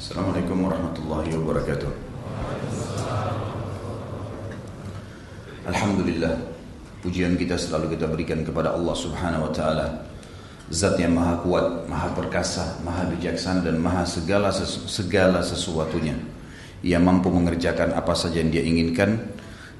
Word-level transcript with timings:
Assalamualaikum 0.00 0.64
warahmatullahi 0.64 1.28
wabarakatuh. 1.28 1.92
Alhamdulillah, 5.68 6.40
pujian 7.04 7.36
kita 7.36 7.60
selalu 7.60 8.00
kita 8.00 8.08
berikan 8.08 8.40
kepada 8.40 8.72
Allah 8.72 8.96
Subhanahu 8.96 9.44
wa 9.44 9.52
taala. 9.52 10.08
Zat 10.72 10.96
yang 10.96 11.20
maha 11.20 11.44
kuat, 11.44 11.84
maha 11.84 12.16
perkasa, 12.16 12.80
maha 12.80 13.12
bijaksana 13.12 13.60
dan 13.60 13.76
maha 13.76 14.08
segala 14.08 14.48
sesu, 14.48 14.88
segala 14.88 15.44
sesuatunya. 15.44 16.16
Ia 16.80 16.96
mampu 16.96 17.28
mengerjakan 17.28 17.92
apa 17.92 18.16
saja 18.16 18.40
yang 18.40 18.48
dia 18.48 18.64
inginkan 18.64 19.20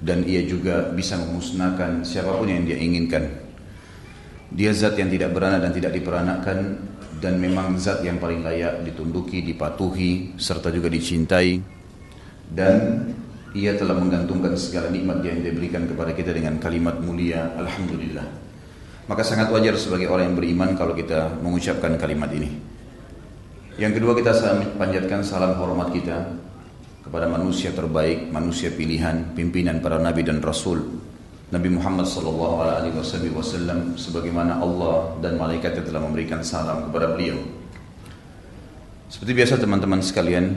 dan 0.04 0.28
ia 0.28 0.44
juga 0.44 0.92
bisa 0.92 1.16
memusnahkan 1.16 2.04
siapa 2.04 2.36
pun 2.36 2.44
yang 2.44 2.68
dia 2.68 2.76
inginkan. 2.76 3.24
Dia 4.50 4.74
zat 4.74 4.98
yang 4.98 5.06
tidak 5.06 5.30
beranak 5.30 5.62
dan 5.62 5.70
tidak 5.70 5.94
diperanakan 5.94 6.58
dan 7.22 7.38
memang 7.38 7.78
zat 7.78 8.02
yang 8.02 8.18
paling 8.18 8.42
layak 8.42 8.82
ditunduki, 8.82 9.46
dipatuhi 9.46 10.34
serta 10.34 10.74
juga 10.74 10.90
dicintai. 10.90 11.62
Dan 12.50 13.06
ia 13.54 13.78
telah 13.78 13.94
menggantungkan 13.94 14.58
segala 14.58 14.90
nikmat 14.90 15.22
yang 15.22 15.38
dia 15.38 15.54
berikan 15.54 15.86
kepada 15.86 16.10
kita 16.18 16.34
dengan 16.34 16.58
kalimat 16.58 16.98
mulia 16.98 17.54
Alhamdulillah. 17.62 18.26
Maka 19.06 19.22
sangat 19.22 19.54
wajar 19.54 19.78
sebagai 19.78 20.10
orang 20.10 20.34
yang 20.34 20.36
beriman 20.38 20.70
kalau 20.74 20.98
kita 20.98 21.38
mengucapkan 21.38 21.94
kalimat 21.94 22.30
ini. 22.34 22.50
Yang 23.78 24.02
kedua 24.02 24.18
kita 24.18 24.34
panjatkan 24.78 25.22
salam 25.22 25.54
hormat 25.58 25.94
kita 25.94 26.26
kepada 27.06 27.30
manusia 27.30 27.70
terbaik, 27.70 28.30
manusia 28.34 28.74
pilihan, 28.74 29.30
pimpinan 29.34 29.78
para 29.78 30.02
nabi 30.02 30.26
dan 30.26 30.42
rasul 30.42 31.09
Nabi 31.50 31.66
Muhammad 31.66 32.06
sallallahu 32.06 32.62
alaihi 32.62 32.94
wasallam 33.34 33.98
sebagaimana 33.98 34.62
Allah 34.62 35.18
dan 35.18 35.34
malaikatnya 35.34 35.82
telah 35.82 35.98
memberikan 35.98 36.46
salam 36.46 36.86
kepada 36.86 37.10
beliau. 37.10 37.42
Seperti 39.10 39.34
biasa 39.34 39.58
teman-teman 39.58 39.98
sekalian 39.98 40.54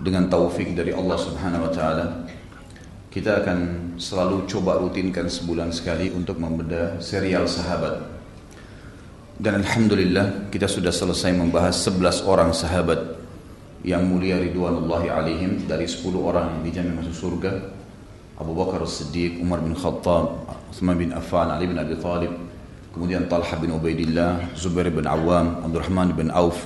dengan 0.00 0.24
taufik 0.32 0.72
dari 0.72 0.96
Allah 0.96 1.20
Subhanahu 1.20 1.68
wa 1.68 1.72
taala 1.72 2.06
kita 3.12 3.44
akan 3.44 3.58
selalu 4.00 4.48
coba 4.48 4.80
rutinkan 4.80 5.28
sebulan 5.28 5.68
sekali 5.76 6.08
untuk 6.08 6.40
membedah 6.40 6.96
serial 7.04 7.44
sahabat. 7.44 8.00
Dan 9.36 9.60
alhamdulillah 9.60 10.48
kita 10.48 10.64
sudah 10.64 10.96
selesai 10.96 11.36
membahas 11.36 11.76
11 11.76 12.24
orang 12.24 12.56
sahabat 12.56 13.20
yang 13.84 14.08
mulia 14.08 14.40
ridwanullahi 14.40 15.12
alaihim 15.12 15.68
dari 15.68 15.84
10 15.84 16.08
orang 16.16 16.56
yang 16.56 16.62
dijamin 16.64 17.04
masuk 17.04 17.16
surga 17.28 17.79
Abu 18.40 18.56
Bakar 18.56 18.80
As-Siddiq, 18.80 19.36
Umar 19.44 19.60
bin 19.60 19.76
Khattab, 19.76 20.48
Uthman 20.72 20.96
bin 20.96 21.12
Affan, 21.12 21.52
Ali 21.52 21.68
bin 21.68 21.76
Abi 21.76 21.92
Talib, 22.00 22.32
kemudian 22.96 23.28
Talha 23.28 23.52
bin 23.60 23.76
Ubaidillah, 23.76 24.56
Zubair 24.56 24.88
bin 24.88 25.04
Awam, 25.04 25.60
Abdurrahman 25.60 26.16
bin 26.16 26.32
Auf, 26.32 26.64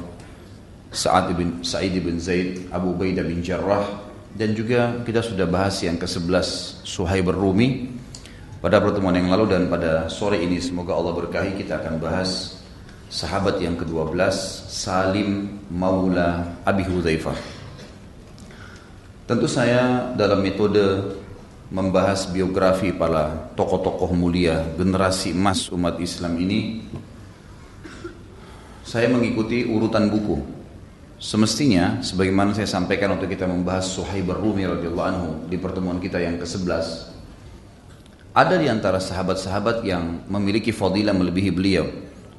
Sa'ad 0.94 1.34
bin 1.34 1.66
Sa'id 1.66 1.98
bin 1.98 2.22
Zaid, 2.22 2.70
Abu 2.70 2.94
Ubaidah 2.94 3.26
bin 3.26 3.42
Jarrah 3.42 3.82
dan 4.34 4.54
juga 4.54 5.02
kita 5.06 5.22
sudah 5.22 5.46
bahas 5.46 5.78
yang 5.82 5.94
ke-11 5.98 6.82
Suhaib 6.82 7.30
Rumi 7.30 7.90
pada 8.58 8.82
pertemuan 8.82 9.14
yang 9.14 9.30
lalu 9.30 9.54
dan 9.54 9.70
pada 9.70 10.10
sore 10.10 10.42
ini 10.42 10.58
semoga 10.58 10.94
Allah 10.94 11.14
berkahi 11.14 11.54
kita 11.58 11.78
akan 11.82 12.02
bahas 12.02 12.58
sahabat 13.10 13.62
yang 13.62 13.78
ke-12 13.78 14.14
Salim 14.66 15.62
Maula 15.70 16.58
Abi 16.66 16.82
Hudzaifah. 16.82 17.38
Tentu 19.24 19.46
saya 19.48 20.12
dalam 20.18 20.42
metode 20.42 21.14
membahas 21.74 22.30
biografi 22.30 22.94
para 22.94 23.50
tokoh-tokoh 23.58 24.14
mulia 24.14 24.62
generasi 24.78 25.34
emas 25.34 25.66
umat 25.74 25.98
Islam 25.98 26.38
ini 26.38 26.86
saya 28.86 29.10
mengikuti 29.10 29.66
urutan 29.66 30.06
buku. 30.06 30.38
Semestinya 31.18 31.98
sebagaimana 31.98 32.54
saya 32.54 32.70
sampaikan 32.70 33.18
untuk 33.18 33.26
kita 33.26 33.48
membahas 33.48 33.90
Suhaib 33.90 34.30
Rumi 34.30 34.62
radhiyallahu 34.70 35.08
anhu 35.08 35.30
di 35.50 35.56
pertemuan 35.58 35.98
kita 35.98 36.22
yang 36.22 36.38
ke-11 36.38 37.10
ada 38.34 38.54
di 38.54 38.66
antara 38.70 39.02
sahabat-sahabat 39.02 39.82
yang 39.82 40.26
memiliki 40.30 40.70
fadilah 40.70 41.14
melebihi 41.14 41.50
beliau. 41.54 41.86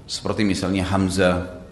Seperti 0.08 0.48
misalnya 0.48 0.88
Hamzah 0.88 1.66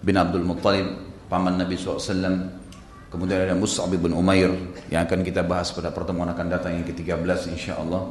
bin 0.00 0.16
Abdul 0.16 0.44
Muttalib 0.44 0.86
paman 1.28 1.60
Nabi 1.60 1.76
SAW 1.76 2.65
Kemudian 3.06 3.46
ada 3.46 3.54
Mus'ab 3.54 3.90
bin 3.94 4.10
Umair 4.10 4.50
yang 4.90 5.06
akan 5.06 5.22
kita 5.22 5.46
bahas 5.46 5.70
pada 5.70 5.94
pertemuan 5.94 6.26
akan 6.26 6.46
datang 6.50 6.74
yang 6.74 6.86
ke-13 6.86 7.54
insyaAllah. 7.54 8.02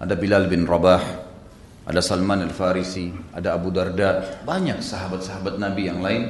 Ada 0.00 0.16
Bilal 0.16 0.48
bin 0.48 0.64
Rabah, 0.64 1.02
ada 1.84 2.00
Salman 2.00 2.40
al-Farisi, 2.48 3.12
ada 3.36 3.52
Abu 3.52 3.68
Darda. 3.68 4.40
Banyak 4.42 4.80
sahabat-sahabat 4.80 5.60
Nabi 5.60 5.92
yang 5.92 6.00
lain 6.00 6.22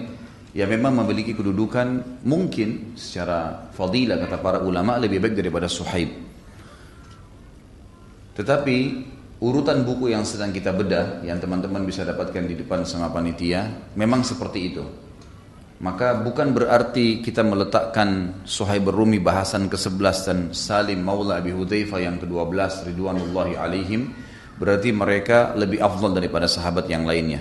yang 0.51 0.67
memang 0.67 1.07
memiliki 1.07 1.39
kedudukan 1.39 2.21
mungkin 2.27 2.99
secara 2.99 3.71
fadilah 3.71 4.19
kata 4.19 4.43
para 4.43 4.59
ulama 4.59 4.99
lebih 4.99 5.23
baik 5.23 5.39
daripada 5.39 5.71
Suhaib. 5.71 6.11
Tetapi 8.35 8.79
urutan 9.39 9.87
buku 9.87 10.11
yang 10.11 10.27
sedang 10.27 10.51
kita 10.51 10.75
bedah 10.75 11.23
yang 11.23 11.39
teman-teman 11.39 11.87
bisa 11.87 12.03
dapatkan 12.03 12.45
di 12.45 12.59
depan 12.59 12.83
sama 12.83 13.09
panitia 13.09 13.71
memang 13.97 14.21
seperti 14.21 14.61
itu 14.75 14.85
maka 15.81 16.13
bukan 16.13 16.53
berarti 16.53 17.25
kita 17.25 17.41
meletakkan 17.41 18.41
Suhaib 18.45 18.93
Rumi 18.93 19.17
bahasan 19.17 19.73
ke-11 19.73 20.17
dan 20.29 20.39
Salim 20.53 21.01
Maula 21.01 21.41
Abi 21.41 21.57
Hudzaifah 21.57 22.05
yang 22.05 22.21
ke-12 22.21 22.93
Ridwanullahi 22.93 23.57
alaihim 23.57 24.13
berarti 24.61 24.93
mereka 24.93 25.57
lebih 25.57 25.81
afdal 25.81 26.13
daripada 26.13 26.45
sahabat 26.45 26.85
yang 26.85 27.09
lainnya. 27.09 27.41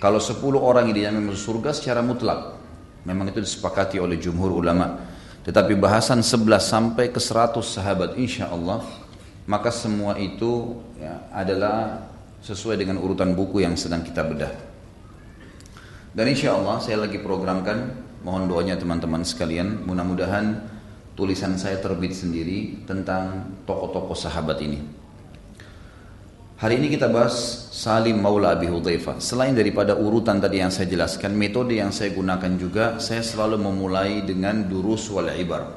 Kalau 0.00 0.16
10 0.16 0.40
orang 0.56 0.88
yang 0.96 1.20
masuk 1.20 1.60
surga 1.60 1.76
secara 1.76 2.00
mutlak 2.00 2.56
memang 3.04 3.28
itu 3.28 3.44
disepakati 3.44 4.00
oleh 4.00 4.16
jumhur 4.16 4.56
ulama. 4.56 4.96
Tetapi 5.44 5.76
bahasan 5.76 6.24
11 6.24 6.58
sampai 6.58 7.12
ke 7.12 7.20
100 7.20 7.60
sahabat 7.60 8.16
insya 8.16 8.48
Allah 8.48 8.82
maka 9.46 9.68
semua 9.70 10.16
itu 10.16 10.80
ya, 10.98 11.28
adalah 11.30 12.08
sesuai 12.40 12.80
dengan 12.80 12.98
urutan 12.98 13.36
buku 13.36 13.62
yang 13.62 13.76
sedang 13.78 14.02
kita 14.02 14.26
bedah. 14.26 14.65
Dan 16.16 16.32
insya 16.32 16.56
Allah 16.56 16.80
saya 16.80 17.04
lagi 17.04 17.20
programkan, 17.20 17.92
mohon 18.24 18.48
doanya 18.48 18.80
teman-teman 18.80 19.20
sekalian, 19.20 19.84
mudah-mudahan 19.84 20.64
tulisan 21.12 21.60
saya 21.60 21.76
terbit 21.76 22.16
sendiri 22.16 22.88
tentang 22.88 23.52
tokoh-tokoh 23.68 24.16
sahabat 24.16 24.64
ini. 24.64 24.80
Hari 26.56 26.80
ini 26.80 26.88
kita 26.88 27.12
bahas 27.12 27.36
Salim 27.68 28.16
Maula 28.16 28.56
Abi 28.56 28.64
Hudzaifah. 28.64 29.20
Selain 29.20 29.52
daripada 29.52 29.92
urutan 29.92 30.40
tadi 30.40 30.64
yang 30.64 30.72
saya 30.72 30.88
jelaskan, 30.88 31.36
metode 31.36 31.76
yang 31.76 31.92
saya 31.92 32.08
gunakan 32.16 32.52
juga, 32.56 32.96
saya 32.96 33.20
selalu 33.20 33.60
memulai 33.60 34.24
dengan 34.24 34.64
durus 34.64 35.12
wal 35.12 35.28
ibar. 35.36 35.68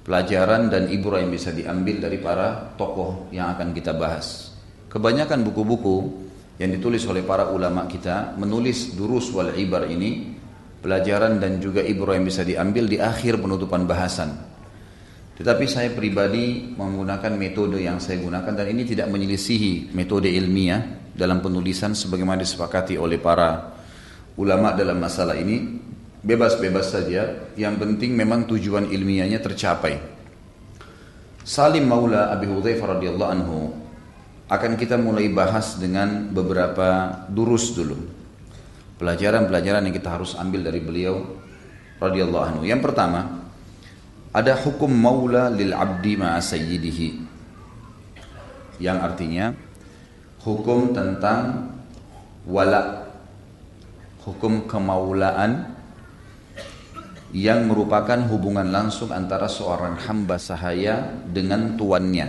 Pelajaran 0.00 0.72
dan 0.72 0.88
ibrah 0.88 1.20
yang 1.20 1.28
bisa 1.28 1.52
diambil 1.52 2.08
dari 2.08 2.16
para 2.16 2.72
tokoh 2.80 3.28
yang 3.36 3.52
akan 3.52 3.76
kita 3.76 3.92
bahas. 3.92 4.56
Kebanyakan 4.88 5.44
buku-buku 5.44 6.23
yang 6.58 6.70
ditulis 6.70 7.02
oleh 7.10 7.26
para 7.26 7.50
ulama 7.50 7.90
kita 7.90 8.38
menulis 8.38 8.94
durus 8.94 9.30
wal 9.34 9.50
ibar 9.58 9.90
ini 9.90 10.38
pelajaran 10.84 11.40
dan 11.40 11.58
juga 11.58 11.80
ibrah 11.80 12.14
yang 12.14 12.28
bisa 12.28 12.44
diambil 12.44 12.84
di 12.84 13.00
akhir 13.00 13.40
penutupan 13.40 13.88
bahasan. 13.88 14.54
Tetapi 15.34 15.66
saya 15.66 15.90
pribadi 15.90 16.76
menggunakan 16.78 17.34
metode 17.34 17.82
yang 17.82 17.98
saya 17.98 18.22
gunakan 18.22 18.54
dan 18.54 18.66
ini 18.70 18.86
tidak 18.86 19.10
menyelisihi 19.10 19.90
metode 19.96 20.30
ilmiah 20.30 21.10
dalam 21.10 21.42
penulisan 21.42 21.96
sebagaimana 21.96 22.46
disepakati 22.46 22.94
oleh 22.94 23.18
para 23.18 23.74
ulama 24.38 24.70
dalam 24.78 25.00
masalah 25.00 25.34
ini. 25.34 25.82
Bebas-bebas 26.24 26.88
saja, 26.88 27.52
yang 27.52 27.76
penting 27.76 28.16
memang 28.16 28.48
tujuan 28.48 28.88
ilmiahnya 28.88 29.44
tercapai. 29.44 30.00
Salim 31.44 31.84
Maula 31.84 32.32
Abi 32.32 32.48
Hudzaifah 32.48 32.96
radhiyallahu 32.96 33.28
anhu 33.36 33.83
akan 34.44 34.76
kita 34.76 35.00
mulai 35.00 35.32
bahas 35.32 35.80
dengan 35.80 36.28
beberapa 36.28 37.22
durus 37.32 37.72
dulu. 37.72 37.96
Pelajaran-pelajaran 39.00 39.88
yang 39.88 39.94
kita 39.96 40.20
harus 40.20 40.36
ambil 40.36 40.68
dari 40.68 40.80
beliau 40.84 41.24
radhiyallahu 41.96 42.44
anhu. 42.44 42.62
Yang 42.68 42.84
pertama, 42.84 43.48
ada 44.34 44.52
hukum 44.60 44.92
maula 44.92 45.48
lil 45.48 45.72
abdi 45.72 46.20
ma'a 46.20 46.44
sayyidihi. 46.44 47.08
Yang 48.84 48.98
artinya 49.00 49.46
hukum 50.44 50.92
tentang 50.92 51.72
wala 52.44 53.08
hukum 54.28 54.68
kemaulaan 54.68 55.72
yang 57.34 57.66
merupakan 57.66 58.20
hubungan 58.30 58.68
langsung 58.70 59.10
antara 59.10 59.50
seorang 59.50 59.98
hamba 60.06 60.38
sahaya 60.38 61.02
dengan 61.26 61.74
tuannya 61.74 62.28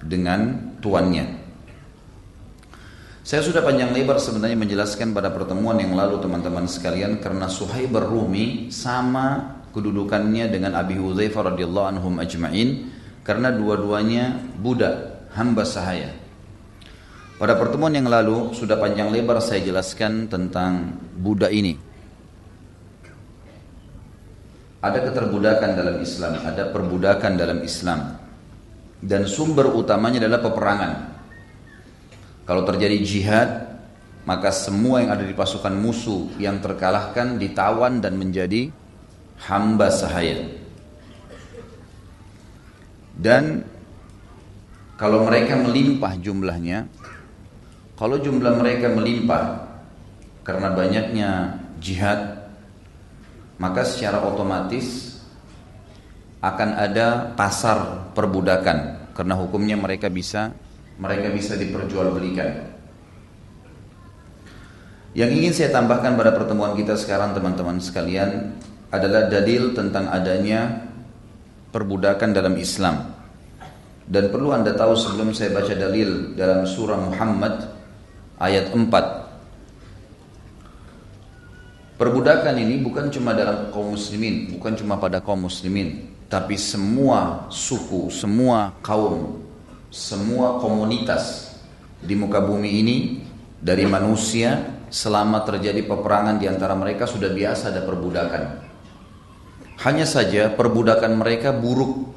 dengan 0.00 0.74
tuannya 0.82 1.39
saya 3.20 3.44
sudah 3.44 3.60
panjang 3.60 3.92
lebar 3.92 4.16
sebenarnya 4.16 4.56
menjelaskan 4.56 5.12
pada 5.12 5.28
pertemuan 5.28 5.76
yang 5.76 5.92
lalu 5.92 6.24
teman-teman 6.24 6.64
sekalian 6.64 7.20
karena 7.20 7.52
Suhaib 7.52 7.92
Rumi 7.92 8.72
sama 8.72 9.60
kedudukannya 9.76 10.48
dengan 10.48 10.72
Abi 10.72 10.96
Hudzaifah 10.96 11.52
radhiyallahu 11.52 11.86
anhum 11.96 12.16
ajma'in 12.16 12.88
karena 13.20 13.52
dua-duanya 13.52 14.40
budak 14.56 15.28
hamba 15.36 15.68
sahaya. 15.68 16.16
Pada 17.36 17.56
pertemuan 17.56 17.92
yang 17.92 18.08
lalu 18.08 18.52
sudah 18.56 18.76
panjang 18.80 19.08
lebar 19.12 19.40
saya 19.40 19.64
jelaskan 19.64 20.28
tentang 20.28 20.96
budak 21.20 21.52
ini. 21.52 21.76
Ada 24.80 25.12
keterbudakan 25.12 25.70
dalam 25.76 25.96
Islam, 26.00 26.40
ada 26.40 26.72
perbudakan 26.72 27.32
dalam 27.36 27.60
Islam. 27.60 28.16
Dan 29.00 29.28
sumber 29.28 29.72
utamanya 29.72 30.24
adalah 30.24 30.40
peperangan. 30.40 30.92
Kalau 32.50 32.66
terjadi 32.66 32.98
jihad, 32.98 33.78
maka 34.26 34.50
semua 34.50 34.98
yang 34.98 35.14
ada 35.14 35.22
di 35.22 35.30
pasukan 35.38 35.70
musuh 35.70 36.34
yang 36.34 36.58
terkalahkan 36.58 37.38
ditawan 37.38 38.02
dan 38.02 38.18
menjadi 38.18 38.74
hamba 39.46 39.86
sahaya. 39.86 40.50
Dan 43.14 43.62
kalau 44.98 45.30
mereka 45.30 45.62
melimpah 45.62 46.18
jumlahnya, 46.18 46.90
kalau 47.94 48.18
jumlah 48.18 48.58
mereka 48.58 48.98
melimpah 48.98 49.70
karena 50.42 50.74
banyaknya 50.74 51.30
jihad, 51.78 52.50
maka 53.62 53.86
secara 53.86 54.26
otomatis 54.26 55.22
akan 56.42 56.70
ada 56.74 57.30
pasar 57.38 58.10
perbudakan 58.10 59.06
karena 59.14 59.38
hukumnya 59.38 59.78
mereka 59.78 60.10
bisa 60.10 60.50
mereka 61.00 61.32
bisa 61.32 61.56
diperjualbelikan. 61.56 62.68
Yang 65.16 65.30
ingin 65.42 65.52
saya 65.56 65.74
tambahkan 65.74 66.14
pada 66.14 66.36
pertemuan 66.36 66.76
kita 66.78 66.94
sekarang 66.94 67.34
teman-teman 67.34 67.82
sekalian 67.82 68.54
adalah 68.92 69.26
dalil 69.26 69.74
tentang 69.74 70.06
adanya 70.06 70.86
perbudakan 71.74 72.30
dalam 72.30 72.54
Islam. 72.60 73.16
Dan 74.06 74.30
perlu 74.30 74.54
Anda 74.54 74.76
tahu 74.76 74.94
sebelum 74.94 75.34
saya 75.34 75.50
baca 75.50 75.74
dalil 75.74 76.34
dalam 76.38 76.66
surah 76.66 76.98
Muhammad 76.98 77.74
ayat 78.38 78.70
4 78.70 79.20
Perbudakan 82.00 82.56
ini 82.56 82.80
bukan 82.80 83.12
cuma 83.12 83.36
dalam 83.36 83.68
kaum 83.68 83.92
muslimin, 83.92 84.56
bukan 84.56 84.72
cuma 84.72 84.96
pada 84.96 85.20
kaum 85.20 85.44
muslimin, 85.44 86.08
tapi 86.32 86.56
semua 86.56 87.44
suku, 87.52 88.08
semua 88.08 88.72
kaum, 88.80 89.49
semua 89.90 90.62
komunitas 90.62 91.54
di 92.00 92.14
muka 92.14 92.38
bumi 92.40 92.70
ini 92.80 92.96
dari 93.58 93.84
manusia 93.84 94.80
selama 94.88 95.42
terjadi 95.44 95.84
peperangan 95.84 96.38
di 96.38 96.46
antara 96.46 96.72
mereka 96.78 97.04
sudah 97.04 97.30
biasa 97.30 97.74
ada 97.74 97.82
perbudakan. 97.82 98.42
Hanya 99.82 100.06
saja 100.06 100.54
perbudakan 100.54 101.18
mereka 101.18 101.50
buruk 101.50 102.10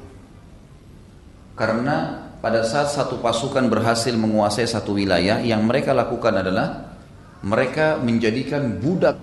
karena 1.54 2.24
pada 2.44 2.60
saat 2.66 2.92
satu 2.92 3.22
pasukan 3.24 3.70
berhasil 3.72 4.12
menguasai 4.12 4.68
satu 4.68 5.00
wilayah, 5.00 5.40
yang 5.40 5.64
mereka 5.64 5.96
lakukan 5.96 6.44
adalah 6.44 6.92
mereka 7.40 7.96
menjadikan 7.96 8.84
budak 8.84 9.16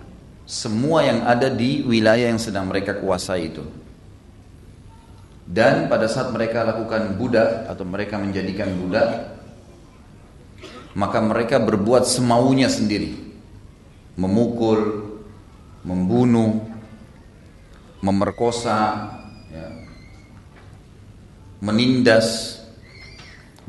semua 0.49 1.05
yang 1.05 1.21
ada 1.29 1.51
di 1.53 1.85
wilayah 1.85 2.33
yang 2.33 2.41
sedang 2.41 2.65
mereka 2.65 2.97
kuasai 2.97 3.53
itu. 3.53 3.61
Dan 5.51 5.91
pada 5.91 6.07
saat 6.07 6.31
mereka 6.31 6.63
lakukan 6.63 7.19
budak 7.19 7.67
atau 7.67 7.83
mereka 7.83 8.15
menjadikan 8.15 8.71
budak, 8.79 9.35
maka 10.95 11.19
mereka 11.19 11.59
berbuat 11.59 12.07
semaunya 12.07 12.71
sendiri. 12.71 13.35
Memukul, 14.15 15.11
membunuh, 15.83 16.63
memerkosa, 17.99 19.11
ya, 19.51 19.67
menindas, 21.59 22.61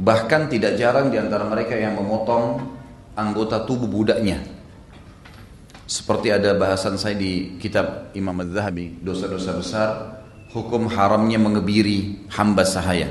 Bahkan 0.02 0.48
tidak 0.48 0.80
jarang 0.80 1.12
di 1.12 1.20
antara 1.20 1.44
mereka 1.44 1.76
yang 1.76 1.94
memotong 1.94 2.64
anggota 3.14 3.62
tubuh 3.68 3.86
budaknya. 3.86 4.40
Seperti 5.84 6.32
ada 6.32 6.56
bahasan 6.56 6.96
saya 6.96 7.12
di 7.12 7.60
kitab 7.60 8.10
Imam 8.16 8.34
Az-Zahabi, 8.40 8.98
dosa-dosa 9.04 9.52
besar, 9.60 9.88
hukum 10.52 10.88
haramnya 10.92 11.40
mengebiri 11.40 12.28
hamba 12.28 12.62
sahaya. 12.68 13.08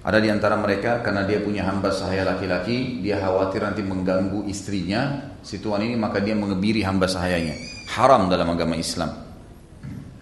Ada 0.00 0.16
di 0.16 0.32
antara 0.32 0.56
mereka 0.56 1.04
karena 1.04 1.28
dia 1.28 1.44
punya 1.44 1.68
hamba 1.68 1.92
sahaya 1.92 2.24
laki-laki, 2.24 3.04
dia 3.04 3.20
khawatir 3.20 3.60
nanti 3.60 3.84
mengganggu 3.84 4.48
istrinya, 4.48 5.28
situan 5.44 5.84
ini 5.84 5.98
maka 5.98 6.24
dia 6.24 6.32
mengebiri 6.32 6.80
hamba 6.80 7.04
sahayanya. 7.04 7.52
Haram 7.92 8.32
dalam 8.32 8.48
agama 8.48 8.80
Islam. 8.80 9.12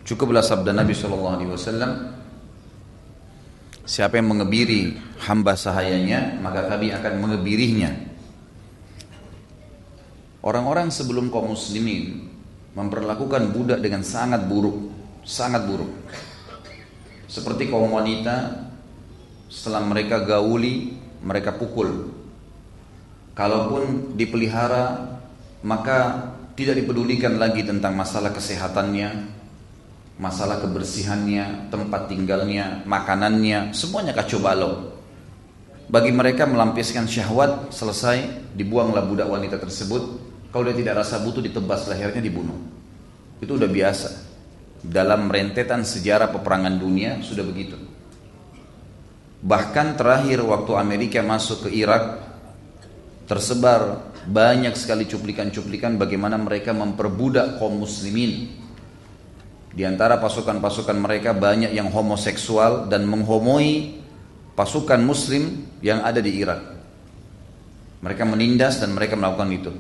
Cukuplah 0.03 0.43
sabda 0.43 0.73
Nabi 0.73 0.97
SAW, 0.97 2.19
Siapa 3.89 4.21
yang 4.21 4.29
mengebiri 4.29 5.01
hamba 5.25 5.57
sahayanya, 5.57 6.37
maka 6.45 6.69
kami 6.69 6.93
akan 6.93 7.13
mengebirinya. 7.25 7.89
Orang-orang 10.45 10.93
sebelum 10.93 11.33
kaum 11.33 11.57
muslimin 11.57 12.29
memperlakukan 12.79 13.51
budak 13.51 13.83
dengan 13.83 14.07
sangat 14.07 14.47
buruk, 14.47 14.95
sangat 15.27 15.67
buruk. 15.67 15.91
Seperti 17.27 17.67
kaum 17.67 17.91
wanita, 17.91 18.71
setelah 19.51 19.83
mereka 19.83 20.23
gauli, 20.23 20.95
mereka 21.19 21.59
pukul. 21.59 22.15
Kalaupun 23.35 24.15
dipelihara, 24.15 25.19
maka 25.67 26.31
tidak 26.55 26.79
dipedulikan 26.79 27.35
lagi 27.35 27.67
tentang 27.67 27.99
masalah 27.99 28.31
kesehatannya, 28.31 29.27
masalah 30.23 30.63
kebersihannya, 30.63 31.71
tempat 31.75 32.07
tinggalnya, 32.07 32.87
makanannya, 32.87 33.75
semuanya 33.75 34.15
kacau 34.15 34.39
balau. 34.39 34.95
Bagi 35.89 36.13
mereka 36.15 36.45
melampiaskan 36.45 37.09
syahwat 37.09 37.73
selesai 37.73 38.53
dibuanglah 38.55 39.03
budak 39.03 39.27
wanita 39.27 39.57
tersebut. 39.57 40.28
Kalau 40.49 40.65
dia 40.65 40.77
tidak 40.77 41.05
rasa 41.05 41.21
butuh 41.21 41.45
ditebas 41.45 41.89
lehernya 41.93 42.25
dibunuh. 42.25 42.57
Itu 43.39 43.61
udah 43.61 43.69
biasa. 43.69 44.11
Dalam 44.79 45.29
rentetan 45.29 45.85
sejarah 45.85 46.33
peperangan 46.33 46.75
dunia 46.79 47.21
sudah 47.21 47.45
begitu. 47.45 47.77
Bahkan 49.39 49.95
terakhir 49.95 50.43
waktu 50.43 50.73
Amerika 50.75 51.23
masuk 51.23 51.69
ke 51.69 51.79
Irak 51.79 52.27
tersebar 53.29 54.11
banyak 54.27 54.75
sekali 54.75 55.05
cuplikan-cuplikan 55.07 55.95
bagaimana 56.01 56.41
mereka 56.41 56.75
memperbudak 56.75 57.61
kaum 57.61 57.79
muslimin 57.79 58.51
di 59.79 59.87
antara 59.87 60.19
pasukan-pasukan 60.19 60.99
mereka 60.99 61.37
banyak 61.37 61.71
yang 61.71 61.93
homoseksual 61.93 62.91
dan 62.91 63.07
menghomoi 63.07 64.01
pasukan 64.59 64.99
muslim 64.99 65.71
yang 65.85 66.03
ada 66.03 66.19
di 66.19 66.35
Irak. 66.35 66.61
Mereka 68.03 68.27
menindas 68.27 68.83
dan 68.83 68.91
mereka 68.91 69.15
melakukan 69.15 69.51
itu. 69.55 69.73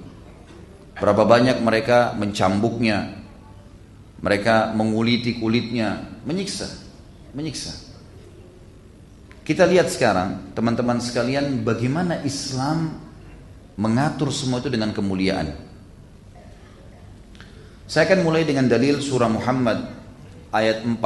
Berapa 0.98 1.22
banyak 1.22 1.62
mereka 1.62 2.12
mencambuknya, 2.18 3.22
mereka 4.18 4.74
menguliti 4.74 5.38
kulitnya, 5.38 6.18
menyiksa, 6.26 6.66
menyiksa. 7.34 7.70
Kita 9.46 9.64
lihat 9.64 9.88
sekarang, 9.88 10.52
teman-teman 10.52 11.00
sekalian, 11.00 11.64
bagaimana 11.64 12.20
Islam 12.26 12.98
mengatur 13.78 14.28
semua 14.34 14.60
itu 14.60 14.68
dengan 14.68 14.92
kemuliaan. 14.92 15.54
Saya 17.88 18.04
akan 18.04 18.20
mulai 18.20 18.44
dengan 18.44 18.68
dalil 18.68 19.00
surah 19.00 19.32
Muhammad 19.32 19.88
ayat 20.52 20.84
4. 20.84 21.00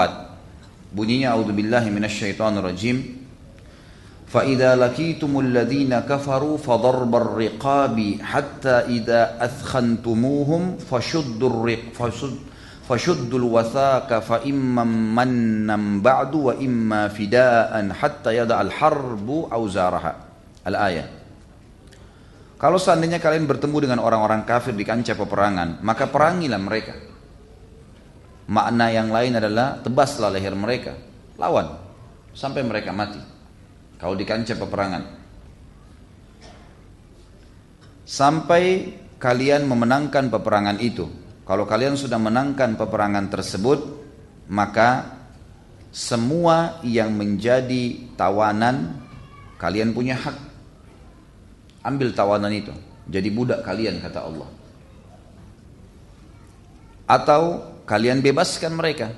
Bunyinya 0.91 1.39
a'udzubillahi 1.39 1.95
minasyaitonirrajim. 1.95 3.22
فإذا 4.32 4.76
لقيتم 4.76 5.40
الذين 5.40 6.00
كفروا 6.00 6.58
فضرب 6.58 7.16
الرقاب 7.16 7.98
حتى 8.22 8.76
إذا 9.00 9.22
أثخنتموهم 9.40 10.78
فشدوا 10.78 11.50
الرق 11.50 11.84
فشد 11.96 12.36
فشدوا 12.88 13.40
الوثاق 13.40 14.20
فإما 14.20 14.84
منا 14.84 15.78
بعد 16.04 16.36
وإما 16.36 17.08
فداء 17.08 17.72
حتى 17.92 18.32
يدع 18.38 18.58
الحرب 18.62 19.28
أوزارها 19.52 20.14
الآية 20.68 21.06
Kalau 22.58 22.82
seandainya 22.82 23.22
kalian 23.22 23.46
bertemu 23.46 23.86
dengan 23.86 24.02
orang-orang 24.02 24.42
kafir 24.42 24.74
di 24.74 24.82
kancah 24.82 25.14
peperangan, 25.14 25.78
maka 25.86 26.10
perangilah 26.10 26.58
mereka. 26.58 26.98
Makna 28.50 28.90
yang 28.90 29.14
lain 29.14 29.38
adalah 29.38 29.78
tebaslah 29.86 30.34
leher 30.34 30.58
mereka, 30.58 30.98
lawan 31.38 31.78
sampai 32.34 32.66
mereka 32.66 32.90
mati. 32.90 33.31
Kalau 34.03 34.19
di 34.19 34.27
kancah 34.27 34.59
peperangan. 34.59 35.03
Sampai 38.03 38.91
kalian 39.23 39.71
memenangkan 39.71 40.27
peperangan 40.27 40.83
itu. 40.83 41.07
Kalau 41.47 41.63
kalian 41.63 41.95
sudah 41.95 42.19
menangkan 42.19 42.75
peperangan 42.75 43.31
tersebut, 43.31 43.79
maka 44.51 45.23
semua 45.95 46.83
yang 46.83 47.15
menjadi 47.15 48.11
tawanan 48.19 48.99
kalian 49.63 49.95
punya 49.95 50.19
hak 50.19 50.53
Ambil 51.83 52.15
tawanan 52.15 52.55
itu. 52.55 52.71
Jadi 53.11 53.29
budak 53.35 53.67
kalian 53.67 53.99
kata 53.99 54.23
Allah. 54.23 54.49
Atau 57.11 57.43
kalian 57.83 58.23
bebaskan 58.23 58.79
mereka. 58.79 59.11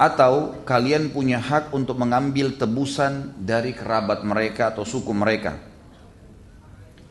Atau 0.00 0.64
kalian 0.64 1.12
punya 1.12 1.36
hak 1.36 1.76
untuk 1.76 2.00
mengambil 2.00 2.56
tebusan 2.56 3.36
dari 3.36 3.76
kerabat 3.76 4.24
mereka 4.24 4.72
atau 4.72 4.88
suku 4.88 5.12
mereka. 5.12 5.60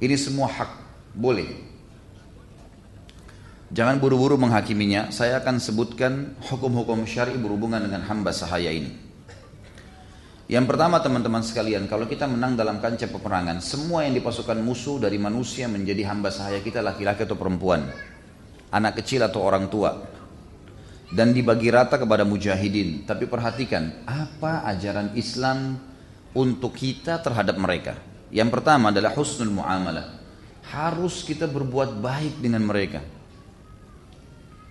Ini 0.01 0.17
semua 0.17 0.49
hak, 0.49 0.71
boleh. 1.13 1.69
Jangan 3.69 4.01
buru-buru 4.01 4.41
menghakiminya. 4.41 5.13
Saya 5.13 5.37
akan 5.37 5.61
sebutkan 5.61 6.33
hukum-hukum 6.49 7.05
syari 7.05 7.37
berhubungan 7.37 7.85
dengan 7.85 8.01
hamba 8.09 8.33
sahaya 8.33 8.73
ini. 8.73 8.89
Yang 10.49 10.65
pertama 10.65 10.97
teman-teman 10.97 11.45
sekalian, 11.45 11.85
kalau 11.85 12.09
kita 12.09 12.25
menang 12.25 12.57
dalam 12.57 12.81
kancah 12.81 13.05
peperangan, 13.05 13.61
semua 13.61 14.01
yang 14.09 14.17
dipasukan 14.17 14.57
musuh 14.57 14.97
dari 14.97 15.21
manusia 15.21 15.69
menjadi 15.69 16.09
hamba 16.09 16.33
sahaya 16.33 16.57
kita 16.65 16.81
laki-laki 16.81 17.21
atau 17.21 17.37
perempuan, 17.37 17.85
anak 18.73 18.97
kecil 18.97 19.21
atau 19.29 19.45
orang 19.45 19.69
tua, 19.69 19.93
dan 21.09 21.33
dibagi 21.33 21.73
rata 21.73 21.97
kepada 21.97 22.21
mujahidin. 22.25 23.05
Tapi 23.05 23.25
perhatikan, 23.25 24.05
apa 24.05 24.65
ajaran 24.69 25.13
Islam 25.17 25.77
untuk 26.33 26.77
kita 26.77 27.17
terhadap 27.21 27.57
mereka? 27.57 27.97
Yang 28.29 28.49
pertama 28.53 28.93
adalah 28.93 29.13
husnul 29.17 29.61
muamalah. 29.61 30.21
Harus 30.69 31.25
kita 31.25 31.49
berbuat 31.49 31.97
baik 31.97 32.45
dengan 32.45 32.61
mereka. 32.61 33.01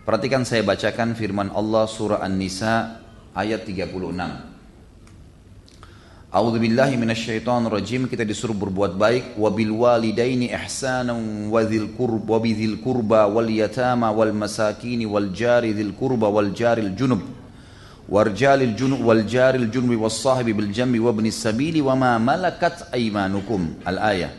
Perhatikan 0.07 0.47
saya 0.47 0.63
bacakan 0.63 1.19
firman 1.19 1.51
Allah 1.51 1.85
surah 1.91 2.23
An-Nisa 2.23 3.03
ayat 3.35 3.67
36. 3.67 4.58
A'udzu 6.29 6.61
billahi 6.61 7.01
minasyaitonir 7.01 7.73
rajim 7.73 8.05
kita 8.05 8.21
disuruh 8.21 8.53
berbuat 8.53 9.01
baik. 9.01 9.41
Wabil 9.41 9.73
walidaini 9.73 10.53
ihsanan 10.53 11.49
wa 11.49 11.65
dzil 11.65 11.97
qurba 11.97 12.37
wa 12.37 12.39
bidzil 12.45 12.77
qurba 12.85 13.25
wal 13.33 13.49
yatama 13.49 14.13
wal 14.13 14.37
masakin 14.37 15.09
wal 15.09 15.33
jari 15.33 15.73
dzil 15.73 15.97
qurba 15.97 16.29
wal 16.29 16.53
jaril 16.53 16.93
junub. 16.93 17.25
Warjalil 18.09 18.77
junub 18.77 19.01
wal 19.05 19.25
jaril 19.25 19.73
junubi 19.73 19.97
was 19.97 20.21
sahibi 20.21 20.53
bil 20.53 20.69
jambi 20.69 21.01
wa 21.01 21.17
ibnis 21.17 21.41
sabili 21.41 21.81
wa 21.81 21.97
ma 21.97 22.21
malakat 22.21 22.93
aymanukum. 22.93 23.81
Al 23.89 23.97
ayah. 24.13 24.33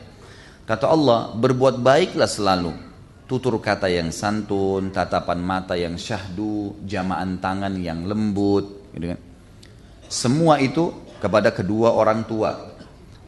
Kata 0.70 0.94
Allah 0.94 1.34
berbuat 1.34 1.82
baiklah 1.82 2.30
selalu. 2.30 2.70
Tutur 3.26 3.58
kata 3.58 3.90
yang 3.90 4.14
santun 4.14 4.94
tatapan 4.94 5.42
mata 5.42 5.74
yang 5.74 5.98
syahdu 5.98 6.78
jamaan 6.86 7.42
tangan 7.42 7.74
yang 7.82 8.06
lembut 8.06 8.94
gitu 8.94 9.18
kan. 9.18 9.20
Semua 10.10 10.58
itu 10.62 11.09
kepada 11.20 11.52
kedua 11.52 11.94
orang 11.94 12.24
tua, 12.26 12.74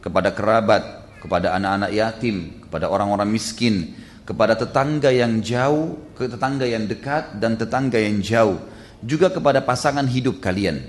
kepada 0.00 0.32
kerabat, 0.32 0.82
kepada 1.22 1.54
anak-anak 1.54 1.90
yatim, 1.94 2.66
kepada 2.66 2.90
orang-orang 2.90 3.28
miskin, 3.30 3.94
kepada 4.26 4.58
tetangga 4.58 5.12
yang 5.12 5.38
jauh, 5.38 6.10
ke 6.16 6.26
tetangga 6.26 6.66
yang 6.66 6.88
dekat 6.88 7.38
dan 7.38 7.54
tetangga 7.54 8.00
yang 8.00 8.18
jauh, 8.18 8.58
juga 9.04 9.30
kepada 9.30 9.62
pasangan 9.62 10.08
hidup 10.08 10.42
kalian. 10.42 10.82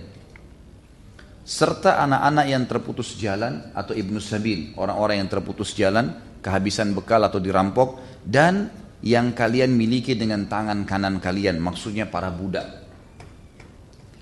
Serta 1.43 2.00
anak-anak 2.00 2.45
yang 2.48 2.63
terputus 2.63 3.19
jalan 3.19 3.67
atau 3.75 3.91
ibnu 3.91 4.17
sabil, 4.24 4.72
orang-orang 4.79 5.22
yang 5.22 5.29
terputus 5.29 5.75
jalan, 5.75 6.15
kehabisan 6.39 6.95
bekal 6.95 7.19
atau 7.19 7.43
dirampok 7.43 8.00
dan 8.24 8.72
yang 9.03 9.36
kalian 9.36 9.75
miliki 9.75 10.15
dengan 10.15 10.48
tangan 10.48 10.88
kanan 10.88 11.19
kalian, 11.19 11.60
maksudnya 11.60 12.07
para 12.07 12.31
budak. 12.31 12.83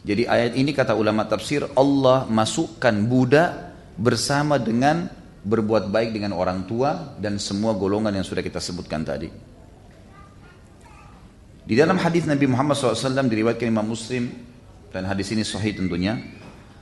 Jadi 0.02 0.26
ayat 0.26 0.58
ini 0.58 0.74
kata 0.74 0.98
ulama 0.98 1.30
tafsir 1.30 1.62
Allah 1.78 2.26
masukkan 2.26 2.94
budak 3.06 3.54
bersama 3.94 4.58
dengan 4.58 5.06
berbuat 5.42 5.94
baik 5.94 6.18
dengan 6.18 6.34
orang 6.34 6.66
tua 6.66 7.18
dan 7.22 7.38
semua 7.38 7.78
golongan 7.78 8.14
yang 8.14 8.26
sudah 8.26 8.42
kita 8.42 8.58
sebutkan 8.58 9.06
tadi. 9.06 9.30
Di 11.62 11.78
dalam 11.78 12.02
hadis 12.02 12.26
Nabi 12.26 12.50
Muhammad 12.50 12.74
SAW 12.74 13.30
diriwayatkan 13.30 13.70
Imam 13.70 13.86
Muslim 13.86 14.34
dan 14.90 15.06
hadis 15.06 15.30
ini 15.30 15.46
sahih 15.46 15.78
tentunya. 15.78 16.18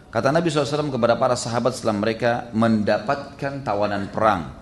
Kata 0.09 0.31
Nabi 0.31 0.49
SAW 0.49 0.89
kepada 0.89 1.19
para 1.19 1.35
sahabat 1.35 1.75
setelah 1.75 1.99
mereka 1.99 2.31
mendapatkan 2.55 3.61
tawanan 3.61 4.09
perang. 4.09 4.57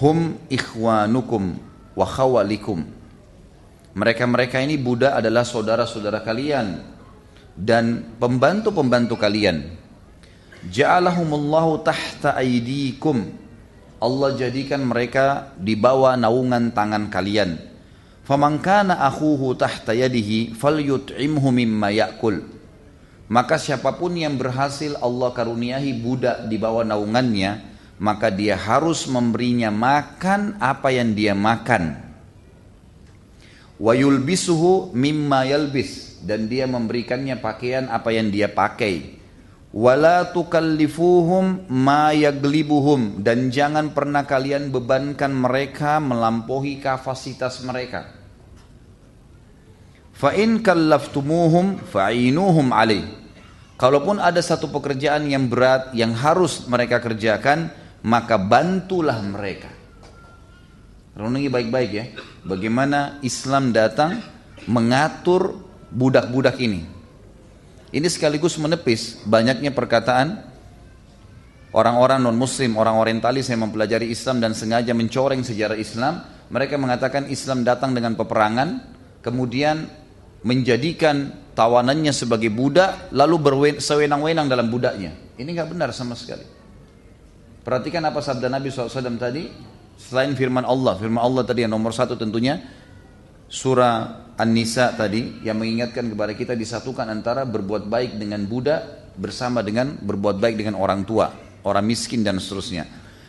Hum 0.00 0.40
ikhwanukum 0.48 1.60
wa 1.92 2.06
khawalikum. 2.08 2.82
Mereka-mereka 3.92 4.58
ini 4.64 4.80
budak 4.80 5.20
adalah 5.20 5.44
saudara-saudara 5.44 6.24
kalian 6.24 6.80
dan 7.56 8.16
pembantu-pembantu 8.18 9.18
kalian. 9.18 9.76
Ja'alahumullahu 10.68 11.80
tahta 11.80 12.36
aidikum. 12.36 13.32
Allah 14.00 14.32
jadikan 14.36 14.84
mereka 14.84 15.52
di 15.56 15.76
bawah 15.76 16.16
naungan 16.16 16.72
tangan 16.72 17.08
kalian. 17.12 17.60
Faman 18.24 18.60
kana 18.60 19.00
akhuhu 19.08 19.56
tahta 19.56 19.96
yadihi 19.96 20.56
falyut'imhu 20.56 21.48
mimma 21.52 21.88
ya'kul. 21.92 22.44
Maka 23.30 23.56
siapa 23.62 23.94
pun 23.94 24.16
yang 24.16 24.34
berhasil 24.34 24.98
Allah 24.98 25.30
karuniahi 25.30 25.94
budak 26.02 26.50
di 26.50 26.58
bawah 26.58 26.82
naungannya, 26.82 27.62
maka 28.02 28.32
dia 28.32 28.58
harus 28.58 29.06
memberinya 29.06 29.70
makan 29.70 30.58
apa 30.58 30.90
yang 30.90 31.14
dia 31.14 31.36
makan. 31.36 32.00
Wa 33.80 33.92
yulbisuhu 33.96 34.92
mimma 34.92 35.46
yalbis 35.46 36.09
dan 36.24 36.46
dia 36.46 36.68
memberikannya 36.68 37.40
pakaian 37.40 37.88
apa 37.88 38.12
yang 38.12 38.28
dia 38.28 38.52
pakai. 38.52 39.20
Wala 39.70 40.34
tukallifuhum 40.34 41.70
ma 41.70 42.10
yaglibuhum. 42.10 43.22
Dan 43.22 43.54
jangan 43.54 43.94
pernah 43.94 44.26
kalian 44.26 44.74
bebankan 44.74 45.30
mereka 45.30 46.02
melampaui 46.02 46.82
kapasitas 46.82 47.62
mereka. 47.62 48.10
Fa 50.10 50.34
in 50.36 50.60
kallaftumuhum 50.60 51.80
fa'inuhum 51.86 52.74
alaih. 52.74 53.06
Kalaupun 53.80 54.20
ada 54.20 54.44
satu 54.44 54.68
pekerjaan 54.68 55.24
yang 55.24 55.48
berat 55.48 55.96
yang 55.96 56.12
harus 56.12 56.68
mereka 56.68 57.00
kerjakan 57.00 57.72
maka 58.04 58.36
bantulah 58.36 59.16
mereka. 59.24 59.72
Renungi 61.16 61.48
baik-baik 61.48 61.90
ya. 61.94 62.04
Bagaimana 62.44 63.20
Islam 63.24 63.72
datang 63.72 64.20
mengatur 64.68 65.69
budak-budak 65.90 66.56
ini. 66.62 66.86
Ini 67.90 68.06
sekaligus 68.06 68.54
menepis 68.56 69.18
banyaknya 69.26 69.74
perkataan 69.74 70.46
orang-orang 71.74 72.22
non-muslim, 72.22 72.78
orang 72.78 72.98
orientalis 72.98 73.50
yang 73.50 73.66
mempelajari 73.66 74.10
Islam 74.10 74.38
dan 74.38 74.54
sengaja 74.54 74.94
mencoreng 74.94 75.42
sejarah 75.42 75.78
Islam. 75.78 76.22
Mereka 76.50 76.78
mengatakan 76.78 77.30
Islam 77.30 77.62
datang 77.62 77.94
dengan 77.94 78.18
peperangan, 78.18 78.82
kemudian 79.22 79.86
menjadikan 80.42 81.30
tawanannya 81.54 82.10
sebagai 82.10 82.50
budak, 82.50 83.10
lalu 83.14 83.38
bersewenang-wenang 83.38 84.50
dalam 84.50 84.66
budaknya. 84.66 85.14
Ini 85.38 85.46
nggak 85.46 85.70
benar 85.70 85.90
sama 85.94 86.18
sekali. 86.18 86.42
Perhatikan 87.62 88.02
apa 88.02 88.18
sabda 88.18 88.50
Nabi 88.50 88.72
SAW 88.72 89.20
tadi, 89.20 89.46
selain 90.00 90.32
firman 90.34 90.66
Allah, 90.66 90.96
firman 90.98 91.22
Allah 91.22 91.44
tadi 91.46 91.62
yang 91.62 91.70
nomor 91.70 91.94
satu 91.94 92.18
tentunya, 92.18 92.58
surah 93.50 94.30
An-Nisa 94.38 94.94
tadi 94.94 95.42
yang 95.44 95.58
mengingatkan 95.58 96.06
kepada 96.06 96.32
kita 96.32 96.54
disatukan 96.54 97.04
antara 97.10 97.44
berbuat 97.44 97.90
baik 97.90 98.16
dengan 98.16 98.46
budak 98.46 99.12
bersama 99.18 99.60
dengan 99.60 99.98
berbuat 100.00 100.40
baik 100.40 100.56
dengan 100.56 100.78
orang 100.78 101.04
tua, 101.04 101.28
orang 101.66 101.84
miskin 101.84 102.24
dan 102.24 102.38
seterusnya. 102.40 102.86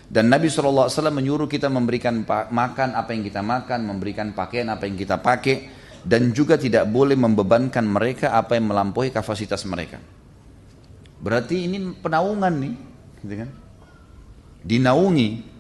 Dan 0.08 0.32
Nabi 0.32 0.48
SAW 0.48 0.88
menyuruh 1.12 1.50
kita 1.50 1.68
memberikan 1.68 2.24
makan 2.28 2.96
apa 2.96 3.12
yang 3.12 3.24
kita 3.28 3.42
makan, 3.44 3.80
memberikan 3.84 4.32
pakaian 4.32 4.72
apa 4.72 4.88
yang 4.88 4.96
kita 4.96 5.20
pakai, 5.20 5.68
dan 6.04 6.32
juga 6.32 6.56
tidak 6.56 6.88
boleh 6.88 7.18
membebankan 7.20 7.84
mereka 7.84 8.32
apa 8.36 8.56
yang 8.56 8.72
melampaui 8.72 9.12
kapasitas 9.12 9.64
mereka. 9.68 10.00
Berarti 11.20 11.68
ini 11.68 11.96
penaungan 12.00 12.54
nih, 12.56 12.74
gitu 13.24 13.36
kan? 13.40 13.50
Dinaungi 14.62 15.51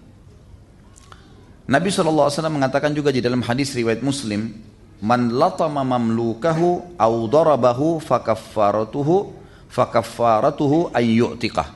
Nabi 1.71 1.87
SAW 1.87 2.27
mengatakan 2.51 2.91
juga 2.91 3.15
di 3.15 3.23
dalam 3.23 3.39
hadis 3.47 3.71
riwayat 3.71 4.03
Muslim, 4.03 4.51
"Man 4.99 5.31
latama 5.31 5.87
mamlukahu 5.87 6.99
au 6.99 7.13
darabahu 7.31 8.03
fakaffaratuhu 8.03 9.31
fakaffaratuhu 9.71 10.91
ayyu'tiqah." 10.91 11.71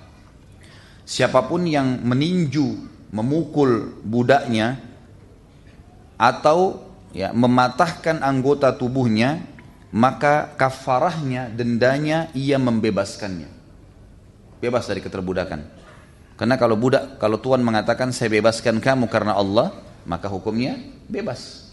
Siapa 1.08 1.48
pun 1.48 1.64
yang 1.64 2.04
meninju, 2.04 2.76
memukul 3.16 3.96
budaknya 4.04 4.84
atau 6.20 6.84
ya 7.16 7.32
mematahkan 7.32 8.20
anggota 8.20 8.76
tubuhnya, 8.76 9.48
maka 9.96 10.52
kafarahnya, 10.60 11.48
dendanya 11.48 12.28
ia 12.36 12.60
membebaskannya. 12.60 13.48
Bebas 14.60 14.92
dari 14.92 15.00
keterbudakan. 15.00 15.64
Karena 16.36 16.60
kalau 16.60 16.76
budak, 16.76 17.16
kalau 17.16 17.40
Tuhan 17.40 17.64
mengatakan 17.64 18.12
saya 18.12 18.28
bebaskan 18.28 18.84
kamu 18.84 19.08
karena 19.08 19.40
Allah, 19.40 19.85
maka 20.06 20.30
hukumnya 20.30 20.80
bebas. 21.10 21.66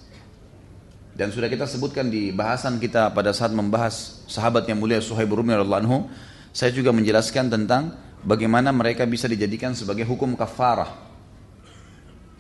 Dan 1.13 1.29
sudah 1.29 1.53
kita 1.53 1.69
sebutkan 1.69 2.09
di 2.09 2.33
bahasan 2.33 2.81
kita 2.81 3.13
pada 3.13 3.37
saat 3.37 3.53
membahas 3.53 4.25
sahabat 4.25 4.65
yang 4.65 4.81
mulia 4.81 4.97
Suhaib 4.99 5.29
Rumi 5.29 5.53
anhu, 5.53 6.09
saya 6.57 6.73
juga 6.73 6.89
menjelaskan 6.89 7.53
tentang 7.53 7.93
bagaimana 8.25 8.73
mereka 8.73 9.05
bisa 9.05 9.29
dijadikan 9.29 9.77
sebagai 9.77 10.09
hukum 10.09 10.33
kafarah. 10.33 10.89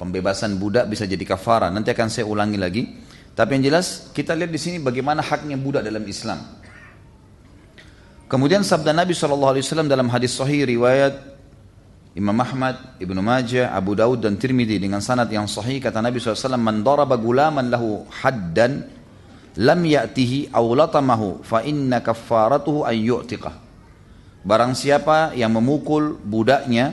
Pembebasan 0.00 0.56
budak 0.56 0.88
bisa 0.88 1.04
jadi 1.04 1.20
kafarah. 1.22 1.68
Nanti 1.68 1.92
akan 1.92 2.08
saya 2.08 2.24
ulangi 2.24 2.58
lagi. 2.58 2.82
Tapi 3.32 3.60
yang 3.60 3.72
jelas 3.72 4.12
kita 4.16 4.32
lihat 4.36 4.52
di 4.52 4.60
sini 4.60 4.76
bagaimana 4.80 5.20
haknya 5.20 5.56
budak 5.60 5.84
dalam 5.84 6.04
Islam. 6.08 6.40
Kemudian 8.28 8.64
sabda 8.64 8.96
Nabi 8.96 9.12
SAW 9.12 9.60
dalam 9.84 10.08
hadis 10.08 10.32
sahih 10.32 10.64
riwayat 10.64 11.31
Imam 12.12 12.36
Ahmad, 12.36 13.00
Ibnu 13.00 13.24
Majah, 13.24 13.72
Abu 13.72 13.96
Daud 13.96 14.20
dan 14.20 14.36
Tirmidzi 14.36 14.76
dengan 14.76 15.00
sanad 15.00 15.32
yang 15.32 15.48
sahih 15.48 15.80
kata 15.80 16.04
Nabi 16.04 16.20
SAW 16.20 16.60
man 16.60 16.84
daraba 16.84 17.16
gulaman 17.16 17.72
lahu 17.72 18.04
haddan 18.20 18.84
lam 19.56 19.80
ya'tihi 19.80 20.52
aw 20.52 20.64
latamahu 20.76 21.40
fa 21.40 21.64
inna 21.64 22.04
kaffaratuhu 22.04 22.84
an 22.84 22.96
yu'tiqah. 22.96 23.56
Barang 24.44 24.76
siapa 24.76 25.32
yang 25.32 25.56
memukul 25.56 26.20
budaknya 26.20 26.92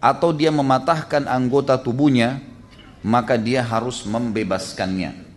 atau 0.00 0.32
dia 0.32 0.48
mematahkan 0.48 1.28
anggota 1.28 1.76
tubuhnya, 1.76 2.40
maka 3.04 3.36
dia 3.36 3.60
harus 3.60 4.08
membebaskannya. 4.08 5.28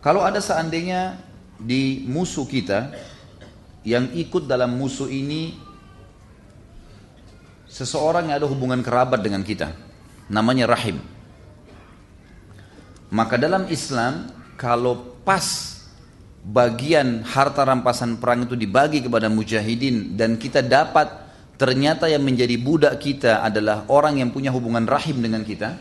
Kalau 0.00 0.24
ada 0.24 0.40
seandainya 0.40 1.20
di 1.58 2.06
musuh 2.06 2.46
kita 2.46 2.94
yang 3.88 4.12
ikut 4.12 4.44
dalam 4.44 4.76
musuh 4.76 5.08
ini 5.08 5.56
seseorang 7.64 8.28
yang 8.28 8.36
ada 8.36 8.48
hubungan 8.48 8.84
kerabat 8.84 9.24
dengan 9.24 9.40
kita, 9.40 9.72
namanya 10.28 10.68
rahim. 10.68 11.00
Maka 13.08 13.40
dalam 13.40 13.64
Islam 13.72 14.28
kalau 14.60 15.16
pas 15.24 15.80
bagian 16.44 17.24
harta 17.24 17.64
rampasan 17.64 18.20
perang 18.20 18.44
itu 18.44 18.52
dibagi 18.52 19.00
kepada 19.00 19.32
mujahidin 19.32 20.20
dan 20.20 20.36
kita 20.36 20.60
dapat 20.60 21.08
ternyata 21.56 22.12
yang 22.12 22.20
menjadi 22.20 22.60
budak 22.60 23.00
kita 23.00 23.40
adalah 23.40 23.88
orang 23.88 24.20
yang 24.20 24.28
punya 24.28 24.52
hubungan 24.52 24.84
rahim 24.84 25.24
dengan 25.24 25.48
kita, 25.48 25.80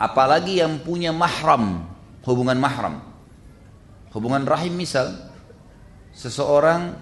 apalagi 0.00 0.64
yang 0.64 0.80
punya 0.80 1.12
mahram 1.12 1.84
hubungan 2.24 2.56
mahram. 2.56 3.04
Hubungan 4.12 4.44
rahim 4.44 4.76
misal 4.76 5.31
seseorang 6.12 6.96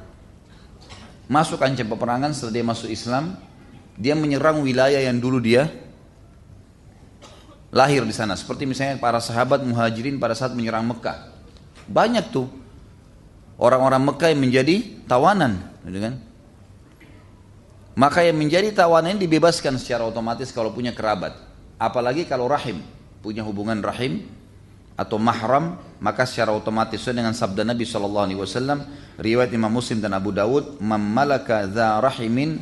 masuk 1.31 1.62
kancah 1.62 1.87
peperangan 1.87 2.35
setelah 2.35 2.55
dia 2.59 2.64
masuk 2.67 2.88
Islam, 2.90 3.38
dia 3.95 4.19
menyerang 4.19 4.64
wilayah 4.64 4.99
yang 4.99 5.21
dulu 5.23 5.38
dia 5.38 5.71
lahir 7.71 8.02
di 8.02 8.14
sana. 8.14 8.35
Seperti 8.35 8.67
misalnya 8.67 8.99
para 8.99 9.23
sahabat 9.23 9.62
muhajirin 9.62 10.19
pada 10.19 10.35
saat 10.35 10.55
menyerang 10.59 10.87
Mekah. 10.90 11.31
Banyak 11.87 12.35
tuh 12.35 12.50
orang-orang 13.59 14.02
Mekah 14.11 14.29
yang 14.35 14.40
menjadi 14.43 14.76
tawanan, 15.07 15.61
gitu 15.87 16.00
kan? 16.02 16.14
Maka 17.99 18.25
yang 18.25 18.38
menjadi 18.38 18.73
tawanan 18.73 19.19
dibebaskan 19.19 19.76
secara 19.76 20.07
otomatis 20.07 20.49
kalau 20.55 20.73
punya 20.73 20.95
kerabat. 20.95 21.37
Apalagi 21.76 22.25
kalau 22.25 22.49
rahim, 22.49 22.81
punya 23.21 23.45
hubungan 23.45 23.79
rahim 23.85 24.25
atau 25.00 25.16
mahram 25.16 25.80
maka 25.97 26.28
secara 26.28 26.52
otomatis 26.52 27.00
dengan 27.09 27.33
sabda 27.33 27.64
Nabi 27.64 27.88
sallallahu 27.88 28.25
alaihi 28.28 28.40
wasallam 28.40 28.85
riwayat 29.16 29.49
Imam 29.57 29.73
Muslim 29.73 30.04
dan 30.04 30.12
Abu 30.12 30.28
Dawud 30.28 30.76
man 30.85 31.00
malaka 31.00 31.64
dza 31.64 31.97
rahimin 32.04 32.61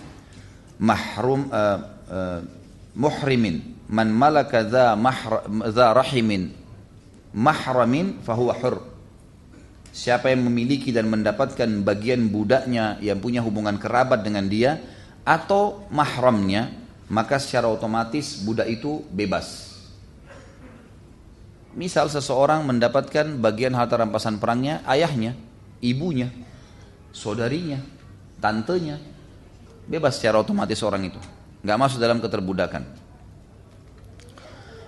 mahrum 0.79 1.51
uh, 1.51 1.79
uh, 2.07 2.39
muhrimin. 2.95 3.75
Man 3.91 4.15
malaka 4.15 4.63
dza 4.63 4.95
dza 5.67 5.87
rahimin 5.91 6.55
mahramin 7.35 8.23
fahuwa 8.23 8.55
hur. 8.63 8.87
Siapa 9.91 10.31
yang 10.31 10.47
memiliki 10.47 10.95
dan 10.95 11.11
mendapatkan 11.11 11.67
bagian 11.83 12.31
budaknya 12.31 13.03
yang 13.03 13.19
punya 13.19 13.43
hubungan 13.43 13.75
kerabat 13.83 14.23
dengan 14.23 14.47
dia 14.47 14.79
atau 15.27 15.91
mahramnya 15.91 16.71
maka 17.11 17.43
secara 17.43 17.67
otomatis 17.67 18.39
budak 18.47 18.69
itu 18.69 19.03
bebas 19.11 19.68
Misal 21.79 22.11
seseorang 22.11 22.67
mendapatkan 22.67 23.39
bagian 23.39 23.71
harta 23.79 23.95
rampasan 23.95 24.43
perangnya 24.43 24.83
ayahnya, 24.83 25.39
ibunya, 25.79 26.27
saudarinya, 27.15 27.79
tantenya. 28.43 28.99
Bebas 29.87 30.19
secara 30.19 30.43
otomatis 30.43 30.83
orang 30.83 31.07
itu. 31.07 31.21
Nggak 31.63 31.79
masuk 31.79 32.03
dalam 32.03 32.19
keterbudakan. 32.19 32.83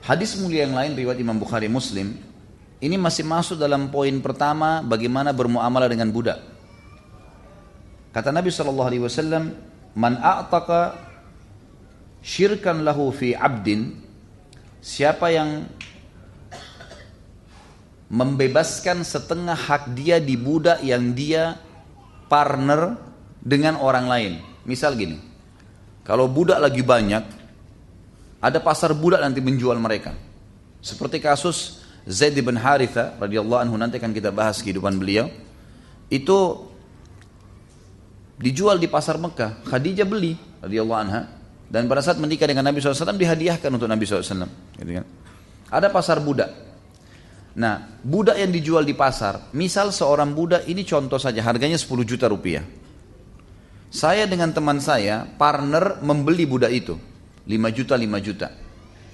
Hadis 0.03 0.35
mulia 0.43 0.67
yang 0.67 0.75
lain 0.75 0.99
riwayat 0.99 1.23
Imam 1.23 1.39
Bukhari 1.39 1.71
Muslim 1.71 2.19
ini 2.83 2.97
masih 2.99 3.23
masuk 3.23 3.61
dalam 3.61 3.93
poin 3.93 4.13
pertama 4.19 4.83
bagaimana 4.83 5.31
bermuamalah 5.31 5.87
dengan 5.87 6.09
budak. 6.11 6.43
Kata 8.11 8.35
Nabi 8.35 8.51
Shallallahu 8.51 8.89
Alaihi 8.91 9.05
Wasallam, 9.07 9.55
"Man 9.95 10.19
a'taqa 10.19 10.99
syirkan 12.25 12.83
lahu 12.83 13.15
fi 13.15 13.37
abdin." 13.37 14.01
Siapa 14.81 15.29
yang 15.31 15.69
membebaskan 18.11 19.07
setengah 19.07 19.55
hak 19.55 19.95
dia 19.95 20.19
di 20.19 20.35
budak 20.35 20.83
yang 20.83 21.15
dia 21.15 21.55
partner 22.27 22.99
dengan 23.39 23.79
orang 23.79 24.07
lain. 24.11 24.33
Misal 24.67 24.99
gini, 24.99 25.17
kalau 26.03 26.27
budak 26.27 26.59
lagi 26.59 26.83
banyak, 26.83 27.23
ada 28.43 28.59
pasar 28.59 28.91
budak 28.93 29.23
nanti 29.23 29.39
menjual 29.39 29.79
mereka. 29.79 30.13
Seperti 30.83 31.23
kasus 31.23 31.81
Zaid 32.09 32.35
bin 32.35 32.59
Haritha 32.59 33.15
radhiyallahu 33.21 33.61
anhu 33.63 33.77
nanti 33.79 34.03
akan 34.03 34.11
kita 34.11 34.35
bahas 34.35 34.59
kehidupan 34.59 34.99
beliau. 34.99 35.31
Itu 36.11 36.67
dijual 38.41 38.81
di 38.83 38.91
pasar 38.91 39.21
Mekah. 39.21 39.63
Khadijah 39.69 40.09
beli 40.09 40.35
radhiyallahu 40.65 41.01
anha 41.01 41.31
dan 41.71 41.87
pada 41.87 42.03
saat 42.03 42.19
menikah 42.19 42.51
dengan 42.51 42.67
Nabi 42.67 42.83
SAW 42.83 43.15
dihadiahkan 43.15 43.71
untuk 43.71 43.87
Nabi 43.87 44.03
SAW. 44.03 44.51
Gitu 44.75 44.91
kan. 44.99 45.07
Ada 45.71 45.87
pasar 45.93 46.19
budak. 46.19 46.70
Nah, 47.59 47.99
budak 48.07 48.39
yang 48.39 48.55
dijual 48.55 48.87
di 48.87 48.95
pasar, 48.95 49.51
misal 49.59 49.91
seorang 49.91 50.31
budak 50.31 50.71
ini 50.71 50.87
contoh 50.87 51.19
saja 51.19 51.43
harganya 51.43 51.75
10 51.75 52.07
juta 52.07 52.31
rupiah. 52.31 52.63
Saya 53.91 54.23
dengan 54.31 54.55
teman 54.55 54.79
saya 54.79 55.27
partner 55.27 55.99
membeli 55.99 56.47
budak 56.47 56.71
itu 56.71 56.95
5 57.51 57.51
juta 57.75 57.99
5 57.99 58.23
juta. 58.23 58.49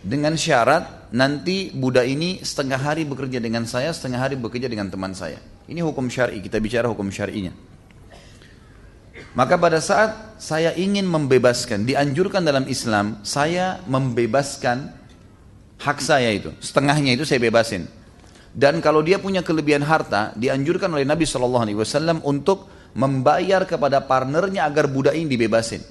Dengan 0.05 0.37
syarat 0.37 1.09
nanti 1.17 1.73
budak 1.73 2.05
ini 2.05 2.45
setengah 2.45 2.77
hari 2.77 3.09
bekerja 3.09 3.41
dengan 3.41 3.65
saya, 3.65 3.89
setengah 3.91 4.21
hari 4.21 4.37
bekerja 4.37 4.69
dengan 4.69 4.93
teman 4.93 5.17
saya. 5.17 5.41
Ini 5.67 5.81
hukum 5.81 6.07
syar'i, 6.13 6.45
kita 6.45 6.61
bicara 6.61 6.87
hukum 6.93 7.09
syar'inya. 7.09 7.51
Maka 9.37 9.57
pada 9.57 9.81
saat 9.81 10.37
saya 10.41 10.73
ingin 10.77 11.05
membebaskan, 11.09 11.89
dianjurkan 11.89 12.45
dalam 12.45 12.69
Islam, 12.69 13.21
saya 13.25 13.81
membebaskan 13.89 14.93
hak 15.81 15.99
saya 16.01 16.33
itu. 16.33 16.53
Setengahnya 16.61 17.17
itu 17.17 17.25
saya 17.25 17.41
bebasin. 17.41 17.89
Dan 18.57 18.81
kalau 18.81 19.05
dia 19.05 19.21
punya 19.21 19.45
kelebihan 19.45 19.85
harta, 19.85 20.33
dianjurkan 20.33 20.89
oleh 20.89 21.05
Nabi 21.05 21.29
Shallallahu 21.29 21.65
Alaihi 21.69 21.77
Wasallam 21.77 22.25
untuk 22.25 22.73
membayar 22.97 23.69
kepada 23.69 24.01
partnernya 24.01 24.65
agar 24.65 24.89
budak 24.89 25.13
ini 25.13 25.29
dibebasin. 25.29 25.85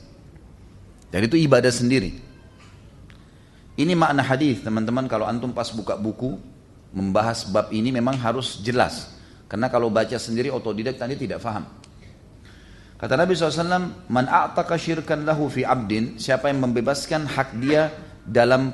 Dan 1.13 1.30
itu 1.30 1.38
ibadah 1.38 1.69
sendiri. 1.69 2.17
Ini 3.78 3.93
makna 3.93 4.25
hadis, 4.25 4.65
teman-teman. 4.65 5.06
Kalau 5.06 5.30
antum 5.30 5.54
pas 5.54 5.69
buka 5.69 5.93
buku 5.93 6.41
membahas 6.89 7.45
bab 7.45 7.69
ini 7.69 7.93
memang 7.93 8.17
harus 8.17 8.58
jelas. 8.65 9.13
Karena 9.45 9.69
kalau 9.69 9.93
baca 9.93 10.17
sendiri 10.17 10.49
otodidak 10.49 10.97
tadi 10.97 11.13
tidak 11.21 11.45
faham. 11.45 11.69
Kata 12.97 13.13
Nabi 13.13 13.38
SAW, 13.38 14.10
Man 14.10 14.25
a'taka 14.25 14.73
syirkan 14.80 15.21
lahu 15.28 15.51
fi 15.51 15.62
abdin, 15.67 16.17
siapa 16.17 16.49
yang 16.49 16.65
membebaskan 16.65 17.30
hak 17.30 17.62
dia 17.62 17.93
dalam 18.25 18.73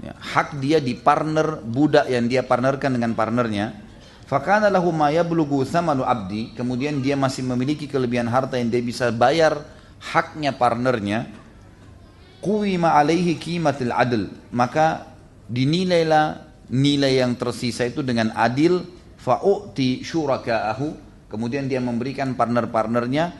ya, 0.00 0.14
hak 0.16 0.56
dia 0.60 0.80
di 0.80 0.96
partner 0.96 1.60
budak 1.60 2.08
yang 2.08 2.26
dia 2.26 2.44
partnerkan 2.44 2.96
dengan 2.96 3.12
partnernya. 3.12 3.90
Fakana 4.30 4.70
lahu 4.70 4.94
ma 4.94 5.10
abdi. 5.10 6.54
Kemudian 6.54 7.02
dia 7.02 7.18
masih 7.18 7.42
memiliki 7.42 7.90
kelebihan 7.90 8.30
harta 8.30 8.54
yang 8.62 8.70
dia 8.70 8.78
bisa 8.78 9.10
bayar 9.10 9.58
haknya 9.98 10.54
partnernya. 10.54 11.26
Kuwima 12.38 12.94
alaihi 12.94 13.34
qimatil 13.34 13.90
adl. 13.90 14.30
Maka 14.54 15.10
dinilailah 15.50 16.46
nilai 16.70 17.18
yang 17.26 17.34
tersisa 17.34 17.90
itu 17.90 18.06
dengan 18.06 18.30
adil. 18.38 18.86
Fa'u'ti 19.18 20.06
syuraka'ahu 20.06 20.88
kemudian 21.26 21.66
dia 21.66 21.82
memberikan 21.82 22.38
partner-partnernya. 22.38 23.34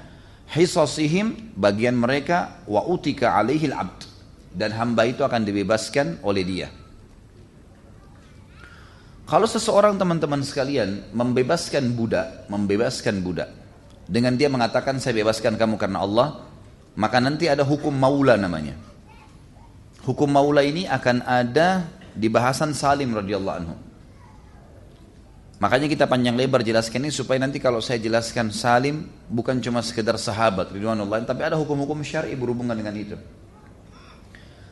Hisasihim 0.51 1.55
bagian 1.55 1.95
mereka. 1.95 2.67
Wa 2.67 2.83
utika 2.83 3.39
alaihi 3.39 3.71
abd 3.71 4.10
dan 4.51 4.75
hamba 4.75 5.07
itu 5.07 5.23
akan 5.23 5.47
dibebaskan 5.47 6.23
oleh 6.27 6.43
dia. 6.43 6.69
Kalau 9.31 9.47
seseorang 9.47 9.95
teman-teman 9.95 10.43
sekalian 10.43 11.07
membebaskan 11.15 11.95
budak, 11.95 12.51
membebaskan 12.51 13.23
budak 13.23 13.47
dengan 14.11 14.35
dia 14.35 14.51
mengatakan 14.51 14.99
saya 14.99 15.15
bebaskan 15.23 15.55
kamu 15.55 15.79
karena 15.79 16.03
Allah, 16.03 16.51
maka 16.99 17.23
nanti 17.23 17.47
ada 17.47 17.63
hukum 17.63 17.95
maula 17.95 18.35
namanya. 18.35 18.75
Hukum 20.03 20.27
maula 20.27 20.67
ini 20.67 20.91
akan 20.91 21.23
ada 21.23 21.87
di 22.11 22.27
bahasan 22.27 22.75
Salim 22.75 23.15
radhiyallahu 23.15 23.59
anhu. 23.63 23.77
Makanya 25.63 25.87
kita 25.87 26.11
panjang 26.11 26.35
lebar 26.35 26.65
jelaskan 26.67 27.07
ini 27.07 27.13
supaya 27.15 27.39
nanti 27.39 27.63
kalau 27.63 27.79
saya 27.79 28.03
jelaskan 28.03 28.51
Salim 28.51 29.07
bukan 29.31 29.63
cuma 29.63 29.85
sekedar 29.85 30.17
sahabat 30.17 30.73
ridwanullah 30.73 31.21
tapi 31.29 31.45
ada 31.45 31.55
hukum-hukum 31.55 32.01
syar'i 32.03 32.35
berhubungan 32.35 32.75
dengan 32.75 32.97
itu. 32.99 33.15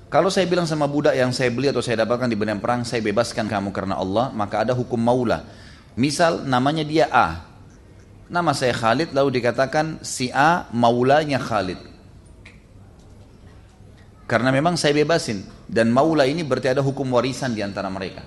Kalau 0.09 0.33
saya 0.33 0.49
bilang 0.49 0.65
sama 0.65 0.89
budak 0.89 1.13
yang 1.13 1.37
saya 1.37 1.53
beli 1.53 1.69
atau 1.69 1.85
saya 1.85 2.01
dapatkan 2.09 2.33
di 2.33 2.37
benang 2.37 2.65
perang, 2.65 2.81
saya 2.81 3.05
bebaskan 3.05 3.45
kamu 3.45 3.77
karena 3.77 4.01
Allah, 4.01 4.33
maka 4.33 4.65
ada 4.65 4.73
hukum 4.73 4.97
maula. 4.97 5.45
Misal 6.01 6.49
namanya 6.49 6.81
dia 6.81 7.13
A. 7.13 7.45
Nama 8.33 8.53
saya 8.57 8.73
Khalid, 8.73 9.13
lalu 9.13 9.37
dikatakan 9.37 10.01
si 10.01 10.33
A 10.33 10.65
maulanya 10.73 11.37
Khalid. 11.37 11.77
Karena 14.25 14.49
memang 14.49 14.81
saya 14.81 14.97
bebasin. 14.97 15.45
Dan 15.69 15.93
maula 15.93 16.25
ini 16.25 16.41
berarti 16.41 16.73
ada 16.73 16.81
hukum 16.81 17.05
warisan 17.13 17.53
di 17.53 17.61
antara 17.61 17.93
mereka. 17.93 18.25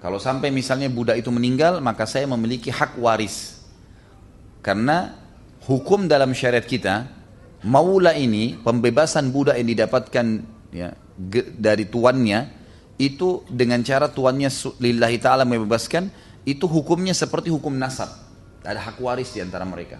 Kalau 0.00 0.16
sampai 0.20 0.48
misalnya 0.48 0.88
budak 0.88 1.20
itu 1.20 1.28
meninggal, 1.32 1.80
maka 1.84 2.08
saya 2.08 2.24
memiliki 2.28 2.72
hak 2.72 2.96
waris. 3.00 3.60
Karena 4.64 5.16
hukum 5.64 6.08
dalam 6.08 6.32
syariat 6.36 6.64
kita, 6.64 7.08
maula 7.66 8.14
ini, 8.14 8.54
pembebasan 8.62 9.34
budak 9.34 9.58
yang 9.58 9.68
didapatkan 9.68 10.26
ya, 10.70 10.94
dari 11.58 11.84
tuannya, 11.90 12.46
itu 12.96 13.42
dengan 13.50 13.82
cara 13.82 14.06
tuannya 14.08 14.48
lillahi 14.78 15.18
ta'ala 15.18 15.42
membebaskan, 15.42 16.08
itu 16.46 16.64
hukumnya 16.70 17.12
seperti 17.12 17.50
hukum 17.50 17.74
nasab. 17.74 18.08
Ada 18.62 18.78
hak 18.78 19.02
waris 19.02 19.34
di 19.34 19.42
antara 19.42 19.66
mereka. 19.66 19.98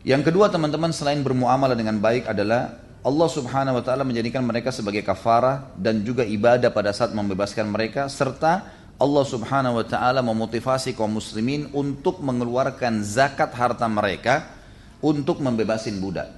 Yang 0.00 0.32
kedua 0.32 0.48
teman-teman 0.48 0.96
selain 0.96 1.20
bermuamalah 1.20 1.76
dengan 1.76 2.00
baik 2.00 2.24
adalah 2.24 2.80
Allah 3.04 3.28
subhanahu 3.28 3.80
wa 3.80 3.84
ta'ala 3.84 4.04
menjadikan 4.04 4.40
mereka 4.40 4.72
sebagai 4.72 5.04
kafarah 5.04 5.76
dan 5.76 6.00
juga 6.00 6.24
ibadah 6.24 6.72
pada 6.72 6.92
saat 6.92 7.12
membebaskan 7.12 7.68
mereka 7.68 8.08
serta 8.08 8.64
Allah 9.00 9.24
subhanahu 9.24 9.80
wa 9.80 9.84
ta'ala 9.84 10.20
memotivasi 10.20 10.96
kaum 10.96 11.16
muslimin 11.16 11.68
untuk 11.72 12.20
mengeluarkan 12.20 13.00
zakat 13.04 13.52
harta 13.56 13.88
mereka 13.88 14.59
untuk 15.00 15.40
membebasin 15.40 16.00
budak. 16.00 16.28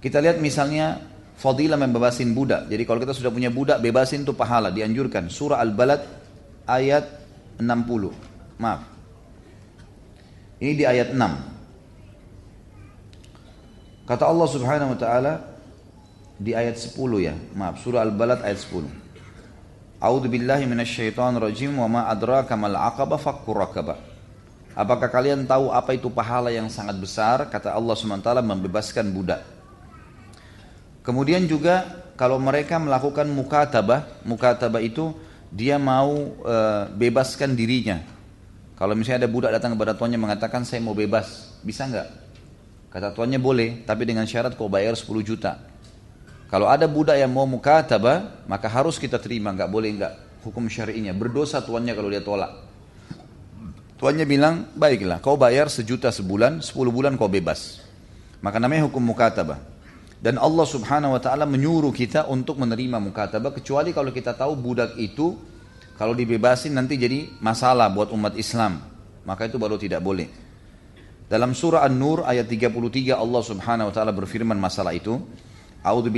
Kita 0.00 0.18
lihat 0.18 0.40
misalnya 0.42 0.98
fadilah 1.36 1.76
membebasin 1.80 2.34
budak. 2.34 2.68
Jadi 2.68 2.84
kalau 2.84 3.00
kita 3.00 3.12
sudah 3.16 3.30
punya 3.32 3.50
budak 3.52 3.80
bebasin 3.80 4.22
itu 4.26 4.32
pahala 4.36 4.70
dianjurkan. 4.74 5.30
Surah 5.30 5.60
Al-Balad 5.62 6.00
ayat 6.68 7.04
60. 7.60 8.10
Maaf. 8.60 8.80
Ini 10.60 10.76
di 10.76 10.84
ayat 10.84 11.14
6. 11.16 11.20
Kata 14.04 14.26
Allah 14.26 14.48
Subhanahu 14.50 14.90
wa 14.92 14.98
taala 14.98 15.40
di 16.40 16.54
ayat 16.56 16.76
10 16.76 17.20
ya. 17.20 17.34
Maaf, 17.54 17.78
surah 17.84 18.02
Al-Balad 18.02 18.42
ayat 18.42 18.58
10. 18.58 18.84
A'udzu 20.00 20.32
billahi 20.32 20.64
minasyaitonir 20.64 21.44
wa 21.76 21.88
ma 21.88 22.08
adraka 22.08 22.56
mal 22.56 22.72
aqabah 22.72 23.20
fakkur 23.20 23.60
raqabah. 23.60 24.09
Apakah 24.74 25.10
kalian 25.10 25.44
tahu 25.50 25.74
apa 25.74 25.98
itu 25.98 26.06
pahala 26.06 26.54
yang 26.54 26.70
sangat 26.70 26.94
besar? 26.94 27.50
Kata 27.50 27.74
Allah 27.74 27.94
SWT 27.98 28.30
membebaskan 28.38 29.10
budak. 29.10 29.42
Kemudian 31.02 31.42
juga 31.50 32.06
kalau 32.14 32.38
mereka 32.38 32.78
melakukan 32.78 33.26
mukatabah, 33.26 34.22
mukatabah 34.22 34.78
itu 34.84 35.10
dia 35.50 35.74
mau 35.80 36.38
e, 36.44 36.56
bebaskan 36.94 37.56
dirinya. 37.58 37.98
Kalau 38.78 38.94
misalnya 38.94 39.26
ada 39.26 39.30
budak 39.32 39.50
datang 39.56 39.74
kepada 39.74 39.92
tuannya 39.98 40.20
mengatakan 40.20 40.62
saya 40.62 40.78
mau 40.84 40.94
bebas, 40.94 41.58
bisa 41.66 41.88
nggak? 41.90 42.08
Kata 42.94 43.10
tuannya 43.10 43.42
boleh, 43.42 43.82
tapi 43.82 44.06
dengan 44.06 44.24
syarat 44.24 44.54
kau 44.54 44.70
bayar 44.70 44.94
10 44.94 45.10
juta. 45.26 45.58
Kalau 46.46 46.70
ada 46.70 46.86
budak 46.86 47.18
yang 47.18 47.30
mau 47.30 47.46
mukataba, 47.46 48.42
maka 48.46 48.66
harus 48.70 48.98
kita 48.98 49.18
terima, 49.18 49.50
nggak 49.50 49.70
boleh 49.70 49.90
nggak 49.98 50.14
hukum 50.46 50.66
syari'inya. 50.70 51.14
Berdosa 51.14 51.62
tuannya 51.62 51.92
kalau 51.94 52.10
dia 52.10 52.22
tolak. 52.22 52.69
Tuannya 54.00 54.24
bilang, 54.24 54.72
baiklah, 54.72 55.20
kau 55.20 55.36
bayar 55.36 55.68
sejuta 55.68 56.08
sebulan, 56.08 56.64
10 56.64 56.72
bulan 56.88 57.20
kau 57.20 57.28
bebas. 57.28 57.84
Maka 58.40 58.56
namanya 58.56 58.88
hukum 58.88 59.04
mukataba. 59.04 59.60
Dan 60.16 60.40
Allah 60.40 60.64
subhanahu 60.64 61.12
wa 61.12 61.20
ta'ala 61.20 61.44
menyuruh 61.44 61.92
kita 61.92 62.24
untuk 62.24 62.56
menerima 62.56 62.96
mukataba, 62.96 63.52
kecuali 63.52 63.92
kalau 63.92 64.08
kita 64.08 64.32
tahu 64.32 64.56
budak 64.56 64.96
itu, 64.96 65.36
kalau 66.00 66.16
dibebasin 66.16 66.72
nanti 66.72 66.96
jadi 66.96 67.28
masalah 67.44 67.92
buat 67.92 68.08
umat 68.16 68.40
Islam. 68.40 68.80
Maka 69.28 69.52
itu 69.52 69.60
baru 69.60 69.76
tidak 69.76 70.00
boleh. 70.00 70.32
Dalam 71.28 71.52
surah 71.52 71.84
An-Nur 71.84 72.24
ayat 72.24 72.48
33 72.48 73.20
Allah 73.20 73.42
Subhanahu 73.44 73.92
wa 73.92 73.94
taala 73.94 74.16
berfirman 74.16 74.56
masalah 74.56 74.96
itu. 74.96 75.20
A'udzu 75.84 76.08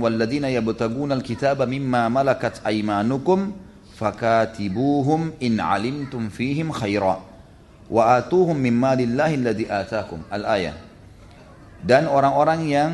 walladzina 0.00 0.48
yabtaguna 0.48 1.20
al-kitaba 1.20 1.68
mimma 1.68 2.08
malakat 2.08 2.64
aymanukum 2.64 3.65
fakatibuhum 3.96 5.40
in 5.40 5.56
alimtum 5.56 6.28
fihim 6.28 6.68
khaira 6.68 7.24
wa 7.88 8.02
atuhum 8.20 8.52
mimma 8.52 8.92
lillahi 9.00 9.34
alladzi 9.40 9.64
atakum. 9.64 10.20
Al-ayah. 10.28 10.76
Dan 11.80 12.06
orang-orang 12.06 12.60
yang 12.68 12.90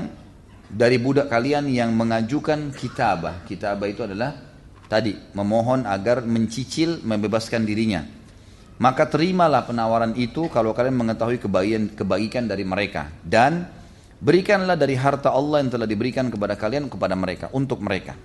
dari 0.71 1.03
budak 1.03 1.27
kalian 1.27 1.67
yang 1.67 1.91
mengajukan 1.93 2.71
kitabah. 2.71 3.43
Kitabah 3.45 3.87
itu 3.91 4.07
adalah 4.07 4.39
tadi 4.87 5.19
memohon 5.35 5.85
agar 5.85 6.23
mencicil 6.23 7.03
membebaskan 7.03 7.67
dirinya 7.67 8.23
maka 8.83 9.07
terimalah 9.07 9.63
penawaran 9.63 10.11
itu 10.19 10.51
kalau 10.51 10.75
kalian 10.75 10.99
mengetahui 10.99 11.39
kebaikan, 11.39 11.95
kebaikan 11.95 12.51
dari 12.51 12.67
mereka. 12.67 13.15
Dan 13.23 13.63
berikanlah 14.19 14.75
dari 14.75 14.99
harta 14.99 15.31
Allah 15.31 15.63
yang 15.63 15.71
telah 15.71 15.87
diberikan 15.87 16.27
kepada 16.27 16.59
kalian 16.59 16.91
kepada 16.91 17.15
mereka, 17.15 17.47
untuk 17.55 17.79
mereka. 17.79 18.19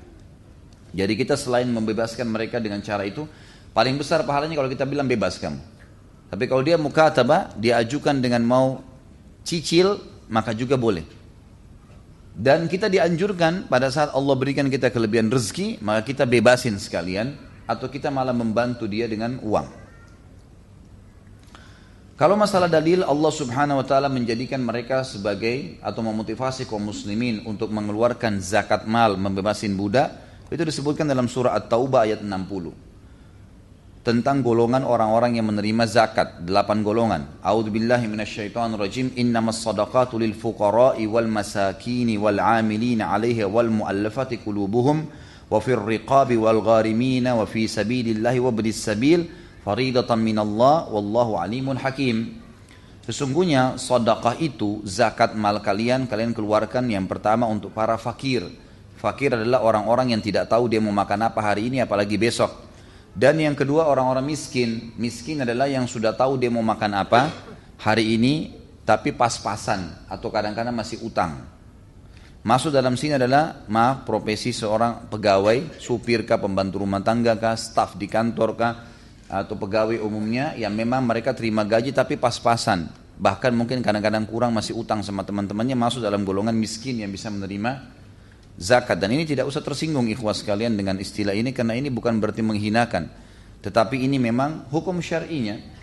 Jadi 0.96 1.14
kita 1.20 1.36
selain 1.36 1.68
membebaskan 1.68 2.28
mereka 2.28 2.62
dengan 2.62 2.80
cara 2.80 3.04
itu, 3.04 3.28
paling 3.76 3.96
besar 4.00 4.24
pahalanya 4.24 4.56
kalau 4.56 4.72
kita 4.72 4.88
bilang 4.88 5.08
bebas 5.08 5.40
kamu. 5.40 5.60
Tapi 6.28 6.44
kalau 6.48 6.64
dia 6.64 6.76
mukataba, 6.76 7.52
dia 7.56 7.80
ajukan 7.80 8.20
dengan 8.20 8.44
mau 8.44 8.84
cicil, 9.48 10.00
maka 10.28 10.52
juga 10.52 10.76
boleh. 10.76 11.08
Dan 12.38 12.70
kita 12.70 12.92
dianjurkan 12.92 13.66
pada 13.66 13.90
saat 13.90 14.14
Allah 14.14 14.36
berikan 14.38 14.70
kita 14.70 14.94
kelebihan 14.94 15.32
rezeki, 15.32 15.82
maka 15.82 16.06
kita 16.06 16.28
bebasin 16.28 16.78
sekalian, 16.78 17.34
atau 17.66 17.88
kita 17.90 18.14
malah 18.14 18.36
membantu 18.36 18.86
dia 18.86 19.10
dengan 19.10 19.40
uang. 19.42 19.88
Kalau 22.18 22.34
masalah 22.34 22.66
dalil 22.66 23.06
Allah 23.06 23.30
Subhanahu 23.30 23.78
wa 23.78 23.86
taala 23.86 24.10
menjadikan 24.10 24.58
mereka 24.58 25.06
sebagai 25.06 25.78
atau 25.86 26.02
memotivasi 26.02 26.66
kaum 26.66 26.90
muslimin 26.90 27.46
untuk 27.46 27.70
mengeluarkan 27.70 28.42
zakat 28.42 28.90
mal 28.90 29.14
membebasin 29.14 29.78
budak 29.78 30.27
itu 30.48 30.64
disebutkan 30.64 31.08
dalam 31.08 31.28
surah 31.28 31.56
At-Taubah 31.60 32.08
ayat 32.08 32.24
60 32.24 32.88
tentang 34.08 34.40
golongan 34.40 34.88
orang-orang 34.88 35.36
yang 35.36 35.52
menerima 35.52 35.84
zakat 35.84 36.48
delapan 36.48 36.80
golongan 36.80 37.22
A'udzubillahi 37.44 38.08
minasyaitonirrajim 38.08 39.20
innamas 39.20 39.60
sadaqatu 39.60 40.16
lil 40.16 40.32
fuqara'i 40.32 41.04
wal 41.12 41.28
masakini 41.28 42.16
wal 42.16 42.40
'amilina 42.40 43.12
'alaiha 43.12 43.52
wal 43.52 43.68
mu'allafati 43.68 44.40
qulubuhum 44.40 45.12
wa 45.52 45.60
fir 45.60 45.84
riqabi 45.84 46.40
wal 46.40 46.64
gharimina 46.64 47.36
wa 47.36 47.44
fi 47.44 47.68
sabilillahi 47.68 48.40
wa 48.40 48.52
bidis 48.56 48.80
sabil 48.80 49.28
faridatan 49.68 50.24
minallah 50.24 50.88
wallahu 50.88 51.36
alimun 51.36 51.76
hakim. 51.76 52.40
Sesungguhnya 53.04 53.76
sedekah 53.76 54.40
itu 54.40 54.84
zakat 54.88 55.36
mal 55.36 55.60
kalian 55.60 56.08
kalian 56.08 56.32
keluarkan 56.32 56.88
yang 56.88 57.08
pertama 57.12 57.44
untuk 57.44 57.76
para 57.76 58.00
fakir. 58.00 58.48
Fakir 58.98 59.38
adalah 59.38 59.62
orang-orang 59.62 60.18
yang 60.18 60.22
tidak 60.26 60.50
tahu 60.50 60.66
dia 60.66 60.82
mau 60.82 60.90
makan 60.90 61.30
apa 61.30 61.40
hari 61.40 61.70
ini 61.70 61.86
apalagi 61.86 62.18
besok. 62.18 62.50
Dan 63.14 63.38
yang 63.38 63.54
kedua 63.54 63.86
orang-orang 63.86 64.26
miskin. 64.26 64.94
Miskin 64.98 65.46
adalah 65.46 65.70
yang 65.70 65.86
sudah 65.86 66.18
tahu 66.18 66.38
dia 66.42 66.50
mau 66.50 66.66
makan 66.66 66.98
apa 66.98 67.30
hari 67.78 68.18
ini 68.18 68.58
tapi 68.82 69.14
pas-pasan 69.14 70.10
atau 70.10 70.34
kadang-kadang 70.34 70.74
masih 70.74 71.02
utang. 71.06 71.46
Masuk 72.42 72.74
dalam 72.74 72.98
sini 72.98 73.20
adalah 73.20 73.68
maaf 73.68 74.08
profesi 74.08 74.56
seorang 74.56 75.12
pegawai, 75.12 75.78
supir 75.78 76.24
kah, 76.24 76.40
pembantu 76.40 76.82
rumah 76.82 77.04
tangga 77.04 77.36
kah, 77.36 77.60
staf 77.60 78.00
di 78.00 78.08
kantor 78.08 78.56
kah, 78.56 78.74
atau 79.28 79.60
pegawai 79.60 80.00
umumnya 80.00 80.56
yang 80.56 80.72
memang 80.72 81.04
mereka 81.04 81.36
terima 81.36 81.68
gaji 81.68 81.92
tapi 81.92 82.16
pas-pasan 82.16 82.88
bahkan 83.18 83.52
mungkin 83.52 83.82
kadang-kadang 83.82 84.24
kurang 84.30 84.54
masih 84.56 84.78
utang 84.78 85.02
sama 85.04 85.26
teman-temannya 85.26 85.76
masuk 85.76 86.06
dalam 86.06 86.24
golongan 86.24 86.56
miskin 86.56 87.02
yang 87.02 87.12
bisa 87.12 87.28
menerima 87.28 87.98
zakat. 88.58 88.98
Dan 88.98 89.14
ini 89.14 89.24
tidak 89.24 89.48
usah 89.48 89.62
tersinggung 89.62 90.10
ikhwas 90.10 90.42
sekalian 90.44 90.76
dengan 90.76 90.98
istilah 90.98 91.38
ini 91.38 91.54
karena 91.54 91.78
ini 91.78 91.94
bukan 91.94 92.18
berarti 92.18 92.42
menghinakan. 92.42 93.08
Tetapi 93.62 94.04
ini 94.04 94.18
memang 94.18 94.68
hukum 94.74 95.00
syar'inya. 95.00 95.78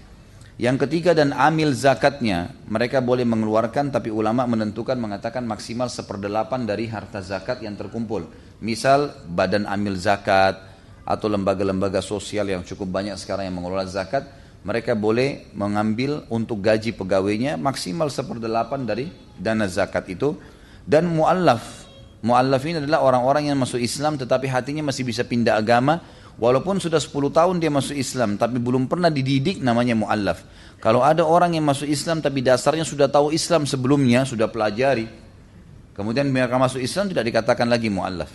Yang 0.54 0.86
ketiga 0.86 1.18
dan 1.18 1.34
amil 1.34 1.74
zakatnya 1.74 2.54
mereka 2.70 3.02
boleh 3.02 3.26
mengeluarkan 3.26 3.90
tapi 3.90 4.14
ulama 4.14 4.46
menentukan 4.46 4.94
mengatakan 4.94 5.42
maksimal 5.42 5.90
seperdelapan 5.90 6.62
dari 6.62 6.86
harta 6.86 7.18
zakat 7.18 7.58
yang 7.58 7.74
terkumpul. 7.74 8.30
Misal 8.62 9.10
badan 9.26 9.66
amil 9.66 9.98
zakat 9.98 10.62
atau 11.02 11.26
lembaga-lembaga 11.26 11.98
sosial 11.98 12.46
yang 12.46 12.62
cukup 12.62 12.86
banyak 12.86 13.18
sekarang 13.18 13.50
yang 13.50 13.58
mengelola 13.58 13.82
zakat, 13.90 14.30
mereka 14.62 14.94
boleh 14.94 15.50
mengambil 15.52 16.22
untuk 16.32 16.62
gaji 16.62 16.96
pegawainya 16.96 17.58
maksimal 17.58 18.08
seperdelapan 18.08 18.86
dari 18.86 19.10
dana 19.36 19.66
zakat 19.66 20.06
itu. 20.08 20.38
Dan 20.86 21.10
muallaf. 21.12 21.83
Muallaf 22.24 22.64
ini 22.64 22.80
adalah 22.80 23.04
orang-orang 23.04 23.52
yang 23.52 23.60
masuk 23.60 23.76
Islam 23.76 24.16
tetapi 24.16 24.48
hatinya 24.48 24.88
masih 24.88 25.04
bisa 25.04 25.20
pindah 25.28 25.60
agama 25.60 26.00
walaupun 26.40 26.80
sudah 26.80 26.96
10 26.96 27.12
tahun 27.28 27.60
dia 27.60 27.68
masuk 27.68 27.92
Islam 27.92 28.40
tapi 28.40 28.56
belum 28.56 28.88
pernah 28.88 29.12
dididik 29.12 29.60
namanya 29.60 29.92
muallaf. 29.92 30.40
Kalau 30.80 31.04
ada 31.04 31.20
orang 31.20 31.52
yang 31.52 31.68
masuk 31.68 31.84
Islam 31.84 32.24
tapi 32.24 32.40
dasarnya 32.40 32.88
sudah 32.88 33.12
tahu 33.12 33.28
Islam 33.28 33.68
sebelumnya, 33.68 34.24
sudah 34.24 34.48
pelajari, 34.48 35.04
kemudian 35.92 36.24
mereka 36.32 36.56
masuk 36.56 36.80
Islam 36.80 37.12
tidak 37.12 37.28
dikatakan 37.28 37.68
lagi 37.68 37.92
muallaf. 37.92 38.32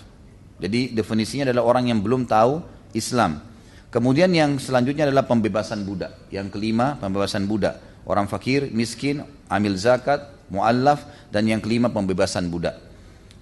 Jadi 0.62 0.94
definisinya 0.94 1.50
adalah 1.50 1.66
orang 1.66 1.90
yang 1.90 2.00
belum 2.06 2.30
tahu 2.30 2.62
Islam. 2.94 3.42
Kemudian 3.90 4.30
yang 4.30 4.62
selanjutnya 4.62 5.10
adalah 5.10 5.26
pembebasan 5.26 5.82
budak. 5.82 6.30
Yang 6.30 6.54
kelima 6.54 6.94
pembebasan 7.02 7.50
budak. 7.50 8.06
Orang 8.06 8.30
fakir, 8.30 8.70
miskin, 8.70 9.26
amil 9.50 9.74
zakat, 9.82 10.30
muallaf 10.54 11.10
dan 11.34 11.50
yang 11.50 11.58
kelima 11.58 11.90
pembebasan 11.90 12.54
budak. 12.54 12.89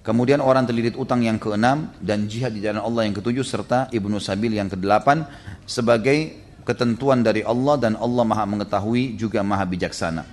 Kemudian 0.08 0.40
orang 0.40 0.64
terlilit 0.64 0.96
utang 0.96 1.20
yang 1.20 1.36
keenam 1.36 1.92
dan 2.00 2.24
jihad 2.24 2.56
di 2.56 2.64
jalan 2.64 2.80
Allah 2.80 3.04
yang 3.04 3.12
ketujuh 3.12 3.44
serta 3.44 3.92
ibnu 3.92 4.16
sabil 4.16 4.56
yang 4.56 4.72
kedelapan 4.72 5.28
sebagai 5.68 6.32
ketentuan 6.64 7.20
dari 7.20 7.44
Allah 7.44 7.76
dan 7.76 7.92
Allah 8.00 8.24
maha 8.24 8.48
mengetahui 8.48 9.20
juga 9.20 9.44
maha 9.44 9.68
bijaksana. 9.68 10.24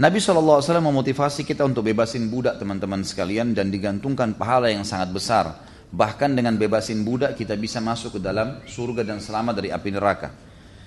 Nabi 0.00 0.16
SAW 0.16 0.64
memotivasi 0.80 1.44
kita 1.44 1.60
untuk 1.68 1.84
bebasin 1.84 2.24
budak 2.32 2.56
teman-teman 2.56 3.04
sekalian 3.04 3.52
dan 3.52 3.68
digantungkan 3.68 4.32
pahala 4.32 4.72
yang 4.72 4.80
sangat 4.80 5.12
besar. 5.12 5.60
Bahkan 5.92 6.32
dengan 6.32 6.56
bebasin 6.56 7.04
budak 7.04 7.36
kita 7.36 7.52
bisa 7.60 7.84
masuk 7.84 8.16
ke 8.16 8.20
dalam 8.24 8.64
surga 8.64 9.04
dan 9.04 9.20
selamat 9.20 9.60
dari 9.60 9.68
api 9.76 9.92
neraka. 9.92 10.32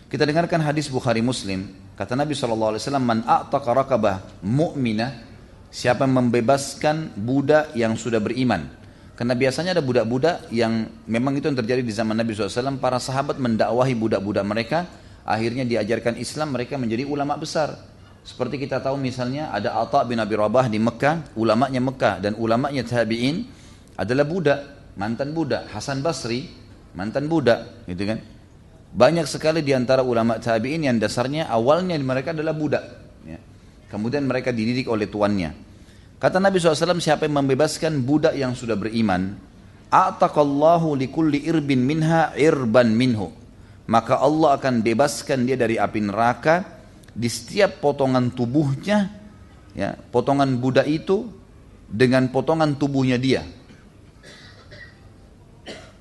Kita 0.10 0.26
dengarkan 0.26 0.65
hadis 0.65 0.89
Bukhari 0.89 1.21
Muslim. 1.21 1.78
Kata 1.93 2.17
Nabi 2.17 2.34
SAW, 2.34 2.82
Man 2.97 3.21
a'taqa 3.21 3.69
rakabah 3.86 4.41
mu'minah 4.41 5.33
Siapa 5.74 6.06
membebaskan 6.06 7.18
budak 7.18 7.74
yang 7.74 7.98
sudah 7.98 8.22
beriman. 8.22 8.70
Karena 9.18 9.34
biasanya 9.34 9.74
ada 9.74 9.82
budak-budak 9.82 10.54
yang 10.54 10.86
memang 11.10 11.34
itu 11.34 11.50
yang 11.50 11.58
terjadi 11.58 11.82
di 11.82 11.90
zaman 11.90 12.14
Nabi 12.14 12.38
SAW. 12.38 12.78
Para 12.78 13.02
sahabat 13.02 13.42
mendakwahi 13.42 13.98
budak-budak 13.98 14.46
mereka. 14.46 14.86
Akhirnya 15.26 15.66
diajarkan 15.66 16.22
Islam 16.22 16.54
mereka 16.54 16.78
menjadi 16.78 17.10
ulama 17.10 17.34
besar. 17.42 17.74
Seperti 18.22 18.62
kita 18.62 18.86
tahu 18.86 19.02
misalnya 19.02 19.50
ada 19.50 19.74
Atta 19.82 20.06
bin 20.06 20.22
Abi 20.22 20.38
Rabah 20.38 20.70
di 20.70 20.78
Mekah. 20.78 21.34
Ulamanya 21.34 21.82
Mekah 21.82 22.22
dan 22.22 22.38
ulamanya 22.38 22.86
tabi'in 22.86 23.42
adalah 23.98 24.30
budak. 24.30 24.60
Mantan 24.94 25.34
budak. 25.34 25.74
Hasan 25.74 26.06
Basri 26.06 26.54
mantan 26.94 27.26
budak. 27.26 27.90
Gitu 27.90 28.06
kan. 28.06 28.22
Banyak 28.94 29.26
sekali 29.26 29.66
di 29.66 29.74
antara 29.74 30.06
ulama 30.06 30.38
tabi'in 30.38 30.86
yang 30.86 31.02
dasarnya 31.02 31.50
awalnya 31.50 31.98
mereka 31.98 32.30
adalah 32.30 32.54
budak. 32.54 33.03
Kemudian 33.94 34.26
mereka 34.26 34.50
dididik 34.50 34.90
oleh 34.90 35.06
tuannya. 35.06 35.54
Kata 36.18 36.42
Nabi 36.42 36.58
SAW, 36.58 36.98
siapa 36.98 37.30
yang 37.30 37.46
membebaskan 37.46 38.02
budak 38.02 38.34
yang 38.34 38.58
sudah 38.58 38.74
beriman, 38.74 39.38
A'taqallahu 39.94 40.98
likulli 40.98 41.46
irbin 41.46 41.86
minha 41.86 42.34
irban 42.34 42.90
minhu. 42.90 43.30
Maka 43.86 44.18
Allah 44.18 44.58
akan 44.58 44.82
bebaskan 44.82 45.46
dia 45.46 45.54
dari 45.54 45.78
api 45.78 46.10
neraka 46.10 46.66
di 47.14 47.30
setiap 47.30 47.78
potongan 47.86 48.34
tubuhnya, 48.34 49.14
ya, 49.78 49.94
potongan 50.10 50.58
budak 50.58 50.90
itu 50.90 51.30
dengan 51.86 52.34
potongan 52.34 52.74
tubuhnya 52.74 53.22
dia. 53.22 53.46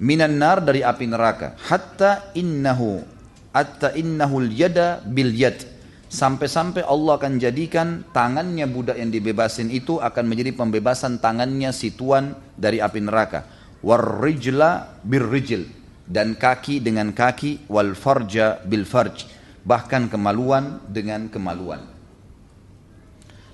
Minan 0.00 0.40
nar 0.40 0.64
dari 0.64 0.80
api 0.80 1.04
neraka. 1.12 1.60
Hatta 1.68 2.32
innahu, 2.32 3.04
hatta 3.52 3.92
innahul 3.92 4.48
yada 4.48 5.04
bil 5.04 5.28
yad 5.36 5.71
Sampai-sampai 6.12 6.84
Allah 6.84 7.16
akan 7.16 7.40
jadikan 7.40 8.04
tangannya 8.12 8.68
budak 8.68 9.00
yang 9.00 9.08
dibebasin 9.08 9.72
itu 9.72 9.96
akan 9.96 10.28
menjadi 10.28 10.52
pembebasan 10.52 11.16
tangannya 11.16 11.72
si 11.72 11.96
tuan 11.96 12.36
dari 12.52 12.84
api 12.84 13.00
neraka. 13.00 13.48
Warrijla 13.80 15.00
birrijil. 15.00 15.80
Dan 16.04 16.36
kaki 16.36 16.84
dengan 16.84 17.16
kaki 17.16 17.64
wal 17.72 17.96
farja 17.96 18.60
bil 18.60 18.84
farj. 18.84 19.24
Bahkan 19.64 20.12
kemaluan 20.12 20.84
dengan 20.84 21.32
kemaluan. 21.32 21.80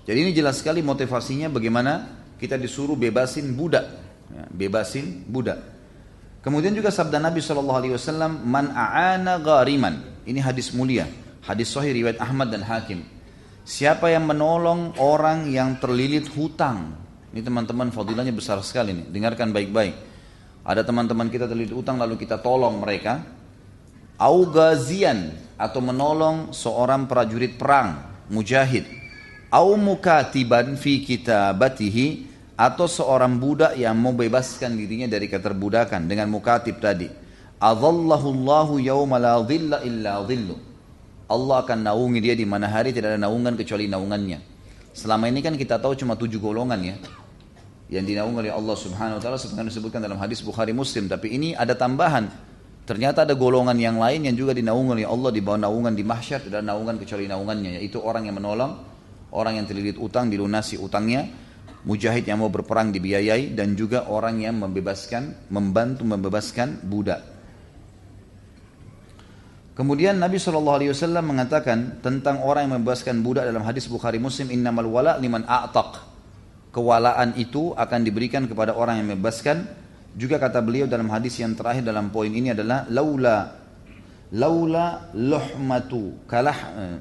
Jadi 0.02 0.18
ini 0.18 0.34
jelas 0.34 0.58
sekali 0.58 0.82
motivasinya 0.82 1.46
bagaimana 1.46 2.10
kita 2.42 2.58
disuruh 2.58 2.98
bebasin 2.98 3.54
budak. 3.54 3.86
Ya, 4.34 4.50
bebasin 4.50 5.22
budak. 5.30 5.62
Kemudian 6.42 6.74
juga 6.74 6.90
sabda 6.90 7.22
Nabi 7.22 7.38
SAW, 7.38 7.94
Man 8.42 8.74
a'ana 8.74 9.38
ghariman. 9.38 10.26
Ini 10.26 10.42
hadis 10.42 10.74
mulia 10.74 11.06
Hadis 11.44 11.70
sahih 11.70 11.94
riwayat 11.94 12.18
Ahmad 12.18 12.51
dan 12.51 12.66
Hakim. 12.66 13.07
Siapa 13.68 14.09
yang 14.09 14.24
menolong 14.24 14.96
orang 14.96 15.53
yang 15.53 15.77
terlilit 15.77 16.27
hutang? 16.33 16.96
Ini 17.31 17.44
teman-teman 17.44 17.92
fadilahnya 17.92 18.33
besar 18.33 18.57
sekali 18.64 18.96
nih. 18.96 19.07
Dengarkan 19.12 19.53
baik-baik. 19.53 19.94
Ada 20.64 20.85
teman-teman 20.85 21.29
kita 21.29 21.44
terlilit 21.44 21.77
hutang 21.77 22.01
lalu 22.01 22.16
kita 22.16 22.40
tolong 22.40 22.81
mereka. 22.81 23.20
Augazian 24.18 25.37
atau 25.61 25.85
menolong 25.85 26.51
seorang 26.51 27.07
prajurit 27.07 27.61
perang, 27.61 28.03
mujahid. 28.33 28.88
Au 29.48 29.77
mukatiban 29.81 30.77
fi 30.77 31.01
kitabatihi 31.05 32.29
atau 32.59 32.90
seorang 32.90 33.38
budak 33.38 33.79
yang 33.79 33.94
mau 33.94 34.11
bebaskan 34.12 34.74
dirinya 34.74 35.07
dari 35.07 35.31
keterbudakan 35.31 36.11
dengan 36.11 36.27
mukatib 36.29 36.83
tadi. 36.83 37.07
Adallahu 37.62 38.29
Allahu 38.35 38.74
yawma 38.83 39.16
la 39.22 39.38
illa 39.85 40.20
dhillu. 40.27 40.57
Allah 41.28 41.60
akan 41.60 41.84
naungi 41.84 42.24
dia 42.24 42.32
di 42.32 42.48
mana 42.48 42.72
hari 42.72 42.96
tidak 42.96 43.14
ada 43.14 43.20
naungan 43.20 43.52
kecuali 43.52 43.84
naungannya. 43.84 44.40
Selama 44.96 45.28
ini 45.28 45.44
kan 45.44 45.54
kita 45.54 45.76
tahu 45.76 45.92
cuma 45.94 46.16
tujuh 46.16 46.40
golongan 46.40 46.80
ya. 46.80 46.96
Yang 47.88 48.04
dinaungi 48.16 48.48
oleh 48.48 48.52
Allah 48.52 48.76
subhanahu 48.76 49.16
wa 49.16 49.22
ta'ala 49.22 49.36
seperti 49.36 49.64
disebutkan 49.68 50.00
dalam 50.00 50.16
hadis 50.16 50.40
Bukhari 50.40 50.72
Muslim. 50.72 51.08
Tapi 51.08 51.36
ini 51.36 51.52
ada 51.52 51.76
tambahan. 51.76 52.28
Ternyata 52.88 53.28
ada 53.28 53.36
golongan 53.36 53.76
yang 53.76 54.00
lain 54.00 54.24
yang 54.24 54.36
juga 54.36 54.56
dinaungi 54.56 55.00
oleh 55.00 55.06
Allah 55.08 55.28
di 55.28 55.40
bawah 55.44 55.60
naungan 55.68 55.92
di 55.92 56.04
mahsyar. 56.04 56.48
Tidak 56.48 56.64
ada 56.64 56.64
naungan 56.64 56.96
kecuali 56.96 57.28
naungannya. 57.28 57.76
Yaitu 57.80 58.00
orang 58.00 58.24
yang 58.28 58.40
menolong, 58.40 58.72
orang 59.36 59.60
yang 59.60 59.68
terlilit 59.68 60.00
utang, 60.00 60.32
dilunasi 60.32 60.80
utangnya. 60.80 61.28
Mujahid 61.84 62.24
yang 62.24 62.40
mau 62.40 62.48
berperang 62.48 62.88
dibiayai. 62.88 63.52
Dan 63.52 63.76
juga 63.76 64.08
orang 64.08 64.40
yang 64.40 64.56
membebaskan, 64.56 65.52
membantu 65.52 66.08
membebaskan 66.08 66.88
budak. 66.88 67.38
Kemudian 69.78 70.18
Nabi 70.18 70.42
SAW 70.42 71.22
mengatakan 71.22 72.02
tentang 72.02 72.42
orang 72.42 72.66
yang 72.66 72.82
membebaskan 72.82 73.22
budak 73.22 73.46
dalam 73.46 73.62
hadis 73.62 73.86
Bukhari 73.86 74.18
Muslim 74.18 74.50
innamal 74.50 74.90
wala 74.90 75.14
liman 75.22 75.46
a'taq. 75.46 76.02
Kewalaan 76.74 77.38
itu 77.38 77.78
akan 77.78 78.02
diberikan 78.02 78.50
kepada 78.50 78.74
orang 78.74 78.98
yang 78.98 79.14
membebaskan. 79.14 79.70
Juga 80.18 80.42
kata 80.42 80.58
beliau 80.66 80.90
dalam 80.90 81.06
hadis 81.14 81.38
yang 81.38 81.54
terakhir 81.54 81.86
dalam 81.86 82.10
poin 82.10 82.26
ini 82.26 82.50
adalah 82.50 82.90
laula 82.90 83.54
laula 84.34 85.14
luhmatu 85.14 86.26
kalah 86.26 86.58
eh, 86.74 86.98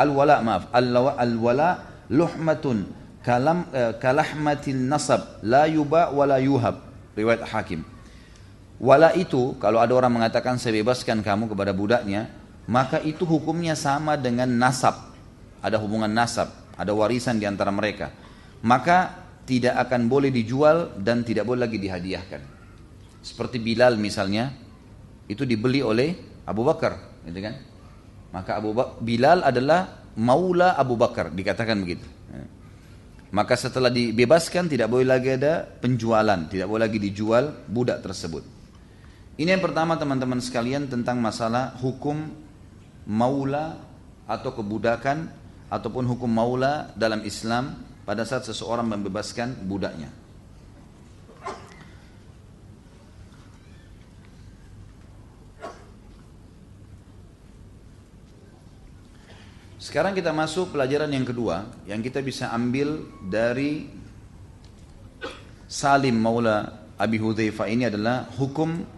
al 0.00 0.10
wala 0.10 0.40
maaf 0.40 0.72
al 0.72 1.36
wala 1.36 1.70
luhmatun 2.08 2.88
kalam 3.20 3.68
eh, 3.76 3.92
kalahmatil 4.00 4.80
nasab 4.88 5.42
la 5.44 5.68
yuba 5.68 6.14
wala 6.16 6.40
yuhab 6.40 6.80
riwayat 7.12 7.44
Hakim. 7.44 7.84
Wala 8.76 9.16
itu 9.16 9.56
kalau 9.56 9.80
ada 9.80 9.92
orang 9.96 10.20
mengatakan 10.20 10.60
saya 10.60 10.76
bebaskan 10.84 11.24
kamu 11.24 11.48
kepada 11.48 11.72
budaknya, 11.72 12.28
maka 12.68 13.00
itu 13.00 13.24
hukumnya 13.24 13.72
sama 13.72 14.20
dengan 14.20 14.48
nasab. 14.52 15.16
Ada 15.64 15.80
hubungan 15.80 16.12
nasab, 16.12 16.52
ada 16.76 16.92
warisan 16.92 17.40
di 17.40 17.48
antara 17.48 17.72
mereka. 17.72 18.12
Maka 18.60 19.24
tidak 19.48 19.80
akan 19.88 20.10
boleh 20.10 20.28
dijual 20.28 20.92
dan 21.00 21.24
tidak 21.24 21.48
boleh 21.48 21.64
lagi 21.64 21.80
dihadiahkan. 21.80 22.42
Seperti 23.24 23.58
Bilal 23.58 23.96
misalnya, 23.96 24.52
itu 25.26 25.42
dibeli 25.48 25.80
oleh 25.80 26.14
Abu 26.46 26.62
Bakar, 26.62 27.22
gitu 27.26 27.40
kan? 27.42 27.54
Maka 28.30 28.60
Abu 28.60 28.70
Bakar, 28.76 29.00
Bilal 29.02 29.42
adalah 29.42 30.04
maula 30.14 30.76
Abu 30.76 30.94
Bakar, 30.94 31.32
dikatakan 31.32 31.80
begitu. 31.82 32.06
Maka 33.34 33.58
setelah 33.58 33.90
dibebaskan 33.90 34.70
tidak 34.70 34.86
boleh 34.86 35.06
lagi 35.10 35.34
ada 35.34 35.66
penjualan, 35.66 36.46
tidak 36.46 36.70
boleh 36.70 36.86
lagi 36.86 36.98
dijual 37.02 37.50
budak 37.66 37.98
tersebut. 37.98 38.55
Ini 39.36 39.52
yang 39.52 39.60
pertama 39.60 40.00
teman-teman 40.00 40.40
sekalian 40.40 40.88
tentang 40.88 41.20
masalah 41.20 41.76
hukum 41.84 42.32
maula 43.04 43.76
atau 44.24 44.48
kebudakan 44.56 45.28
ataupun 45.68 46.08
hukum 46.08 46.32
maula 46.32 46.88
dalam 46.96 47.20
Islam 47.20 47.76
pada 48.08 48.24
saat 48.24 48.48
seseorang 48.48 48.88
membebaskan 48.88 49.60
budaknya. 49.68 50.08
Sekarang 59.76 60.16
kita 60.16 60.32
masuk 60.32 60.72
pelajaran 60.72 61.12
yang 61.12 61.28
kedua 61.28 61.68
yang 61.84 62.00
kita 62.00 62.24
bisa 62.24 62.48
ambil 62.56 63.04
dari 63.28 63.84
Salim 65.68 66.16
Maula 66.16 66.88
Abi 66.96 67.20
Hudzaifah 67.20 67.68
ini 67.68 67.84
adalah 67.84 68.24
hukum 68.40 68.95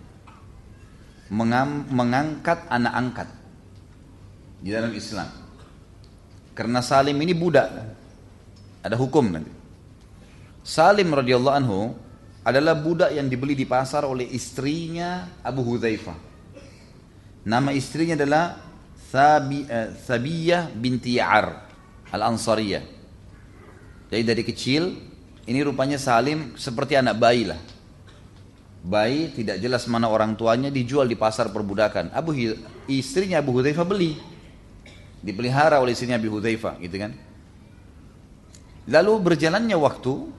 mengangkat 1.28 2.64
anak 2.72 2.94
angkat 2.96 3.28
di 4.64 4.72
dalam 4.72 4.92
Islam. 4.96 5.28
Karena 6.56 6.82
Salim 6.82 7.14
ini 7.22 7.36
budak, 7.36 7.68
ada 8.82 8.96
hukum 8.98 9.30
nanti. 9.30 9.52
Salim 10.64 11.12
radhiyallahu 11.14 11.56
anhu 11.56 11.94
adalah 12.42 12.74
budak 12.74 13.14
yang 13.14 13.28
dibeli 13.30 13.54
di 13.54 13.68
pasar 13.68 14.08
oleh 14.08 14.26
istrinya 14.32 15.38
Abu 15.44 15.62
Hudzaifah. 15.62 16.18
Nama 17.46 17.70
istrinya 17.72 18.18
adalah 18.18 18.58
Thabi, 19.08 19.64
Thabiyah 20.04 20.74
binti 20.74 21.16
Ya'ar 21.16 21.46
Al-Ansariyah. 22.12 22.84
Jadi 24.08 24.22
dari 24.24 24.42
kecil 24.44 24.82
ini 25.48 25.60
rupanya 25.64 25.96
Salim 25.96 26.56
seperti 26.56 26.96
anak 26.96 27.16
bayi 27.16 27.48
lah 27.48 27.60
bayi 28.88 29.28
tidak 29.36 29.60
jelas 29.60 29.84
mana 29.84 30.08
orang 30.08 30.32
tuanya 30.32 30.72
dijual 30.72 31.04
di 31.04 31.12
pasar 31.12 31.52
perbudakan. 31.52 32.08
Abu 32.16 32.32
istrinya 32.88 33.44
Abu 33.44 33.52
Hudzaifah 33.52 33.84
beli. 33.84 34.16
Dipelihara 35.20 35.76
oleh 35.76 35.92
istrinya 35.92 36.16
Abu 36.16 36.32
Hudzaifah 36.32 36.80
gitu 36.80 36.96
kan. 36.96 37.12
Lalu 38.88 39.12
berjalannya 39.20 39.76
waktu 39.76 40.32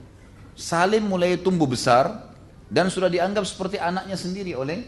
Salim 0.58 1.06
mulai 1.06 1.38
tumbuh 1.38 1.70
besar 1.70 2.34
dan 2.66 2.90
sudah 2.90 3.06
dianggap 3.06 3.46
seperti 3.46 3.78
anaknya 3.78 4.18
sendiri 4.18 4.58
oleh 4.58 4.82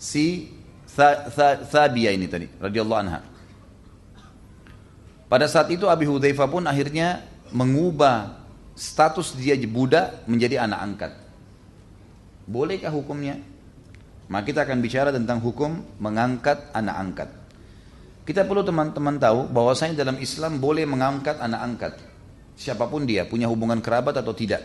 si 0.00 0.48
Thabiyah 1.68 2.16
ini 2.16 2.26
tadi 2.26 2.48
radhiyallahu 2.56 3.00
anha. 3.00 3.20
Pada 5.28 5.44
saat 5.48 5.68
itu 5.68 5.88
Abi 5.88 6.08
Hudzaifah 6.08 6.48
pun 6.48 6.64
akhirnya 6.64 7.24
mengubah 7.52 8.40
status 8.72 9.36
dia 9.36 9.56
budak 9.68 10.24
menjadi 10.24 10.64
anak 10.64 10.80
angkat. 10.80 11.12
Bolehkah 12.46 12.90
hukumnya? 12.90 13.38
Maka 14.30 14.44
kita 14.48 14.64
akan 14.64 14.78
bicara 14.80 15.10
tentang 15.12 15.42
hukum 15.42 15.82
mengangkat 16.00 16.72
anak 16.72 16.96
angkat. 16.96 17.28
Kita 18.22 18.46
perlu 18.46 18.62
teman-teman 18.62 19.18
tahu 19.18 19.50
bahwasanya 19.50 19.98
dalam 19.98 20.16
Islam 20.22 20.62
boleh 20.62 20.86
mengangkat 20.86 21.42
anak 21.42 21.60
angkat. 21.60 21.92
Siapa 22.54 22.86
pun 22.86 23.02
dia, 23.02 23.26
punya 23.26 23.50
hubungan 23.50 23.82
kerabat 23.82 24.14
atau 24.22 24.30
tidak. 24.30 24.62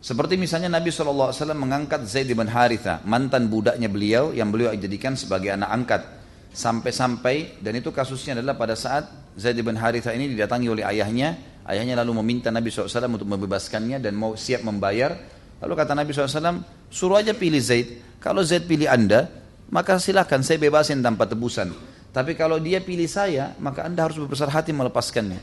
Seperti 0.00 0.40
misalnya 0.40 0.72
Nabi 0.72 0.88
SAW 0.88 1.32
mengangkat 1.52 2.08
Zaid 2.08 2.32
bin 2.32 2.48
Haritha, 2.48 3.04
mantan 3.04 3.52
budaknya 3.52 3.88
beliau 3.88 4.32
yang 4.32 4.48
beliau 4.48 4.72
jadikan 4.72 5.12
sebagai 5.16 5.52
anak 5.52 5.70
angkat. 5.72 6.02
Sampai-sampai, 6.50 7.60
dan 7.62 7.78
itu 7.78 7.88
kasusnya 7.92 8.36
adalah 8.36 8.56
pada 8.56 8.76
saat 8.76 9.08
Zaid 9.36 9.60
bin 9.60 9.76
Haritha 9.76 10.12
ini 10.12 10.28
didatangi 10.32 10.68
oleh 10.72 10.84
ayahnya, 10.84 11.62
ayahnya 11.68 12.00
lalu 12.00 12.20
meminta 12.20 12.48
Nabi 12.48 12.68
SAW 12.72 13.12
untuk 13.12 13.28
membebaskannya 13.28 14.00
dan 14.00 14.12
mau 14.16 14.36
siap 14.36 14.60
membayar. 14.64 15.39
Lalu 15.60 15.72
kata 15.76 15.92
Nabi 15.92 16.10
SAW, 16.16 16.64
suruh 16.88 17.20
aja 17.20 17.36
pilih 17.36 17.60
Zaid. 17.60 18.00
Kalau 18.20 18.40
Zaid 18.40 18.64
pilih 18.64 18.88
anda, 18.88 19.28
maka 19.68 20.00
silahkan 20.00 20.40
saya 20.40 20.56
bebasin 20.56 21.04
tanpa 21.04 21.28
tebusan. 21.28 21.70
Tapi 22.10 22.34
kalau 22.34 22.58
dia 22.58 22.82
pilih 22.82 23.06
saya, 23.06 23.54
maka 23.62 23.86
anda 23.86 24.02
harus 24.02 24.18
berbesar 24.18 24.50
hati 24.50 24.74
melepaskannya. 24.74 25.38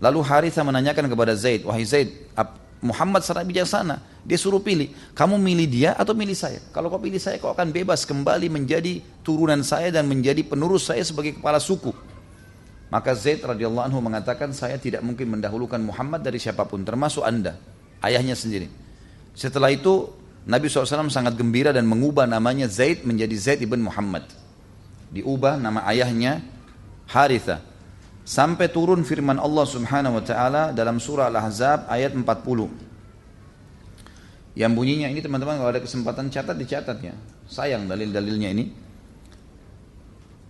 Lalu 0.00 0.20
Haritha 0.24 0.62
menanyakan 0.64 1.10
kepada 1.10 1.34
Zaid, 1.36 1.66
wahai 1.66 1.84
Zaid, 1.84 2.14
Muhammad 2.80 3.24
sangat 3.24 3.48
bijaksana. 3.48 4.00
Dia 4.22 4.38
suruh 4.38 4.62
pilih, 4.62 4.92
kamu 5.16 5.40
milih 5.40 5.66
dia 5.66 5.90
atau 5.96 6.14
milih 6.14 6.36
saya. 6.36 6.62
Kalau 6.70 6.86
kau 6.92 7.00
pilih 7.00 7.18
saya, 7.18 7.40
kau 7.42 7.50
akan 7.50 7.72
bebas 7.74 8.06
kembali 8.06 8.46
menjadi 8.52 9.00
turunan 9.26 9.60
saya 9.66 9.90
dan 9.90 10.06
menjadi 10.06 10.44
penerus 10.46 10.88
saya 10.88 11.02
sebagai 11.02 11.36
kepala 11.40 11.58
suku. 11.58 11.90
Maka 12.86 13.18
Zaid 13.18 13.42
radhiyallahu 13.42 13.86
anhu 13.90 13.98
mengatakan, 13.98 14.54
saya 14.54 14.78
tidak 14.78 15.02
mungkin 15.02 15.26
mendahulukan 15.26 15.80
Muhammad 15.82 16.22
dari 16.22 16.38
siapa 16.38 16.62
pun, 16.68 16.86
termasuk 16.86 17.26
anda, 17.26 17.58
ayahnya 17.98 18.38
sendiri. 18.38 18.85
Setelah 19.36 19.68
itu, 19.68 20.08
Nabi 20.48 20.72
SAW 20.72 21.12
sangat 21.12 21.36
gembira 21.36 21.68
dan 21.76 21.84
mengubah 21.84 22.24
namanya 22.24 22.64
Zaid 22.72 23.04
menjadi 23.04 23.36
Zaid 23.36 23.60
ibn 23.60 23.84
Muhammad. 23.84 24.24
Diubah 25.12 25.60
nama 25.60 25.84
ayahnya 25.92 26.40
Haritha 27.06 27.60
sampai 28.26 28.66
turun 28.72 29.06
firman 29.06 29.38
Allah 29.38 29.62
Subhanahu 29.68 30.18
wa 30.18 30.24
taala 30.24 30.74
dalam 30.74 30.98
surah 30.98 31.30
Al-Ahzab 31.30 31.86
ayat 31.86 32.16
40. 32.16 32.24
Yang 34.56 34.72
bunyinya 34.72 35.12
ini 35.12 35.20
teman-teman 35.20 35.60
kalau 35.60 35.70
ada 35.70 35.84
kesempatan 35.84 36.32
catat 36.32 36.56
dicatat 36.56 36.98
ya. 37.04 37.12
Sayang 37.46 37.86
dalil-dalilnya 37.86 38.50
ini. 38.56 38.72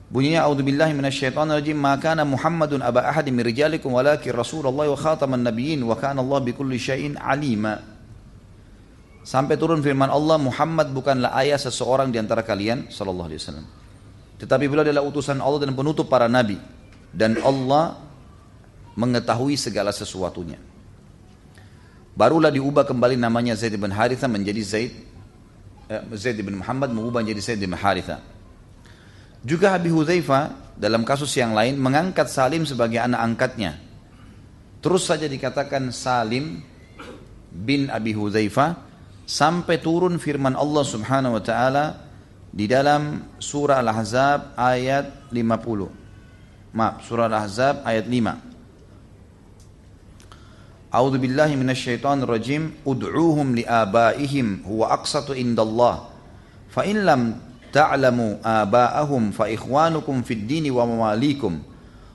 Bunyinya 0.07 0.47
a'udzubillahi 0.47 0.95
minasyaitonirrajim 0.95 1.75
ma 1.75 1.99
kana 1.99 2.23
Muhammadun 2.23 2.79
aba 2.87 3.11
ahadin 3.11 3.35
min 3.35 3.43
rijalikum 3.43 3.91
walakin 3.91 4.31
Rasulullah 4.31 4.87
wa 4.87 4.95
khataman 4.95 5.43
nabiyyin 5.43 5.83
wa 5.83 5.99
kana 5.99 6.23
Allah 6.23 6.39
bikulli 6.39 6.79
syai'in 6.79 7.19
alima. 7.19 7.96
Sampai 9.27 9.59
turun 9.59 9.83
firman 9.83 10.07
Allah 10.07 10.39
Muhammad 10.39 10.95
bukanlah 10.95 11.35
ayah 11.43 11.59
seseorang 11.59 12.15
di 12.15 12.23
antara 12.23 12.47
kalian 12.47 12.87
sallallahu 12.87 13.27
alaihi 13.27 13.43
wasallam. 13.43 13.67
Tetapi 14.39 14.65
beliau 14.71 14.87
adalah 14.87 15.03
utusan 15.03 15.43
Allah 15.43 15.67
dan 15.67 15.75
penutup 15.75 16.07
para 16.07 16.31
nabi 16.31 16.63
dan 17.11 17.35
Allah 17.43 17.99
mengetahui 18.95 19.59
segala 19.59 19.91
sesuatunya. 19.91 20.63
Barulah 22.15 22.55
diubah 22.55 22.87
kembali 22.87 23.19
namanya 23.19 23.59
Zaid 23.59 23.75
bin 23.75 23.91
Haritha 23.91 24.31
menjadi 24.31 24.63
Zaid 24.63 24.93
eh, 25.91 26.03
Zaid 26.15 26.39
bin 26.47 26.63
Muhammad 26.63 26.95
mengubah 26.95 27.27
menjadi 27.27 27.51
Zaid 27.51 27.59
bin 27.59 27.75
Haritha. 27.75 28.23
Juga 29.43 29.75
Abi 29.75 29.91
Hudzaifah 29.91 30.79
dalam 30.79 31.03
kasus 31.03 31.35
yang 31.35 31.51
lain 31.51 31.75
mengangkat 31.83 32.31
Salim 32.31 32.63
sebagai 32.63 33.03
anak 33.03 33.19
angkatnya. 33.27 33.75
Terus 34.79 35.03
saja 35.03 35.27
dikatakan 35.27 35.91
Salim 35.91 36.63
bin 37.51 37.91
Abi 37.91 38.15
Hudzaifah 38.15 38.86
sampai 39.27 39.83
turun 39.83 40.23
firman 40.23 40.55
Allah 40.55 40.87
Subhanahu 40.87 41.35
wa 41.37 41.43
taala 41.43 41.99
di 42.55 42.71
dalam 42.71 43.35
surah 43.43 43.83
Al-Ahzab 43.83 44.55
ayat 44.57 45.29
50. 45.35 46.71
Maaf, 46.73 47.05
surah 47.05 47.29
Al-Ahzab 47.29 47.85
ayat 47.85 48.09
5. 48.09 50.95
A'udzu 50.95 51.19
billahi 51.21 51.53
minasyaitonir 51.59 52.25
rajim. 52.25 52.73
Ud'uuhum 52.87 53.59
liabaihim 53.61 54.65
huwa 54.65 54.89
aqsatu 54.95 55.37
indallah. 55.37 56.09
Fa 56.73 56.89
in 56.89 57.05
lam 57.05 57.37
ta'lamu 57.75 58.41
aba'ahum 58.41 59.35
fa 59.35 59.51
ikhwanukum 59.51 60.23
fid 60.25 60.47
dini 60.47 60.71
wa 60.73 60.87
mawalikum. 60.87 61.61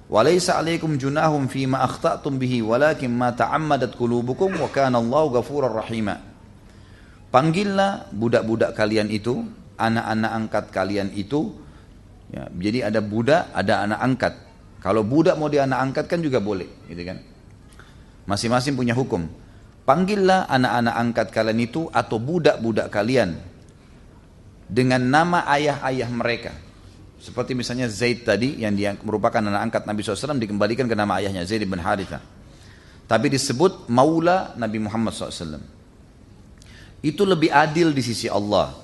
'alaikum 0.10 0.98
junahum 0.98 1.46
fima 1.52 1.84
akhta'tum 1.86 2.40
bihi 2.40 2.64
walakin 2.66 3.14
ma 3.14 3.30
ta'ammadat 3.36 3.94
qulubukum 3.94 4.58
wa 4.58 4.66
kana 4.74 4.98
Allahu 4.98 5.38
ghafurar 5.38 5.70
rahima. 5.70 6.31
Panggillah 7.32 8.12
budak-budak 8.12 8.76
kalian 8.76 9.08
itu, 9.08 9.48
anak-anak 9.80 10.32
angkat 10.32 10.66
kalian 10.76 11.10
itu. 11.16 11.56
Ya, 12.32 12.48
jadi 12.52 12.92
ada 12.92 13.00
budak, 13.00 13.48
ada 13.56 13.88
anak 13.88 14.00
angkat. 14.04 14.34
Kalau 14.84 15.04
budak 15.08 15.40
mau 15.40 15.48
dianak 15.48 15.80
angkat 15.80 16.06
kan 16.12 16.20
juga 16.20 16.44
boleh, 16.44 16.68
gitu 16.92 17.04
kan? 17.08 17.24
Masing-masing 18.28 18.76
punya 18.76 18.92
hukum. 18.92 19.28
Panggillah 19.88 20.48
anak-anak 20.48 20.96
angkat 20.96 21.28
kalian 21.34 21.60
itu 21.64 21.88
atau 21.92 22.22
budak-budak 22.22 22.92
kalian 22.94 23.40
dengan 24.72 25.04
nama 25.04 25.44
ayah-ayah 25.52 26.08
mereka. 26.12 26.52
Seperti 27.22 27.54
misalnya 27.54 27.86
Zaid 27.92 28.26
tadi 28.26 28.60
yang 28.64 28.74
dia 28.74 28.98
merupakan 29.04 29.40
anak 29.44 29.62
angkat 29.70 29.84
Nabi 29.86 30.02
SAW 30.02 30.42
dikembalikan 30.42 30.90
ke 30.90 30.96
nama 30.98 31.22
ayahnya 31.22 31.46
Zaid 31.46 31.68
bin 31.68 31.78
Haritha. 31.78 32.18
Tapi 33.06 33.28
disebut 33.28 33.92
maula 33.92 34.56
Nabi 34.56 34.80
Muhammad 34.80 35.14
SAW. 35.14 35.81
Itu 37.02 37.26
lebih 37.26 37.50
adil 37.50 37.92
di 37.92 38.06
sisi 38.06 38.30
Allah. 38.30 38.78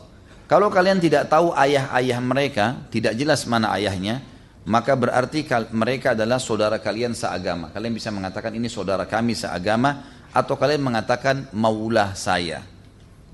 Kalau 0.49 0.73
kalian 0.73 0.97
tidak 0.97 1.29
tahu 1.29 1.53
ayah-ayah 1.53 2.19
mereka, 2.23 2.65
tidak 2.89 3.13
jelas 3.13 3.45
mana 3.45 3.69
ayahnya, 3.77 4.25
maka 4.67 4.99
berarti 4.99 5.47
mereka 5.71 6.11
adalah 6.11 6.41
saudara 6.41 6.81
kalian 6.81 7.15
seagama. 7.15 7.71
Kalian 7.71 7.93
bisa 7.95 8.11
mengatakan 8.11 8.51
ini 8.51 8.67
saudara 8.67 9.07
kami 9.07 9.31
seagama 9.31 10.03
atau 10.35 10.59
kalian 10.59 10.83
mengatakan 10.83 11.47
maulah 11.55 12.11
saya. 12.17 12.63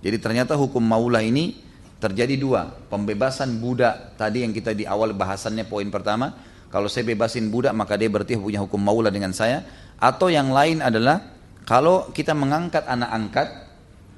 Jadi 0.03 0.17
ternyata 0.19 0.53
hukum 0.53 0.83
maulah 0.83 1.25
ini 1.25 1.57
terjadi 1.97 2.35
dua. 2.35 2.69
Pembebasan 2.91 3.57
budak 3.57 4.19
tadi 4.19 4.43
yang 4.43 4.51
kita 4.51 4.75
di 4.75 4.83
awal 4.83 5.15
bahasannya 5.15 5.63
poin 5.65 5.87
pertama. 5.87 6.35
Kalau 6.67 6.85
saya 6.85 7.07
bebasin 7.07 7.47
budak 7.47 7.71
maka 7.71 7.95
dia 7.95 8.11
berarti 8.11 8.35
punya 8.35 8.59
hukum 8.59 8.77
maulah 8.77 9.09
dengan 9.09 9.31
saya. 9.31 9.63
Atau 9.97 10.27
yang 10.27 10.51
lain 10.51 10.83
adalah 10.83 11.23
kalau 11.63 12.11
kita 12.11 12.35
mengangkat 12.35 12.83
anak 12.83 13.09
angkat 13.09 13.47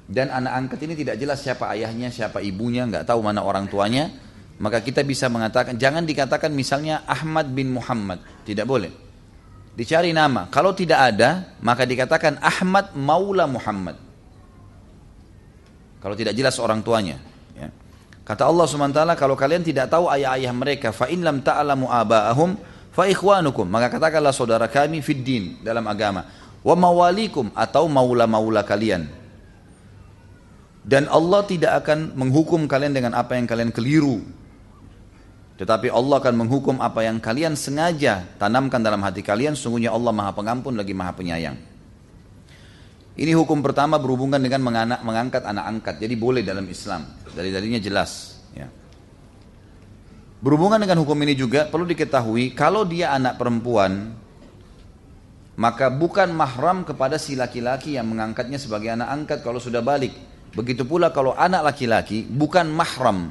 dan 0.06 0.30
anak 0.30 0.52
angkat 0.54 0.86
ini 0.86 0.94
tidak 0.94 1.18
jelas 1.18 1.42
siapa 1.42 1.66
ayahnya, 1.74 2.14
siapa 2.14 2.38
ibunya, 2.38 2.86
nggak 2.86 3.10
tahu 3.10 3.26
mana 3.26 3.42
orang 3.42 3.66
tuanya. 3.66 4.06
Maka 4.56 4.80
kita 4.80 5.04
bisa 5.04 5.26
mengatakan 5.28 5.76
jangan 5.76 6.06
dikatakan 6.06 6.48
misalnya 6.54 7.04
Ahmad 7.04 7.50
bin 7.50 7.74
Muhammad. 7.74 8.22
Tidak 8.46 8.64
boleh. 8.64 8.88
Dicari 9.76 10.14
nama. 10.16 10.48
Kalau 10.48 10.72
tidak 10.72 11.12
ada 11.12 11.52
maka 11.60 11.84
dikatakan 11.84 12.40
Ahmad 12.40 12.96
Maula 12.96 13.44
Muhammad. 13.44 14.00
Kalau 16.00 16.14
tidak 16.14 16.38
jelas 16.38 16.56
orang 16.62 16.80
tuanya 16.86 17.18
ya. 17.58 17.68
kata 18.22 18.46
Allah 18.46 18.64
swt 18.70 19.00
kalau 19.18 19.34
kalian 19.34 19.66
tidak 19.66 19.90
tahu 19.90 20.06
ayah-ayah 20.06 20.54
mereka 20.54 20.94
fa 20.94 21.10
lam 21.10 21.42
ta'lamu 21.42 21.90
aba'ahum 21.90 22.56
fa 22.94 23.04
ikhwanukum. 23.10 23.68
Maka 23.68 23.92
katakanlah 23.92 24.32
saudara 24.32 24.70
kami 24.70 25.04
fid 25.04 25.20
din 25.20 25.44
dalam 25.60 25.84
agama. 25.84 26.24
Wa 26.64 26.72
mawalikum 26.72 27.52
atau 27.52 27.90
maula-maula 27.90 28.64
kalian 28.64 29.25
dan 30.86 31.10
Allah 31.10 31.42
tidak 31.42 31.82
akan 31.82 32.14
menghukum 32.14 32.70
kalian 32.70 32.94
dengan 32.94 33.12
apa 33.18 33.34
yang 33.34 33.50
kalian 33.50 33.74
keliru 33.74 34.22
tetapi 35.56 35.88
Allah 35.88 36.20
akan 36.20 36.34
menghukum 36.36 36.84
apa 36.84 37.00
yang 37.08 37.16
kalian 37.16 37.56
sengaja 37.56 38.28
tanamkan 38.36 38.84
dalam 38.84 39.00
hati 39.00 39.24
kalian. 39.24 39.56
Sungguhnya 39.56 39.88
Allah 39.88 40.12
maha 40.12 40.36
pengampun 40.36 40.76
lagi 40.76 40.92
maha 40.92 41.16
penyayang. 41.16 41.56
Ini 43.16 43.32
hukum 43.32 43.64
pertama 43.64 43.96
berhubungan 43.96 44.36
dengan 44.36 44.60
mengangkat 45.00 45.48
anak 45.48 45.64
angkat. 45.64 45.94
Jadi 46.04 46.12
boleh 46.20 46.44
dalam 46.44 46.68
Islam. 46.68 47.08
Dari 47.32 47.48
darinya 47.48 47.80
jelas. 47.80 48.36
Ya. 48.52 48.68
Berhubungan 50.44 50.76
dengan 50.76 51.00
hukum 51.00 51.16
ini 51.24 51.32
juga 51.32 51.64
perlu 51.72 51.88
diketahui 51.88 52.52
kalau 52.52 52.84
dia 52.84 53.16
anak 53.16 53.40
perempuan 53.40 54.12
maka 55.56 55.88
bukan 55.88 56.36
mahram 56.36 56.84
kepada 56.84 57.16
si 57.16 57.32
laki-laki 57.32 57.96
yang 57.96 58.04
mengangkatnya 58.12 58.60
sebagai 58.60 58.92
anak 58.92 59.08
angkat 59.08 59.40
kalau 59.40 59.56
sudah 59.56 59.80
balik. 59.80 60.12
Begitu 60.56 60.88
pula 60.88 61.12
kalau 61.12 61.36
anak 61.36 61.68
laki-laki 61.68 62.24
bukan 62.24 62.64
mahram 62.72 63.28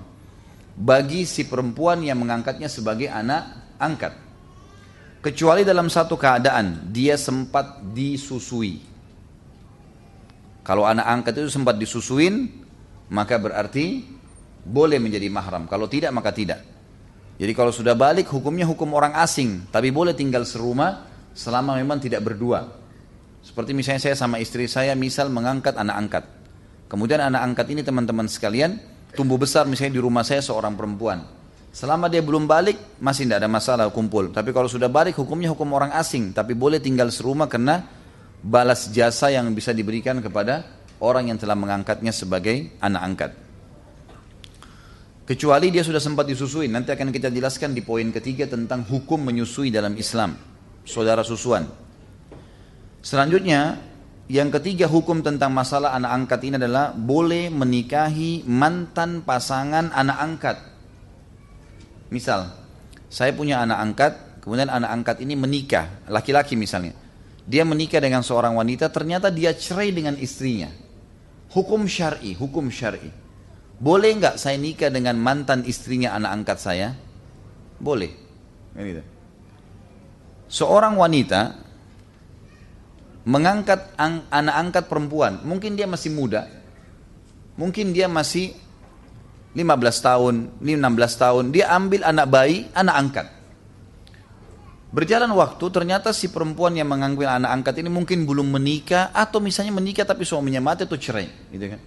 bagi 0.78 1.26
si 1.26 1.50
perempuan 1.50 2.06
yang 2.06 2.22
mengangkatnya 2.22 2.70
sebagai 2.70 3.10
anak 3.10 3.74
angkat. 3.82 4.14
Kecuali 5.26 5.66
dalam 5.66 5.90
satu 5.90 6.14
keadaan 6.22 6.94
dia 6.94 7.18
sempat 7.18 7.82
disusui. 7.82 8.78
Kalau 10.62 10.86
anak 10.86 11.06
angkat 11.06 11.34
itu 11.42 11.50
sempat 11.50 11.82
disusuin, 11.82 12.46
maka 13.10 13.42
berarti 13.42 14.06
boleh 14.62 15.02
menjadi 15.02 15.26
mahram. 15.34 15.66
Kalau 15.66 15.90
tidak, 15.90 16.14
maka 16.14 16.30
tidak. 16.30 16.62
Jadi 17.42 17.54
kalau 17.58 17.74
sudah 17.74 17.98
balik, 17.98 18.30
hukumnya 18.30 18.70
hukum 18.70 18.94
orang 18.94 19.18
asing. 19.18 19.66
Tapi 19.74 19.90
boleh 19.90 20.14
tinggal 20.14 20.46
serumah 20.46 21.06
selama 21.34 21.78
memang 21.78 22.02
tidak 22.02 22.22
berdua. 22.22 22.70
Seperti 23.46 23.78
misalnya 23.78 24.02
saya 24.02 24.18
sama 24.18 24.42
istri 24.42 24.66
saya, 24.66 24.98
misal 24.98 25.30
mengangkat 25.30 25.78
anak 25.78 25.96
angkat. 26.02 26.26
Kemudian 26.96 27.20
anak 27.20 27.44
angkat 27.44 27.76
ini 27.76 27.84
teman-teman 27.84 28.24
sekalian, 28.32 28.80
tumbuh 29.12 29.36
besar 29.36 29.68
misalnya 29.68 30.00
di 30.00 30.02
rumah 30.02 30.24
saya 30.24 30.40
seorang 30.40 30.80
perempuan. 30.80 31.28
Selama 31.76 32.08
dia 32.08 32.24
belum 32.24 32.48
balik, 32.48 32.96
masih 33.04 33.28
tidak 33.28 33.44
ada 33.44 33.52
masalah 33.52 33.86
kumpul. 33.92 34.32
Tapi 34.32 34.56
kalau 34.56 34.72
sudah 34.72 34.88
balik, 34.88 35.20
hukumnya 35.20 35.52
hukum 35.52 35.76
orang 35.76 35.92
asing. 35.92 36.32
Tapi 36.32 36.56
boleh 36.56 36.80
tinggal 36.80 37.12
serumah 37.12 37.52
karena 37.52 37.84
balas 38.40 38.96
jasa 38.96 39.28
yang 39.28 39.52
bisa 39.52 39.76
diberikan 39.76 40.24
kepada 40.24 40.64
orang 41.04 41.28
yang 41.28 41.36
telah 41.36 41.60
mengangkatnya 41.60 42.16
sebagai 42.16 42.80
anak 42.80 43.02
angkat. 43.04 43.32
Kecuali 45.28 45.76
dia 45.76 45.84
sudah 45.84 46.00
sempat 46.00 46.32
disusui, 46.32 46.72
nanti 46.72 46.96
akan 46.96 47.12
kita 47.12 47.28
jelaskan 47.28 47.76
di 47.76 47.84
poin 47.84 48.08
ketiga 48.08 48.48
tentang 48.48 48.88
hukum 48.88 49.20
menyusui 49.20 49.68
dalam 49.68 50.00
Islam, 50.00 50.40
saudara 50.88 51.28
susuan. 51.28 51.68
Selanjutnya, 53.04 53.84
yang 54.26 54.50
ketiga 54.50 54.90
hukum 54.90 55.22
tentang 55.22 55.54
masalah 55.54 55.94
anak 55.94 56.26
angkat 56.26 56.40
ini 56.50 56.58
adalah 56.58 56.90
boleh 56.98 57.54
menikahi 57.54 58.42
mantan 58.50 59.22
pasangan 59.22 59.94
anak 59.94 60.18
angkat. 60.18 60.58
Misal, 62.10 62.50
saya 63.06 63.38
punya 63.38 63.62
anak 63.62 63.78
angkat, 63.78 64.14
kemudian 64.42 64.74
anak 64.74 64.90
angkat 64.90 65.22
ini 65.22 65.38
menikah, 65.38 66.02
laki-laki 66.10 66.58
misalnya. 66.58 66.98
Dia 67.46 67.62
menikah 67.62 68.02
dengan 68.02 68.26
seorang 68.26 68.58
wanita, 68.58 68.90
ternyata 68.90 69.30
dia 69.30 69.54
cerai 69.54 69.94
dengan 69.94 70.18
istrinya. 70.18 70.74
Hukum 71.54 71.86
syari, 71.86 72.34
hukum 72.34 72.74
syari. 72.74 73.14
Boleh 73.78 74.10
nggak 74.18 74.42
saya 74.42 74.58
nikah 74.58 74.90
dengan 74.90 75.22
mantan 75.22 75.62
istrinya 75.70 76.18
anak 76.18 76.32
angkat 76.42 76.58
saya? 76.58 76.98
Boleh. 77.78 78.10
Gitu. 78.74 79.04
Seorang 80.50 80.98
wanita 80.98 81.65
mengangkat 83.26 83.92
anak 83.98 84.56
angkat 84.56 84.84
perempuan, 84.86 85.42
mungkin 85.42 85.74
dia 85.74 85.90
masih 85.90 86.14
muda, 86.14 86.46
mungkin 87.58 87.90
dia 87.90 88.06
masih 88.06 88.54
15 89.58 89.66
tahun, 90.06 90.36
16 90.62 90.78
tahun, 91.18 91.44
dia 91.50 91.74
ambil 91.74 92.06
anak 92.06 92.28
bayi, 92.30 92.70
anak 92.78 92.96
angkat. 92.96 93.28
Berjalan 94.96 95.28
waktu 95.36 95.66
ternyata 95.74 96.16
si 96.16 96.32
perempuan 96.32 96.72
yang 96.78 96.88
mengambil 96.88 97.28
anak 97.28 97.52
angkat 97.52 97.84
ini 97.84 97.92
mungkin 97.92 98.24
belum 98.24 98.48
menikah 98.48 99.12
atau 99.12 99.44
misalnya 99.44 99.76
menikah 99.76 100.08
tapi 100.08 100.24
suaminya 100.24 100.64
mati 100.64 100.88
atau 100.88 100.96
cerai, 100.96 101.28
gitu 101.52 101.66
kan? 101.76 101.82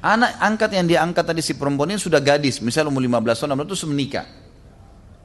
Anak 0.00 0.38
angkat 0.38 0.70
yang 0.76 0.86
dia 0.86 0.98
angkat 1.02 1.24
tadi 1.26 1.42
si 1.42 1.56
perempuan 1.56 1.90
ini 1.90 2.00
sudah 2.00 2.20
gadis, 2.22 2.60
misalnya 2.62 2.92
umur 2.92 3.02
15 3.02 3.36
tahun, 3.36 3.64
itu 3.64 3.88
menikah. 3.88 4.26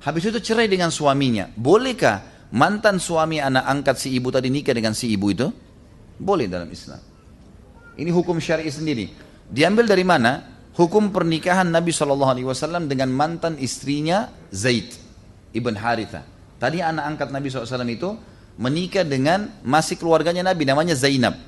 Habis 0.03 0.29
itu 0.29 0.39
cerai 0.41 0.69
dengan 0.69 0.93
suaminya. 0.93 1.49
Bolehkah 1.55 2.34
mantan 2.53 3.01
suami 3.01 3.41
anak 3.41 3.65
angkat 3.65 3.95
si 3.97 4.13
ibu 4.13 4.29
tadi 4.29 4.51
nikah 4.51 4.75
dengan 4.75 4.93
si 4.93 5.09
ibu 5.09 5.31
itu? 5.31 5.47
Boleh 6.19 6.45
dalam 6.45 6.69
Islam. 6.69 7.01
Ini 7.95 8.11
hukum 8.11 8.37
syari 8.37 8.67
sendiri. 8.67 9.09
Diambil 9.47 9.87
dari 9.87 10.03
mana? 10.03 10.53
Hukum 10.75 11.15
pernikahan 11.15 11.71
Nabi 11.71 11.95
SAW 11.95 12.83
dengan 12.91 13.07
mantan 13.07 13.55
istrinya 13.55 14.27
Zaid 14.51 14.91
ibn 15.55 15.71
Haritha. 15.79 16.27
Tadi 16.59 16.83
anak 16.83 17.15
angkat 17.15 17.29
Nabi 17.31 17.47
SAW 17.47 17.87
itu 17.87 18.11
menikah 18.59 19.07
dengan 19.07 19.47
masih 19.63 19.95
keluarganya 19.95 20.51
Nabi 20.51 20.67
namanya 20.67 20.91
Zainab. 20.91 21.39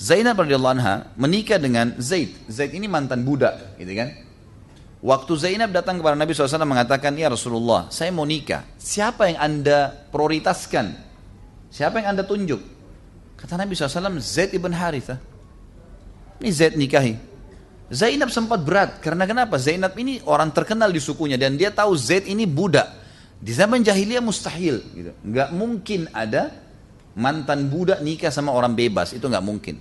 Zainab 0.00 0.40
radhiyallahu 0.40 0.74
anha 0.80 1.12
menikah 1.20 1.60
dengan 1.60 1.92
Zaid. 2.00 2.32
Zaid 2.48 2.72
ini 2.72 2.88
mantan 2.88 3.20
budak, 3.20 3.76
gitu 3.76 3.92
kan? 3.92 4.08
Waktu 5.00 5.32
Zainab 5.32 5.72
datang 5.72 5.96
kepada 5.96 6.12
Nabi 6.12 6.36
SAW 6.36 6.60
mengatakan, 6.68 7.16
Ya 7.16 7.32
Rasulullah, 7.32 7.88
saya 7.88 8.12
mau 8.12 8.28
nikah. 8.28 8.68
Siapa 8.76 9.32
yang 9.32 9.40
anda 9.40 9.96
prioritaskan? 10.12 10.92
Siapa 11.72 12.04
yang 12.04 12.12
anda 12.16 12.22
tunjuk? 12.28 12.60
Kata 13.40 13.56
Nabi 13.56 13.72
SAW, 13.72 14.20
Zaid 14.20 14.52
ibn 14.52 14.76
Haritha. 14.76 15.16
Ini 16.44 16.50
Zaid 16.52 16.76
nikahi. 16.76 17.16
Zainab 17.88 18.28
sempat 18.28 18.60
berat, 18.60 19.00
karena 19.00 19.24
kenapa? 19.24 19.56
Zainab 19.56 19.96
ini 19.96 20.20
orang 20.28 20.52
terkenal 20.52 20.92
di 20.92 21.00
sukunya, 21.00 21.40
dan 21.40 21.56
dia 21.56 21.72
tahu 21.72 21.96
Zaid 21.96 22.28
ini 22.28 22.44
budak. 22.44 22.86
Di 23.40 23.56
zaman 23.56 23.80
jahiliyah 23.80 24.20
mustahil, 24.20 24.84
gitu. 24.92 25.16
Nggak 25.24 25.48
mungkin 25.56 26.12
ada 26.12 26.52
mantan 27.16 27.72
budak 27.72 28.04
nikah 28.04 28.28
sama 28.28 28.52
orang 28.52 28.76
bebas, 28.76 29.16
itu 29.16 29.24
nggak 29.24 29.42
mungkin. 29.42 29.80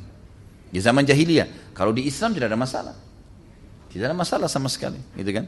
Di 0.72 0.80
zaman 0.80 1.04
jahiliyah, 1.04 1.76
kalau 1.76 1.92
di 1.92 2.08
Islam 2.08 2.32
tidak 2.32 2.56
ada 2.56 2.60
masalah, 2.60 2.96
tidak 3.90 4.14
ada 4.14 4.18
masalah 4.18 4.48
sama 4.48 4.70
sekali, 4.70 5.02
gitu 5.18 5.32
kan? 5.34 5.46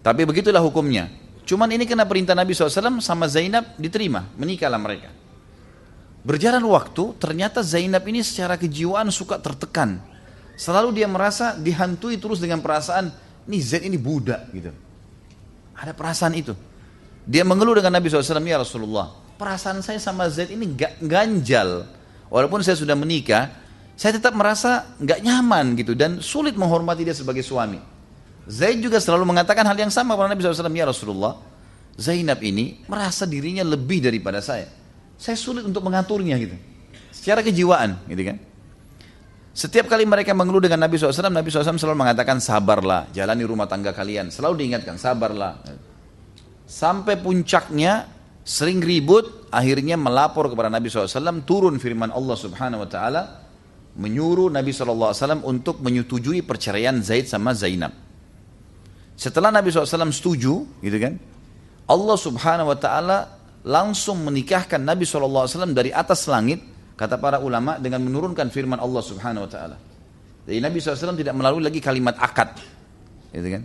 Tapi 0.00 0.24
begitulah 0.24 0.62
hukumnya. 0.64 1.10
Cuman 1.44 1.66
ini 1.74 1.82
kena 1.82 2.06
perintah 2.06 2.32
Nabi 2.32 2.54
SAW 2.54 3.02
sama 3.02 3.26
Zainab 3.26 3.74
diterima, 3.74 4.30
menikahlah 4.38 4.78
mereka. 4.78 5.10
Berjalan 6.20 6.62
waktu, 6.68 7.16
ternyata 7.16 7.64
Zainab 7.64 8.04
ini 8.06 8.20
secara 8.20 8.54
kejiwaan 8.60 9.08
suka 9.08 9.40
tertekan. 9.40 9.98
Selalu 10.54 11.00
dia 11.00 11.08
merasa 11.08 11.56
dihantui 11.56 12.20
terus 12.20 12.38
dengan 12.38 12.60
perasaan, 12.60 13.08
nih 13.48 13.60
Zaid 13.64 13.88
ini 13.88 13.96
budak 13.96 14.52
gitu. 14.52 14.70
Ada 15.74 15.96
perasaan 15.96 16.36
itu. 16.36 16.52
Dia 17.24 17.40
mengeluh 17.42 17.80
dengan 17.80 17.96
Nabi 17.96 18.12
SAW, 18.12 18.44
ya 18.44 18.60
Rasulullah, 18.60 19.16
perasaan 19.40 19.80
saya 19.80 19.96
sama 19.96 20.28
Zaid 20.28 20.52
ini 20.52 20.68
ganjal. 21.00 21.88
Walaupun 22.28 22.60
saya 22.60 22.76
sudah 22.76 22.94
menikah, 22.94 23.48
saya 24.00 24.16
tetap 24.16 24.32
merasa 24.32 24.96
gak 24.96 25.20
nyaman 25.20 25.76
gitu 25.76 25.92
dan 25.92 26.24
sulit 26.24 26.56
menghormati 26.56 27.04
dia 27.04 27.12
sebagai 27.12 27.44
suami. 27.44 27.76
Zaid 28.48 28.80
juga 28.80 28.96
selalu 28.96 29.28
mengatakan 29.28 29.60
hal 29.68 29.76
yang 29.76 29.92
sama 29.92 30.16
kepada 30.16 30.32
Nabi 30.32 30.40
SAW, 30.40 30.72
ya 30.72 30.88
Rasulullah, 30.88 31.36
Zainab 32.00 32.40
ini 32.40 32.80
merasa 32.88 33.28
dirinya 33.28 33.60
lebih 33.60 34.00
daripada 34.00 34.40
saya. 34.40 34.72
Saya 35.20 35.36
sulit 35.36 35.68
untuk 35.68 35.84
mengaturnya 35.84 36.40
gitu. 36.40 36.56
Secara 37.12 37.44
kejiwaan 37.44 38.08
gitu 38.08 38.24
kan. 38.24 38.40
Setiap 39.52 39.92
kali 39.92 40.08
mereka 40.08 40.32
mengeluh 40.32 40.64
dengan 40.64 40.80
Nabi 40.80 40.96
SAW, 40.96 41.28
Nabi 41.28 41.52
SAW 41.52 41.76
selalu 41.76 42.00
mengatakan 42.00 42.40
sabarlah, 42.40 43.12
jalani 43.12 43.44
rumah 43.44 43.68
tangga 43.68 43.92
kalian. 43.92 44.32
Selalu 44.32 44.64
diingatkan, 44.64 44.96
sabarlah. 44.96 45.60
Sampai 46.64 47.20
puncaknya 47.20 48.08
sering 48.48 48.80
ribut, 48.80 49.52
akhirnya 49.52 50.00
melapor 50.00 50.48
kepada 50.48 50.72
Nabi 50.72 50.88
SAW, 50.88 51.44
turun 51.44 51.76
firman 51.76 52.08
Allah 52.08 52.36
Subhanahu 52.40 52.88
Wa 52.88 52.88
Taala 52.88 53.22
menyuruh 53.98 54.52
Nabi 54.52 54.70
SAW 54.70 55.42
untuk 55.42 55.82
menyetujui 55.82 56.46
perceraian 56.46 56.94
Zaid 57.02 57.26
sama 57.26 57.50
Zainab. 57.56 57.90
Setelah 59.18 59.52
Nabi 59.52 59.68
SAW 59.68 60.08
setuju, 60.14 60.64
gitu 60.80 60.98
kan, 61.00 61.20
Allah 61.90 62.16
Subhanahu 62.16 62.72
Wa 62.72 62.78
Taala 62.78 63.18
langsung 63.66 64.24
menikahkan 64.24 64.80
Nabi 64.80 65.04
SAW 65.04 65.44
dari 65.76 65.92
atas 65.92 66.24
langit, 66.30 66.64
kata 66.96 67.20
para 67.20 67.42
ulama 67.42 67.76
dengan 67.76 68.00
menurunkan 68.00 68.48
firman 68.48 68.80
Allah 68.80 69.02
Subhanahu 69.04 69.44
Wa 69.44 69.50
Taala. 69.50 69.76
Jadi 70.48 70.58
Nabi 70.58 70.80
SAW 70.80 71.18
tidak 71.20 71.36
melalui 71.36 71.60
lagi 71.60 71.84
kalimat 71.84 72.16
akad, 72.16 72.56
gitu 73.36 73.48
kan. 73.60 73.62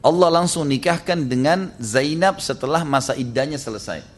Allah 0.00 0.28
langsung 0.30 0.64
nikahkan 0.70 1.18
dengan 1.26 1.74
Zainab 1.82 2.38
setelah 2.38 2.86
masa 2.86 3.12
iddahnya 3.18 3.58
selesai. 3.58 4.15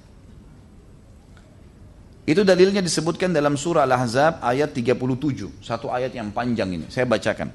Itu 2.28 2.44
dalilnya 2.44 2.84
disebutkan 2.84 3.32
dalam 3.32 3.56
surah 3.56 3.88
Al-Ahzab 3.88 4.44
ayat 4.44 4.76
37. 4.76 5.64
Satu 5.64 5.88
ayat 5.88 6.12
yang 6.12 6.28
panjang 6.28 6.68
ini. 6.76 6.84
Saya 6.92 7.08
bacakan. 7.08 7.48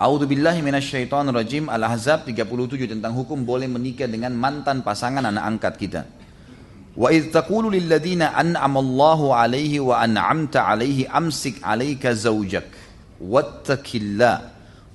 A'udzu 0.00 0.24
billahi 0.24 0.64
minasyaitonir 0.64 1.36
rajim. 1.36 1.68
Al-Ahzab 1.68 2.24
37 2.24 2.96
tentang 2.96 3.12
hukum 3.12 3.44
boleh 3.44 3.68
menikah 3.68 4.08
dengan 4.08 4.32
mantan 4.32 4.80
pasangan 4.80 5.20
anak 5.20 5.44
angkat 5.52 5.74
kita. 5.76 6.02
Wa 6.96 7.12
idh 7.12 7.28
taqulu 7.28 7.68
lil 7.68 7.92
ladzina 7.92 8.32
an'ama 8.32 8.80
Allahu 8.80 9.28
'alaihi 9.36 9.84
wa 9.84 10.00
an'amta 10.00 10.64
'alaihi 10.64 11.04
amsik 11.04 11.60
'alaika 11.60 12.16
zawjak 12.16 12.72
wattaqillah 13.20 14.36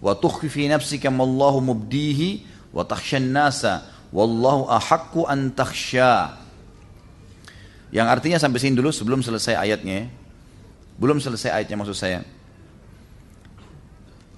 wa 0.02 0.18
tukhfi 0.18 0.50
fi 0.50 0.66
nafsika 0.66 1.14
ma 1.14 1.30
Allahu 1.30 1.62
mubdihi 1.62 2.42
wa 2.74 2.82
takhshan 2.90 3.30
nasa 3.30 3.86
wallahu 4.10 4.66
ahaqqu 4.66 5.30
an 5.30 5.54
takhsha 5.54 6.41
yang 7.92 8.08
artinya 8.08 8.40
sampai 8.40 8.60
sini 8.64 8.80
dulu 8.80 8.90
sebelum 8.90 9.20
selesai 9.20 9.60
ayatnya. 9.60 10.08
Belum 10.96 11.20
selesai 11.20 11.52
ayatnya 11.52 11.76
maksud 11.76 11.98
saya. 11.98 12.24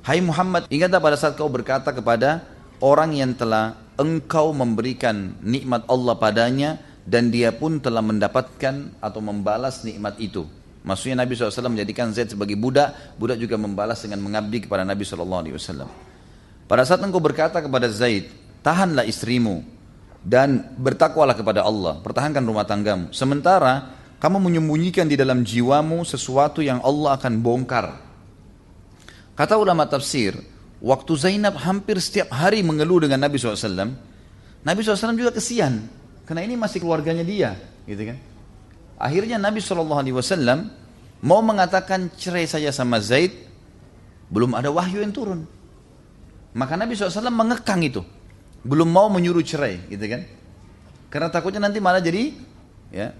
Hai 0.03 0.19
Muhammad 0.19 0.67
ingatlah 0.67 0.99
pada 0.99 1.15
saat 1.15 1.37
kau 1.37 1.47
berkata 1.47 1.93
kepada 1.93 2.43
orang 2.83 3.15
yang 3.15 3.31
telah 3.37 3.77
engkau 3.95 4.51
memberikan 4.51 5.37
nikmat 5.39 5.85
Allah 5.87 6.17
padanya 6.17 6.81
dan 7.05 7.29
dia 7.29 7.53
pun 7.53 7.77
telah 7.79 8.01
mendapatkan 8.03 8.99
atau 8.99 9.19
membalas 9.21 9.85
nikmat 9.85 10.17
itu. 10.19 10.43
Maksudnya 10.83 11.23
Nabi 11.23 11.39
SAW 11.39 11.71
menjadikan 11.71 12.11
Zaid 12.11 12.35
sebagai 12.35 12.59
budak, 12.59 13.15
budak 13.15 13.39
juga 13.39 13.55
membalas 13.55 14.03
dengan 14.03 14.19
mengabdi 14.19 14.67
kepada 14.67 14.83
Nabi 14.83 15.07
SAW. 15.07 15.87
Pada 16.67 16.83
saat 16.83 16.99
engkau 16.99 17.23
berkata 17.23 17.63
kepada 17.63 17.87
Zaid, 17.87 18.27
tahanlah 18.59 19.07
istrimu 19.07 19.63
dan 20.23 20.71
bertakwalah 20.79 21.35
kepada 21.35 21.67
Allah, 21.67 21.99
pertahankan 21.99 22.41
rumah 22.41 22.63
tanggamu. 22.63 23.11
Sementara 23.11 23.91
kamu 24.23 24.39
menyembunyikan 24.39 25.03
di 25.03 25.19
dalam 25.19 25.43
jiwamu 25.43 26.07
sesuatu 26.07 26.63
yang 26.63 26.79
Allah 26.79 27.19
akan 27.19 27.43
bongkar. 27.43 27.99
Kata 29.35 29.59
ulama 29.59 29.83
tafsir, 29.83 30.39
waktu 30.79 31.11
Zainab 31.19 31.59
hampir 31.59 31.99
setiap 31.99 32.31
hari 32.31 32.63
mengeluh 32.63 33.03
dengan 33.03 33.19
Nabi 33.19 33.35
SAW, 33.35 33.91
Nabi 34.63 34.79
SAW 34.79 35.19
juga 35.19 35.35
kesian, 35.35 35.91
karena 36.23 36.47
ini 36.47 36.55
masih 36.55 36.79
keluarganya 36.79 37.27
dia, 37.27 37.59
gitu 37.83 38.15
kan. 38.15 38.17
Akhirnya 38.95 39.35
Nabi 39.35 39.59
SAW 39.59 40.71
mau 41.19 41.43
mengatakan 41.43 42.07
cerai 42.15 42.47
saja 42.47 42.71
sama 42.71 43.03
Zaid, 43.03 43.35
belum 44.31 44.55
ada 44.55 44.71
wahyu 44.71 45.03
yang 45.03 45.11
turun. 45.11 45.43
Maka 46.55 46.79
Nabi 46.79 46.95
SAW 46.95 47.27
mengekang 47.27 47.83
itu, 47.83 47.99
belum 48.63 48.89
mau 48.89 49.11
menyuruh 49.11 49.43
cerai, 49.43 49.83
gitu 49.91 50.05
kan. 50.07 50.23
Karena 51.11 51.27
takutnya 51.29 51.61
nanti 51.69 51.77
malah 51.77 52.01
jadi 52.01 52.33
ya 52.89 53.13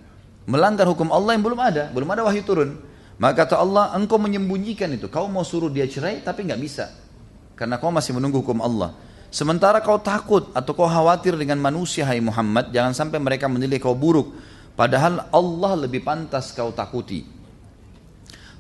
melanggar 0.50 0.88
hukum 0.90 1.14
Allah 1.14 1.38
yang 1.38 1.44
belum 1.46 1.60
ada, 1.60 1.94
belum 1.94 2.10
ada 2.10 2.26
wahyu 2.26 2.42
turun. 2.42 2.80
Maka 3.22 3.46
kata 3.46 3.62
Allah, 3.62 3.94
engkau 3.94 4.18
menyembunyikan 4.18 4.90
itu. 4.90 5.06
Kau 5.08 5.30
mau 5.30 5.46
suruh 5.46 5.70
dia 5.70 5.86
cerai, 5.86 6.26
tapi 6.26 6.50
nggak 6.50 6.60
bisa. 6.60 6.90
Karena 7.54 7.78
kau 7.78 7.94
masih 7.94 8.18
menunggu 8.18 8.42
hukum 8.42 8.58
Allah. 8.60 8.98
Sementara 9.30 9.82
kau 9.86 10.02
takut 10.02 10.50
atau 10.54 10.74
kau 10.74 10.90
khawatir 10.90 11.38
dengan 11.38 11.62
manusia, 11.62 12.10
hai 12.10 12.18
Muhammad, 12.18 12.74
jangan 12.74 12.94
sampai 12.98 13.22
mereka 13.22 13.46
menilai 13.46 13.78
kau 13.78 13.94
buruk. 13.94 14.34
Padahal 14.74 15.30
Allah 15.30 15.86
lebih 15.86 16.02
pantas 16.02 16.50
kau 16.58 16.74
takuti. 16.74 17.22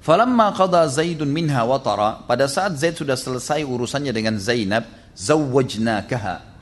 Falamma 0.04 0.54
qada 0.54 0.86
Zaidun 0.86 1.34
minha 1.34 1.66
watara, 1.66 2.22
pada 2.30 2.46
saat 2.46 2.78
Zaid 2.78 2.94
sudah 2.94 3.18
selesai 3.18 3.66
urusannya 3.66 4.14
dengan 4.14 4.38
Zainab, 4.38 4.86
zawwajnakaha. 5.18 6.53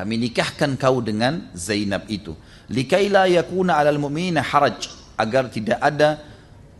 Kami 0.00 0.16
nikahkan 0.16 0.80
kau 0.80 1.04
dengan 1.04 1.52
Zainab 1.52 2.08
itu. 2.08 2.32
Likaila 2.72 3.28
yakuna 3.28 3.76
'alal 3.76 4.00
mu'minina 4.00 4.40
haraj. 4.40 4.88
Agar 5.20 5.52
tidak 5.52 5.76
ada 5.76 6.24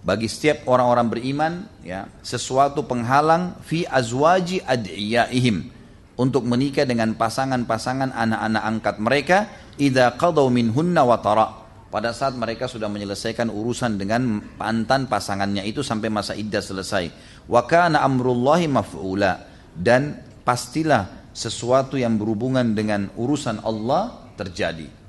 bagi 0.01 0.25
setiap 0.25 0.65
orang-orang 0.65 1.13
beriman 1.13 1.53
ya 1.85 2.09
sesuatu 2.25 2.89
penghalang 2.89 3.61
fi 3.61 3.85
azwaji 3.85 4.65
ad'iyaihim 4.65 5.69
untuk 6.17 6.49
menikah 6.49 6.89
dengan 6.89 7.13
pasangan-pasangan 7.13 8.17
anak-anak 8.17 8.63
angkat 8.65 8.97
mereka 8.97 9.39
idza 9.77 10.17
qadaw 10.17 10.49
minhunna 10.49 11.05
wa 11.05 11.21
tara. 11.21 11.49
Pada 11.93 12.17
saat 12.17 12.33
mereka 12.41 12.73
sudah 12.73 12.89
menyelesaikan 12.89 13.53
urusan 13.53 14.01
dengan 14.01 14.41
pantan 14.57 15.13
pasangannya 15.13 15.69
itu 15.69 15.85
sampai 15.85 16.09
masa 16.09 16.33
iddah 16.33 16.65
selesai. 16.65 17.13
Wa 17.45 17.69
kana 17.69 18.01
amrullahi 18.01 18.65
maf'ula. 18.65 19.45
Dan 19.77 20.17
pastilah 20.41 21.20
sesuatu 21.31 21.95
yang 21.99 22.19
berhubungan 22.19 22.75
dengan 22.75 23.11
urusan 23.15 23.63
Allah 23.63 24.31
terjadi 24.35 25.01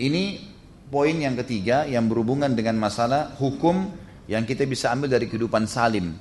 ini 0.00 0.40
poin 0.88 1.12
yang 1.12 1.36
ketiga 1.38 1.84
yang 1.84 2.08
berhubungan 2.08 2.52
dengan 2.52 2.74
masalah 2.80 3.36
hukum 3.36 3.92
yang 4.26 4.42
kita 4.48 4.64
bisa 4.64 4.90
ambil 4.90 5.12
dari 5.14 5.28
kehidupan 5.28 5.68
salim. 5.68 6.16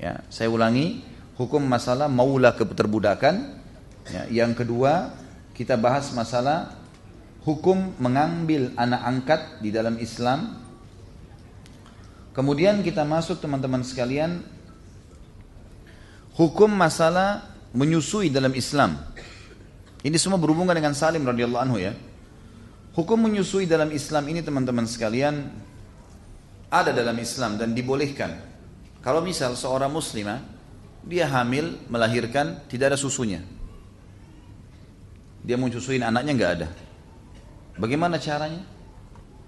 Ya, 0.00 0.24
saya 0.30 0.52
ulangi, 0.52 1.02
hukum 1.36 1.64
masalah 1.64 2.06
maula 2.06 2.56
keterbudakan. 2.56 3.60
Ya, 4.08 4.44
yang 4.44 4.54
kedua, 4.54 5.12
kita 5.56 5.74
bahas 5.74 6.12
masalah 6.14 6.76
hukum 7.42 7.96
mengambil 7.98 8.70
anak 8.78 9.02
angkat 9.02 9.40
di 9.60 9.74
dalam 9.74 9.98
Islam. 9.98 10.62
Kemudian 12.36 12.84
kita 12.84 13.02
masuk 13.02 13.40
teman-teman 13.40 13.80
sekalian 13.80 14.44
hukum 16.36 16.68
masalah 16.68 17.55
menyusui 17.74 18.30
dalam 18.30 18.52
Islam. 18.54 19.00
Ini 20.06 20.14
semua 20.20 20.38
berhubungan 20.38 20.76
dengan 20.76 20.94
Salim 20.94 21.26
radhiyallahu 21.26 21.62
anhu 21.66 21.78
ya. 21.82 21.96
Hukum 22.94 23.26
menyusui 23.26 23.66
dalam 23.66 23.90
Islam 23.90 24.28
ini 24.30 24.40
teman-teman 24.40 24.86
sekalian 24.86 25.50
ada 26.70 26.90
dalam 26.92 27.16
Islam 27.18 27.58
dan 27.58 27.74
dibolehkan. 27.74 28.38
Kalau 29.02 29.22
misal 29.22 29.54
seorang 29.54 29.90
muslimah 29.90 30.42
dia 31.06 31.30
hamil 31.30 31.78
melahirkan 31.86 32.66
tidak 32.66 32.94
ada 32.94 32.98
susunya. 32.98 33.38
Dia 35.46 35.54
mau 35.54 35.70
anaknya 35.70 36.32
nggak 36.34 36.52
ada. 36.58 36.68
Bagaimana 37.78 38.18
caranya? 38.18 38.66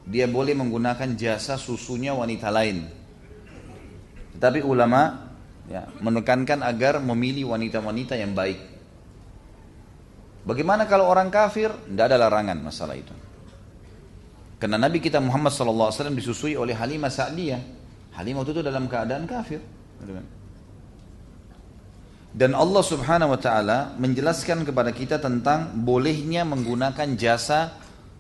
Dia 0.06 0.30
boleh 0.30 0.54
menggunakan 0.54 1.18
jasa 1.18 1.58
susunya 1.58 2.14
wanita 2.14 2.48
lain. 2.54 2.86
Tetapi 4.38 4.62
ulama 4.62 5.27
ya, 5.68 5.86
menekankan 6.00 6.64
agar 6.64 6.98
memilih 6.98 7.52
wanita-wanita 7.52 8.16
yang 8.16 8.32
baik. 8.32 8.58
Bagaimana 10.48 10.88
kalau 10.88 11.04
orang 11.04 11.28
kafir? 11.28 11.68
Tidak 11.68 12.04
ada 12.08 12.16
larangan 12.16 12.56
masalah 12.58 12.96
itu. 12.96 13.12
Karena 14.58 14.80
Nabi 14.80 14.98
kita 14.98 15.22
Muhammad 15.22 15.54
SAW 15.54 15.92
disusui 16.16 16.58
oleh 16.58 16.74
Halimah 16.74 17.12
Sa'diyah. 17.12 17.62
Halimah 18.16 18.42
itu 18.42 18.64
dalam 18.64 18.90
keadaan 18.90 19.28
kafir. 19.28 19.62
Dan 22.34 22.56
Allah 22.56 22.82
subhanahu 22.82 23.34
wa 23.34 23.40
ta'ala 23.40 23.78
menjelaskan 24.00 24.66
kepada 24.66 24.90
kita 24.90 25.22
tentang 25.22 25.78
bolehnya 25.78 26.42
menggunakan 26.48 27.14
jasa 27.14 27.76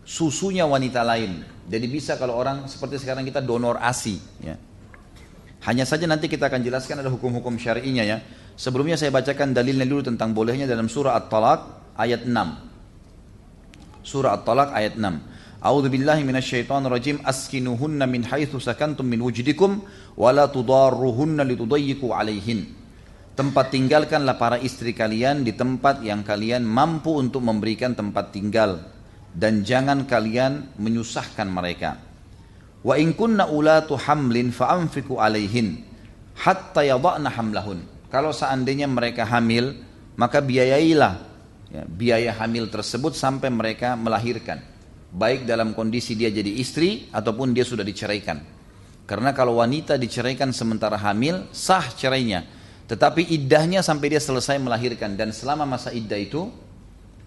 susunya 0.06 0.64
wanita 0.64 1.04
lain. 1.04 1.44
Jadi 1.68 1.86
bisa 1.90 2.16
kalau 2.16 2.38
orang 2.38 2.64
seperti 2.70 3.02
sekarang 3.02 3.26
kita 3.28 3.44
donor 3.44 3.76
ASI. 3.76 4.16
Ya. 4.40 4.56
Hanya 5.66 5.82
saja 5.82 6.06
nanti 6.06 6.30
kita 6.30 6.46
akan 6.46 6.62
jelaskan 6.62 7.02
ada 7.02 7.10
hukum-hukum 7.10 7.58
syari'inya 7.58 8.06
ya. 8.06 8.22
Sebelumnya 8.54 8.94
saya 8.94 9.10
bacakan 9.10 9.54
dalilnya 9.54 9.86
dulu 9.86 10.06
tentang 10.06 10.30
bolehnya 10.30 10.70
dalam 10.70 10.86
surah 10.86 11.18
At-Talaq 11.18 11.60
ayat 11.98 12.26
6. 12.26 14.06
Surah 14.06 14.38
At-Talaq 14.38 14.70
ayat 14.74 14.94
6. 14.94 15.58
A'udzu 15.58 15.90
billahi 15.90 16.22
minasyaitonir 16.22 16.86
rajim 16.86 17.16
askinuhunna 17.26 18.06
min 18.06 18.22
haitsu 18.22 18.62
sakantum 18.62 19.02
min 19.02 19.18
wujdikum 19.18 19.82
wa 20.14 20.30
la 20.30 20.46
tudarruhunna 20.46 21.42
litudayyiqu 21.42 22.14
alaihin. 22.14 22.78
Tempat 23.34 23.74
tinggalkanlah 23.74 24.38
para 24.38 24.58
istri 24.58 24.94
kalian 24.94 25.42
di 25.42 25.54
tempat 25.54 26.02
yang 26.02 26.22
kalian 26.22 26.62
mampu 26.62 27.14
untuk 27.14 27.42
memberikan 27.42 27.94
tempat 27.94 28.34
tinggal 28.34 28.82
dan 29.34 29.62
jangan 29.62 30.06
kalian 30.06 30.74
menyusahkan 30.78 31.46
mereka. 31.46 32.07
Wa 32.82 32.94
in 32.94 33.14
kunna 33.14 33.50
ulatu 33.50 33.98
hamlin 33.98 34.54
fa'anfiku 34.54 35.18
alaihin 35.18 35.82
hatta 36.38 36.86
yadha'na 36.86 37.30
hamlahun. 37.34 37.82
Kalau 38.08 38.32
seandainya 38.32 38.88
mereka 38.88 39.26
hamil, 39.28 39.76
maka 40.16 40.40
biayailah 40.40 41.14
ya, 41.68 41.82
biaya 41.84 42.32
hamil 42.38 42.70
tersebut 42.70 43.12
sampai 43.12 43.52
mereka 43.52 43.98
melahirkan 43.98 44.62
baik 45.12 45.48
dalam 45.48 45.72
kondisi 45.72 46.12
dia 46.12 46.28
jadi 46.28 46.48
istri 46.60 47.08
ataupun 47.12 47.56
dia 47.56 47.64
sudah 47.64 47.84
diceraikan. 47.84 48.40
Karena 49.08 49.32
kalau 49.32 49.56
wanita 49.56 49.96
diceraikan 49.96 50.52
sementara 50.52 51.00
hamil, 51.00 51.48
sah 51.48 51.84
cerainya. 51.96 52.44
Tetapi 52.88 53.24
iddahnya 53.24 53.80
sampai 53.80 54.16
dia 54.16 54.20
selesai 54.20 54.60
melahirkan 54.60 55.16
dan 55.16 55.32
selama 55.32 55.64
masa 55.64 55.92
iddah 55.92 56.16
itu 56.16 56.48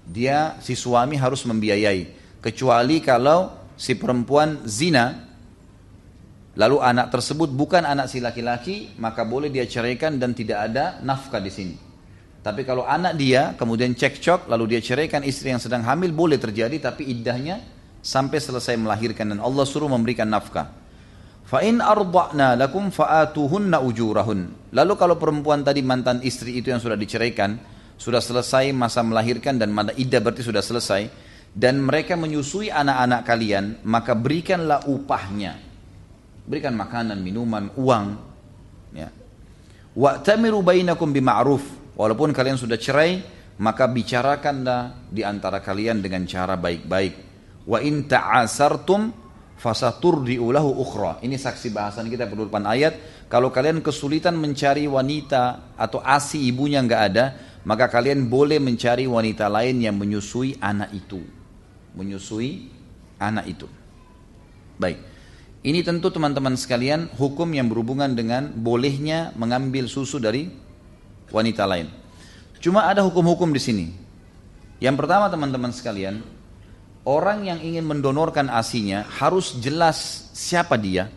dia 0.06 0.58
si 0.62 0.78
suami 0.78 1.18
harus 1.18 1.46
membiayai. 1.46 2.18
Kecuali 2.42 3.02
kalau 3.02 3.54
si 3.78 3.94
perempuan 3.94 4.66
zina 4.66 5.31
lalu 6.58 6.78
anak 6.84 7.14
tersebut 7.14 7.52
bukan 7.52 7.84
anak 7.88 8.12
si 8.12 8.20
laki-laki, 8.20 8.96
maka 9.00 9.24
boleh 9.24 9.48
dia 9.48 9.64
ceraikan 9.64 10.20
dan 10.20 10.36
tidak 10.36 10.72
ada 10.72 11.00
nafkah 11.04 11.40
di 11.40 11.52
sini. 11.52 11.76
Tapi 12.42 12.66
kalau 12.66 12.90
anak 12.90 13.14
dia 13.22 13.54
kemudian 13.54 13.94
cekcok 13.94 14.50
lalu 14.50 14.76
dia 14.76 14.82
ceraikan 14.82 15.22
istri 15.22 15.54
yang 15.54 15.62
sedang 15.62 15.86
hamil 15.86 16.10
boleh 16.10 16.42
terjadi 16.42 16.74
tapi 16.82 17.06
iddahnya 17.06 17.62
sampai 18.02 18.42
selesai 18.42 18.82
melahirkan 18.82 19.30
dan 19.30 19.40
Allah 19.46 19.62
suruh 19.62 19.86
memberikan 19.86 20.26
nafkah. 20.26 20.74
Fa 21.46 21.62
in 21.62 21.78
arda'na 21.78 22.58
lakum 22.58 22.90
fa'atuhunna 22.90 23.78
ujurahun. 23.86 24.74
Lalu 24.74 24.94
kalau 24.98 25.22
perempuan 25.22 25.62
tadi 25.62 25.86
mantan 25.86 26.26
istri 26.26 26.58
itu 26.58 26.74
yang 26.74 26.82
sudah 26.82 26.98
diceraikan, 26.98 27.62
sudah 27.94 28.24
selesai 28.24 28.74
masa 28.74 29.06
melahirkan 29.06 29.62
dan 29.62 29.70
masa 29.70 29.94
iddah 29.94 30.18
berarti 30.18 30.42
sudah 30.42 30.66
selesai 30.66 31.12
dan 31.54 31.78
mereka 31.78 32.18
menyusui 32.18 32.74
anak-anak 32.74 33.22
kalian, 33.28 33.66
maka 33.86 34.18
berikanlah 34.18 34.88
upahnya. 34.90 35.71
Berikan 36.52 36.76
makanan, 36.76 37.24
minuman, 37.24 37.72
uang, 37.80 38.06
ya. 38.92 39.08
Wa'tamiru 39.96 40.60
bainakum 40.60 41.16
bima'ruf 41.16 41.82
Walaupun 42.02 42.32
kalian 42.32 42.58
sudah 42.58 42.80
cerai, 42.80 43.22
maka 43.62 43.86
bicarakanlah 43.86 45.12
di 45.12 45.22
antara 45.22 45.62
kalian 45.62 46.02
dengan 46.02 46.26
cara 46.26 46.58
baik-baik. 46.58 47.14
Wa 47.68 47.78
in 47.84 48.10
ta'asartum 48.10 49.14
fasaturdi'u 49.60 50.50
lahu 50.50 50.82
ukhra. 50.82 51.22
Ini 51.22 51.38
saksi 51.38 51.70
bahasan 51.70 52.10
kita 52.10 52.26
depan 52.26 52.66
ayat. 52.66 53.28
Kalau 53.30 53.54
kalian 53.54 53.86
kesulitan 53.86 54.34
mencari 54.40 54.90
wanita 54.90 55.78
atau 55.78 56.02
asi 56.02 56.42
ibunya 56.50 56.82
nggak 56.82 57.04
ada, 57.14 57.26
maka 57.70 57.86
kalian 57.86 58.26
boleh 58.26 58.58
mencari 58.58 59.06
wanita 59.06 59.46
lain 59.46 59.78
yang 59.78 59.94
menyusui 59.94 60.58
anak 60.58 60.90
itu. 60.98 61.22
Menyusui 61.94 62.66
anak 63.22 63.46
itu. 63.46 63.70
Baik. 64.82 65.11
Ini 65.62 65.86
tentu 65.86 66.10
teman-teman 66.10 66.58
sekalian 66.58 67.14
hukum 67.22 67.46
yang 67.54 67.70
berhubungan 67.70 68.18
dengan 68.18 68.50
bolehnya 68.50 69.30
mengambil 69.38 69.86
susu 69.86 70.18
dari 70.18 70.50
wanita 71.30 71.70
lain. 71.70 71.86
Cuma 72.58 72.90
ada 72.90 73.06
hukum-hukum 73.06 73.54
di 73.54 73.62
sini. 73.62 73.86
Yang 74.82 75.06
pertama 75.06 75.30
teman-teman 75.30 75.70
sekalian, 75.70 76.26
orang 77.06 77.46
yang 77.46 77.62
ingin 77.62 77.86
mendonorkan 77.86 78.50
asinya 78.50 79.06
harus 79.22 79.58
jelas 79.62 80.30
siapa 80.34 80.78
dia 80.78 81.14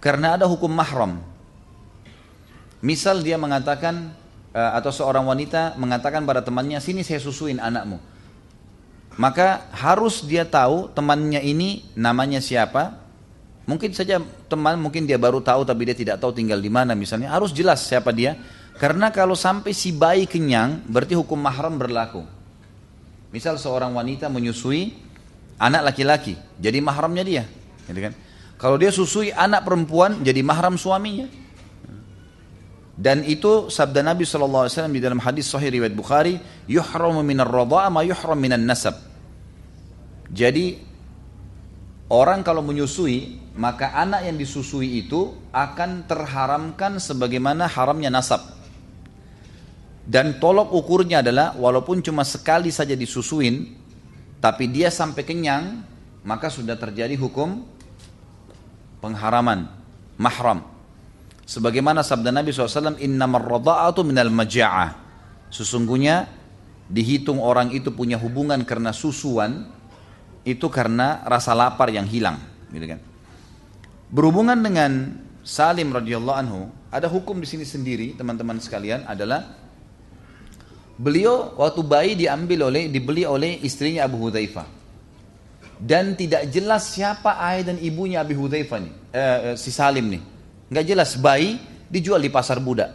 karena 0.00 0.36
ada 0.36 0.44
hukum 0.44 0.68
mahram. 0.68 1.20
Misal 2.80 3.20
dia 3.20 3.36
mengatakan 3.36 4.12
eh, 4.52 4.72
atau 4.76 4.92
seorang 4.92 5.24
wanita 5.24 5.76
mengatakan 5.76 6.24
pada 6.24 6.40
temannya 6.44 6.80
sini 6.80 7.04
saya 7.04 7.20
susuin 7.20 7.60
anakmu. 7.60 8.00
Maka 9.20 9.68
harus 9.76 10.24
dia 10.24 10.48
tahu 10.48 10.88
temannya 10.96 11.44
ini 11.44 11.84
namanya 11.92 12.40
siapa. 12.40 12.96
Mungkin 13.70 13.94
saja 13.94 14.18
teman 14.50 14.74
mungkin 14.82 15.06
dia 15.06 15.14
baru 15.14 15.38
tahu 15.38 15.62
tapi 15.62 15.86
dia 15.86 15.94
tidak 15.94 16.18
tahu 16.18 16.34
tinggal 16.34 16.58
di 16.58 16.66
mana 16.66 16.98
misalnya. 16.98 17.30
Harus 17.30 17.54
jelas 17.54 17.86
siapa 17.86 18.10
dia. 18.10 18.34
Karena 18.82 19.14
kalau 19.14 19.38
sampai 19.38 19.70
si 19.70 19.94
bayi 19.94 20.26
kenyang 20.26 20.82
berarti 20.90 21.14
hukum 21.14 21.38
mahram 21.38 21.78
berlaku. 21.78 22.26
Misal 23.30 23.62
seorang 23.62 23.94
wanita 23.94 24.26
menyusui 24.26 24.90
anak 25.60 25.92
laki-laki, 25.92 26.34
jadi 26.56 26.80
mahramnya 26.82 27.22
dia, 27.22 27.44
gitu 27.86 28.00
kan? 28.00 28.16
Kalau 28.56 28.80
dia 28.80 28.90
susui 28.90 29.30
anak 29.30 29.62
perempuan, 29.68 30.24
jadi 30.24 30.40
mahram 30.40 30.74
suaminya. 30.74 31.28
Dan 33.00 33.24
itu 33.24 33.72
sabda 33.72 34.04
Nabi 34.04 34.28
SAW 34.28 34.68
di 34.92 35.00
dalam 35.00 35.16
hadis 35.24 35.48
sahih 35.48 35.72
riwayat 35.72 35.96
Bukhari, 35.96 36.36
yuhramu 36.68 37.24
minar 37.24 37.48
radha'a 37.48 37.88
ma 37.88 38.04
yuhram 38.04 38.36
minan 38.36 38.68
nasab. 38.68 38.96
Jadi 40.28 40.76
orang 42.12 42.44
kalau 42.44 42.60
menyusui, 42.60 43.40
maka 43.60 43.92
anak 43.92 44.24
yang 44.24 44.40
disusui 44.40 45.04
itu 45.04 45.36
akan 45.52 46.08
terharamkan 46.08 46.96
sebagaimana 46.96 47.68
haramnya 47.68 48.08
nasab. 48.08 48.40
Dan 50.00 50.40
tolok 50.40 50.72
ukurnya 50.72 51.20
adalah 51.20 51.52
walaupun 51.60 52.00
cuma 52.00 52.24
sekali 52.24 52.72
saja 52.72 52.96
disusuin, 52.96 53.68
tapi 54.40 54.64
dia 54.72 54.88
sampai 54.88 55.28
kenyang, 55.28 55.84
maka 56.24 56.48
sudah 56.48 56.72
terjadi 56.80 57.12
hukum 57.20 57.60
pengharaman 59.04 59.68
mahram. 60.16 60.64
Sebagaimana 61.44 62.00
sabda 62.00 62.32
Nabi 62.32 62.56
SAW, 62.56 62.96
Innamar 62.96 63.44
rada'atu 63.44 64.08
minal 64.08 64.32
maja'ah. 64.32 64.96
Sesungguhnya 65.52 66.32
dihitung 66.88 67.44
orang 67.44 67.76
itu 67.76 67.92
punya 67.92 68.16
hubungan 68.16 68.64
karena 68.64 68.96
susuan, 68.96 69.68
itu 70.48 70.64
karena 70.72 71.20
rasa 71.28 71.52
lapar 71.52 71.92
yang 71.92 72.08
hilang. 72.08 72.40
Gitu 72.72 72.88
kan. 72.88 73.09
Berhubungan 74.10 74.58
dengan 74.58 75.22
Salim 75.46 75.94
radhiyallahu 75.94 76.38
anhu, 76.38 76.60
ada 76.90 77.06
hukum 77.06 77.38
di 77.38 77.46
sini 77.46 77.62
sendiri, 77.62 78.18
teman-teman 78.18 78.58
sekalian, 78.58 79.06
adalah 79.06 79.54
beliau 80.98 81.54
waktu 81.54 81.80
bayi 81.86 82.12
diambil 82.18 82.68
oleh, 82.68 82.90
dibeli 82.90 83.22
oleh 83.22 83.62
istrinya 83.62 84.04
Abu 84.04 84.18
Hudzaifah 84.18 84.80
dan 85.80 86.12
tidak 86.12 86.52
jelas 86.52 86.92
siapa 86.92 87.40
ayah 87.40 87.72
dan 87.72 87.80
ibunya 87.80 88.20
Abi 88.20 88.36
Hudzaifah 88.36 88.78
nih, 88.84 88.94
eh, 89.16 89.38
eh, 89.52 89.56
si 89.56 89.72
Salim 89.72 90.12
nih. 90.12 90.22
Nggak 90.68 90.86
jelas 90.86 91.10
bayi 91.16 91.56
dijual 91.88 92.20
di 92.20 92.28
pasar 92.28 92.60
budak. 92.60 92.92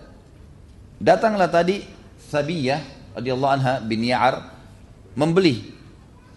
Datanglah 1.01 1.49
tadi 1.49 1.81
Sabiyah 2.29 2.79
radhiyallahu 3.17 3.51
anha 3.51 3.73
bin 3.81 4.05
Ya'ar 4.05 4.53
membeli. 5.17 5.73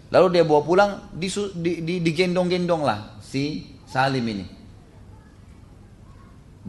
Lalu 0.09 0.27
dia 0.33 0.43
bawa 0.43 0.61
pulang 0.65 0.91
digendong 1.13 1.53
di, 1.53 1.71
di, 1.85 1.95
digendong 2.01 2.81
lah 2.81 3.21
si 3.21 3.77
Salim 3.85 4.25
ini. 4.25 4.58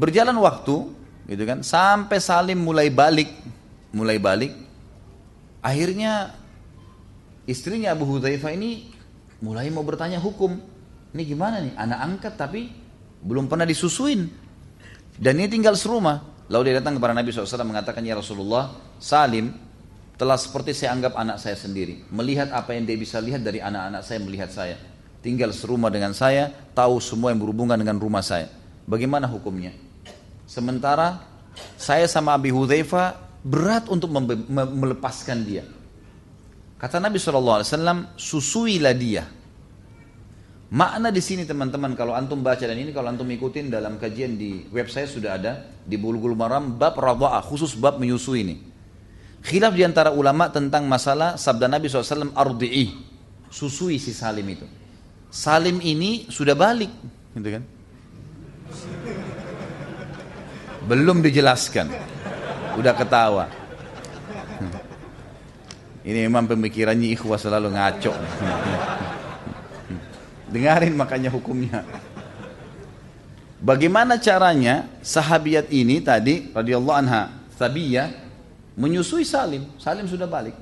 Berjalan 0.01 0.33
waktu, 0.41 0.89
gitu 1.29 1.45
kan, 1.45 1.61
sampai 1.61 2.17
Salim 2.25 2.57
mulai 2.57 2.89
balik, 2.89 3.29
mulai 3.93 4.17
balik. 4.17 4.57
Akhirnya 5.61 6.33
istrinya 7.45 7.93
Abu 7.93 8.09
Hudzaifah 8.09 8.57
ini 8.57 8.89
mulai 9.45 9.69
mau 9.69 9.85
bertanya 9.85 10.17
hukum. 10.17 10.57
Ini 11.13 11.23
gimana 11.29 11.61
nih? 11.61 11.77
Anak 11.77 12.01
angkat 12.01 12.35
tapi 12.41 12.73
belum 13.21 13.45
pernah 13.45 13.69
disusuin. 13.69 14.25
Dan 15.21 15.37
ini 15.37 15.53
tinggal 15.53 15.77
serumah. 15.77 16.49
Lalu 16.49 16.73
dia 16.73 16.81
datang 16.81 16.97
kepada 16.97 17.13
Nabi 17.13 17.29
SAW 17.29 17.69
mengatakan, 17.69 18.01
Ya 18.01 18.17
Rasulullah, 18.17 18.73
Salim 18.97 19.53
telah 20.17 20.41
seperti 20.41 20.73
saya 20.73 20.97
anggap 20.97 21.13
anak 21.13 21.37
saya 21.37 21.61
sendiri. 21.61 22.09
Melihat 22.09 22.57
apa 22.57 22.73
yang 22.73 22.89
dia 22.89 22.97
bisa 22.97 23.21
lihat 23.21 23.45
dari 23.45 23.61
anak-anak 23.61 24.01
saya 24.01 24.19
melihat 24.25 24.49
saya. 24.49 24.81
Tinggal 25.21 25.53
serumah 25.53 25.93
dengan 25.93 26.17
saya, 26.17 26.49
tahu 26.73 26.97
semua 27.05 27.37
yang 27.37 27.41
berhubungan 27.45 27.77
dengan 27.77 28.01
rumah 28.01 28.25
saya. 28.25 28.49
Bagaimana 28.89 29.29
hukumnya? 29.29 29.90
Sementara 30.51 31.23
saya 31.79 32.11
sama 32.11 32.35
Abi 32.35 32.51
Hudhaifa 32.51 33.15
berat 33.47 33.87
untuk 33.87 34.11
melepaskan 34.51 35.47
dia. 35.47 35.63
Kata 36.75 36.99
Nabi 36.99 37.23
SAW, 37.23 37.63
susuilah 38.19 38.91
dia. 38.99 39.31
Makna 40.71 41.15
di 41.15 41.23
sini 41.23 41.47
teman-teman 41.47 41.95
kalau 41.95 42.15
antum 42.15 42.43
baca 42.43 42.63
dan 42.63 42.79
ini 42.79 42.91
kalau 42.95 43.11
antum 43.11 43.27
ikutin 43.27 43.71
dalam 43.71 43.99
kajian 43.99 44.39
di 44.39 44.67
website 44.71 45.11
sudah 45.11 45.39
ada 45.39 45.53
di 45.83 45.99
Bulgul 45.99 46.39
Maram 46.39 46.79
bab 46.79 46.95
radha'ah 46.99 47.43
khusus 47.43 47.75
bab 47.79 47.99
menyusui 47.99 48.39
ini. 48.43 48.57
Khilaf 49.43 49.75
di 49.75 49.83
antara 49.87 50.15
ulama 50.15 50.51
tentang 50.51 50.87
masalah 50.87 51.35
sabda 51.39 51.67
Nabi 51.67 51.91
SAW 51.91 52.35
ardi'i 52.35 52.91
susui 53.51 53.99
si 53.99 54.15
Salim 54.15 54.47
itu. 54.47 54.67
Salim 55.31 55.79
ini 55.83 56.31
sudah 56.31 56.55
balik, 56.55 56.91
gitu 57.35 57.51
kan? 57.55 57.63
Belum 60.91 61.23
dijelaskan, 61.23 61.87
udah 62.75 62.95
ketawa. 62.99 63.47
Ini 66.03 66.27
memang 66.27 66.51
pemikirannya 66.51 67.15
ikhwah 67.15 67.39
selalu 67.39 67.79
ngaco. 67.79 68.11
Dengarin 70.51 70.99
makanya 70.99 71.31
hukumnya. 71.31 71.87
Bagaimana 73.63 74.19
caranya 74.19 74.91
sahabiat 74.99 75.71
ini 75.71 76.03
tadi 76.03 76.51
radhiyallahu 76.51 76.99
anha 76.99 77.39
Sabiyah 77.55 78.11
menyusui 78.75 79.23
Salim. 79.23 79.71
Salim 79.79 80.11
sudah 80.11 80.27
balik. 80.27 80.59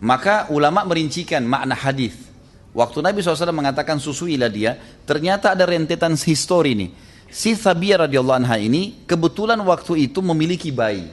Maka 0.00 0.48
ulama 0.48 0.88
merincikan 0.88 1.44
makna 1.44 1.76
hadis. 1.76 2.16
Waktu 2.72 3.04
Nabi 3.04 3.20
SAW 3.20 3.52
mengatakan 3.52 4.00
susuilah 4.00 4.48
dia, 4.48 4.80
ternyata 5.04 5.52
ada 5.52 5.68
rentetan 5.68 6.16
histori 6.16 6.72
ini. 6.72 7.09
Si 7.30 7.54
Sabiyah 7.54 8.10
radhiyallahu 8.10 8.42
anha 8.42 8.58
ini 8.58 9.06
kebetulan 9.06 9.62
waktu 9.62 10.10
itu 10.10 10.18
memiliki 10.18 10.74
bayi 10.74 11.06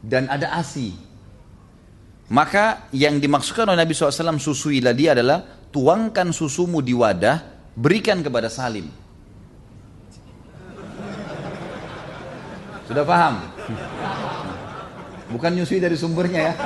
dan 0.00 0.24
ada 0.32 0.56
asi 0.56 0.96
maka 2.30 2.86
yang 2.94 3.18
dimaksudkan 3.18 3.66
oleh 3.66 3.82
Nabi 3.82 3.90
SAW 3.90 4.38
susuilah 4.38 4.94
dia 4.94 5.18
adalah 5.18 5.42
tuangkan 5.74 6.30
susumu 6.30 6.78
di 6.78 6.94
wadah, 6.94 7.42
berikan 7.74 8.22
kepada 8.22 8.46
Salim. 8.46 8.86
Sudah 12.86 13.02
paham? 13.02 13.42
Bukan 15.34 15.58
nyusui 15.58 15.82
dari 15.82 15.98
sumbernya 15.98 16.54
ya. 16.54 16.58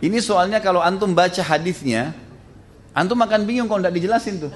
Ini 0.06 0.20
soalnya 0.20 0.60
kalau 0.60 0.84
antum 0.84 1.16
baca 1.16 1.40
hadisnya, 1.40 2.12
antum 2.96 3.20
akan 3.20 3.44
bingung 3.44 3.68
kalau 3.68 3.84
tidak 3.84 3.94
dijelasin 4.00 4.48
tuh. 4.48 4.52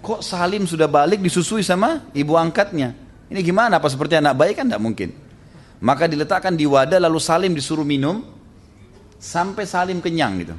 Kok 0.00 0.24
Salim 0.24 0.64
sudah 0.64 0.88
balik 0.88 1.20
disusui 1.20 1.60
sama 1.60 2.08
ibu 2.16 2.32
angkatnya? 2.40 2.96
Ini 3.28 3.44
gimana? 3.44 3.76
Apa 3.76 3.92
seperti 3.92 4.16
anak 4.16 4.32
bayi 4.32 4.56
kan 4.56 4.64
tidak 4.64 4.80
mungkin. 4.80 5.12
Maka 5.84 6.08
diletakkan 6.08 6.56
di 6.56 6.64
wadah 6.64 6.96
lalu 6.96 7.20
Salim 7.20 7.52
disuruh 7.52 7.84
minum 7.84 8.24
sampai 9.20 9.68
Salim 9.68 10.00
kenyang 10.00 10.40
gitu. 10.40 10.56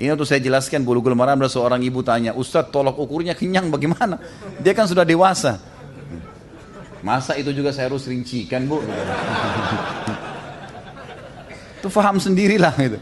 Ini 0.00 0.08
untuk 0.16 0.24
saya 0.26 0.40
jelaskan 0.40 0.82
bulu-bulu 0.82 1.14
maram 1.14 1.38
ada 1.38 1.46
seorang 1.52 1.78
ibu 1.84 2.00
tanya, 2.02 2.32
Ustadz 2.34 2.72
tolok 2.72 2.98
ukurnya 2.98 3.36
kenyang 3.36 3.68
bagaimana? 3.70 4.18
Dia 4.58 4.72
kan 4.72 4.88
sudah 4.88 5.04
dewasa. 5.04 5.60
Masa 7.04 7.36
itu 7.38 7.52
juga 7.52 7.70
saya 7.70 7.92
harus 7.92 8.08
rincikan 8.08 8.66
bu? 8.66 8.80
Itu 11.82 11.90
faham 11.90 12.22
sendirilah 12.22 12.74
gitu. 12.78 12.98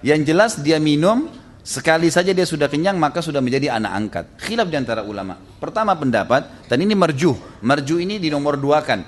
Yang 0.00 0.20
jelas 0.32 0.52
dia 0.60 0.80
minum 0.80 1.28
Sekali 1.60 2.08
saja 2.08 2.32
dia 2.32 2.48
sudah 2.48 2.72
kenyang 2.72 2.96
maka 2.96 3.20
sudah 3.20 3.44
menjadi 3.44 3.76
anak 3.76 3.92
angkat. 3.92 4.24
Khilaf 4.40 4.72
di 4.72 4.76
antara 4.80 5.04
ulama. 5.04 5.36
Pertama 5.60 5.92
pendapat, 5.92 6.48
dan 6.66 6.80
ini 6.80 6.96
merju. 6.96 7.36
Merju 7.60 8.00
ini 8.00 8.16
di 8.16 8.32
nomor 8.32 8.56
dua 8.56 8.80
kan. 8.80 9.04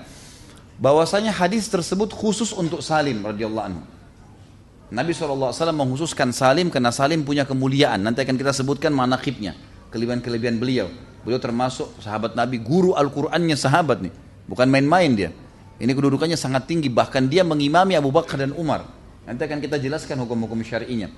Bahwasanya 0.76 1.32
hadis 1.32 1.66
tersebut 1.72 2.12
khusus 2.12 2.52
untuk 2.52 2.84
Salim 2.84 3.24
radhiyallahu 3.24 3.66
anhu. 3.66 3.82
Nabi 4.92 5.16
SAW 5.16 5.56
menghususkan 5.72 6.28
Salim 6.36 6.68
karena 6.68 6.92
Salim 6.92 7.24
punya 7.24 7.48
kemuliaan. 7.48 8.04
Nanti 8.04 8.20
akan 8.20 8.36
kita 8.36 8.52
sebutkan 8.52 8.92
manakibnya. 8.92 9.56
Kelebihan-kelebihan 9.88 10.60
beliau. 10.60 10.92
Beliau 11.24 11.40
termasuk 11.40 11.88
sahabat 12.04 12.36
Nabi, 12.36 12.60
guru 12.60 12.92
Al-Qur'annya 12.92 13.56
sahabat 13.56 14.04
nih. 14.04 14.12
Bukan 14.44 14.68
main-main 14.68 15.10
dia. 15.16 15.30
Ini 15.80 15.88
kedudukannya 15.96 16.36
sangat 16.36 16.68
tinggi. 16.68 16.92
Bahkan 16.92 17.32
dia 17.32 17.40
mengimami 17.40 17.96
Abu 17.96 18.12
Bakar 18.12 18.44
dan 18.44 18.52
Umar. 18.52 19.01
Nanti 19.22 19.42
akan 19.46 19.58
kita 19.62 19.78
jelaskan 19.78 20.18
hukum-hukum 20.26 20.58
syari'inya. 20.66 21.10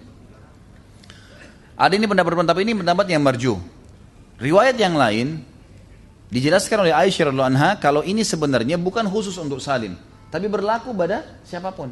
Ada 1.74 1.96
ini 1.98 2.06
pendapat-pendapat 2.06 2.60
ini 2.62 2.72
pendapat 2.76 3.06
yang 3.10 3.22
marju. 3.24 3.58
Riwayat 4.38 4.76
yang 4.78 4.94
lain 4.94 5.42
dijelaskan 6.30 6.86
oleh 6.86 6.92
Aisyah 6.94 7.30
radhiallahu 7.30 7.50
anha 7.50 7.70
kalau 7.80 8.02
ini 8.06 8.22
sebenarnya 8.22 8.78
bukan 8.78 9.06
khusus 9.10 9.34
untuk 9.40 9.58
Salim, 9.58 9.98
tapi 10.30 10.46
berlaku 10.46 10.94
pada 10.94 11.40
siapa 11.42 11.74
pun. 11.74 11.90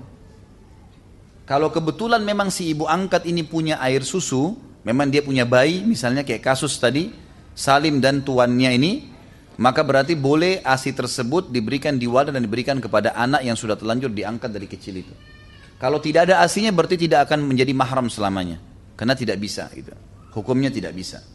Kalau 1.42 1.74
kebetulan 1.74 2.22
memang 2.22 2.54
si 2.54 2.70
ibu 2.70 2.86
angkat 2.86 3.26
ini 3.26 3.42
punya 3.42 3.82
air 3.82 4.06
susu, 4.06 4.54
memang 4.86 5.10
dia 5.10 5.26
punya 5.26 5.42
bayi, 5.42 5.82
misalnya 5.82 6.22
kayak 6.22 6.42
kasus 6.42 6.78
tadi, 6.78 7.10
Salim 7.54 7.98
dan 7.98 8.22
tuannya 8.22 8.70
ini, 8.78 8.92
maka 9.58 9.82
berarti 9.82 10.14
boleh 10.14 10.62
ASI 10.62 10.94
tersebut 10.94 11.50
diberikan 11.50 11.98
di 11.98 12.06
wadah 12.06 12.30
dan 12.30 12.46
diberikan 12.46 12.78
kepada 12.78 13.14
anak 13.18 13.42
yang 13.42 13.58
sudah 13.58 13.74
terlanjur 13.74 14.14
diangkat 14.14 14.50
dari 14.54 14.70
kecil 14.70 15.02
itu. 15.02 15.14
Kalau 15.82 15.98
tidak 15.98 16.30
ada 16.30 16.46
asinya 16.46 16.70
berarti 16.70 16.94
tidak 16.94 17.26
akan 17.26 17.42
menjadi 17.42 17.74
mahram 17.74 18.06
selamanya. 18.06 18.62
Karena 18.94 19.18
tidak 19.18 19.42
bisa 19.42 19.66
gitu. 19.74 19.90
Hukumnya 20.30 20.70
tidak 20.70 20.94
bisa. 20.94 21.26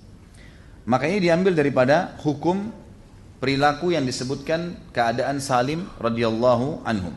Makanya 0.87 1.19
diambil 1.19 1.51
daripada 1.51 2.15
hukum 2.23 2.71
perilaku 3.43 3.91
yang 3.91 4.07
disebutkan 4.07 4.87
keadaan 4.95 5.43
Salim 5.43 5.91
radhiyallahu 5.99 6.87
anhu. 6.87 7.11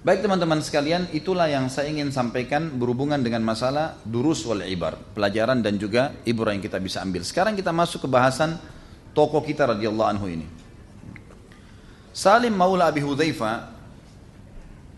Baik 0.00 0.24
teman-teman 0.24 0.64
sekalian, 0.64 1.12
itulah 1.12 1.44
yang 1.44 1.68
saya 1.68 1.92
ingin 1.92 2.08
sampaikan 2.08 2.72
berhubungan 2.72 3.20
dengan 3.20 3.44
masalah 3.44 4.00
durus 4.08 4.40
wal 4.48 4.64
ibar, 4.64 4.96
pelajaran 5.12 5.60
dan 5.60 5.76
juga 5.76 6.16
ibrah 6.24 6.56
yang 6.56 6.64
kita 6.64 6.80
bisa 6.80 7.04
ambil. 7.04 7.20
Sekarang 7.20 7.52
kita 7.52 7.68
masuk 7.68 8.00
ke 8.00 8.08
bahasan 8.08 8.56
tokoh 9.12 9.44
kita 9.44 9.68
radhiyallahu 9.68 10.08
anhu 10.08 10.26
ini. 10.32 10.48
Salim 12.16 12.56
Maula 12.56 12.88
Abi 12.88 13.04
Hudzaifah 13.04 13.79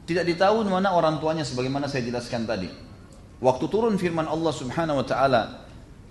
tidak 0.02 0.24
ditahu 0.26 0.66
mana 0.66 0.90
orang 0.94 1.22
tuanya 1.22 1.46
sebagaimana 1.46 1.86
saya 1.86 2.02
jelaskan 2.02 2.42
tadi. 2.42 2.66
Waktu 3.42 3.64
turun 3.66 3.94
firman 3.98 4.26
Allah 4.26 4.52
Subhanahu 4.54 5.02
wa 5.02 5.06
taala 5.06 5.42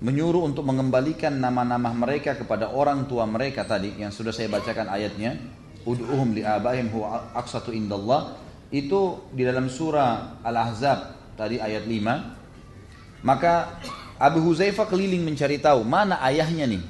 menyuruh 0.01 0.47
untuk 0.47 0.65
mengembalikan 0.67 1.31
nama-nama 1.31 1.93
mereka 1.93 2.35
kepada 2.35 2.71
orang 2.73 3.05
tua 3.05 3.23
mereka 3.29 3.63
tadi 3.63 3.95
yang 3.99 4.09
sudah 4.09 4.33
saya 4.33 4.49
bacakan 4.49 4.89
ayatnya 4.89 5.37
ud'uhum 5.85 6.33
li 6.33 6.41
abaihim 6.41 6.91
huwa 6.91 7.31
aqsatu 7.35 7.71
indallah. 7.71 8.39
Itu 8.71 9.27
di 9.35 9.43
dalam 9.43 9.67
surah 9.67 10.39
Al-Ahzab 10.47 11.35
tadi 11.35 11.59
ayat 11.59 11.83
5 11.83 13.21
maka 13.21 13.77
Abu 14.15 14.41
Huzaifah 14.41 14.87
keliling 14.87 15.21
mencari 15.25 15.57
tahu 15.59 15.83
mana 15.83 16.17
ayahnya 16.25 16.65
nih? 16.69 16.83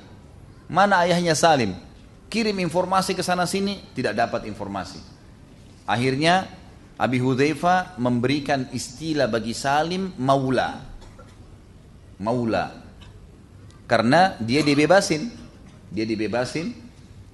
Mana 0.72 1.04
ayahnya 1.04 1.36
Salim? 1.36 1.76
Kirim 2.32 2.56
informasi 2.64 3.12
ke 3.12 3.24
sana 3.24 3.44
sini 3.44 3.84
tidak 3.92 4.16
dapat 4.16 4.48
informasi. 4.48 5.04
Akhirnya 5.84 6.48
Abi 7.02 7.18
Huzaifah 7.18 7.98
memberikan 7.98 8.70
istilah 8.70 9.26
bagi 9.26 9.58
Salim 9.58 10.14
maula 10.22 10.86
maula 12.22 12.82
karena 13.92 14.40
dia 14.40 14.64
dibebasin. 14.64 15.28
Dia 15.92 16.08
dibebasin, 16.08 16.72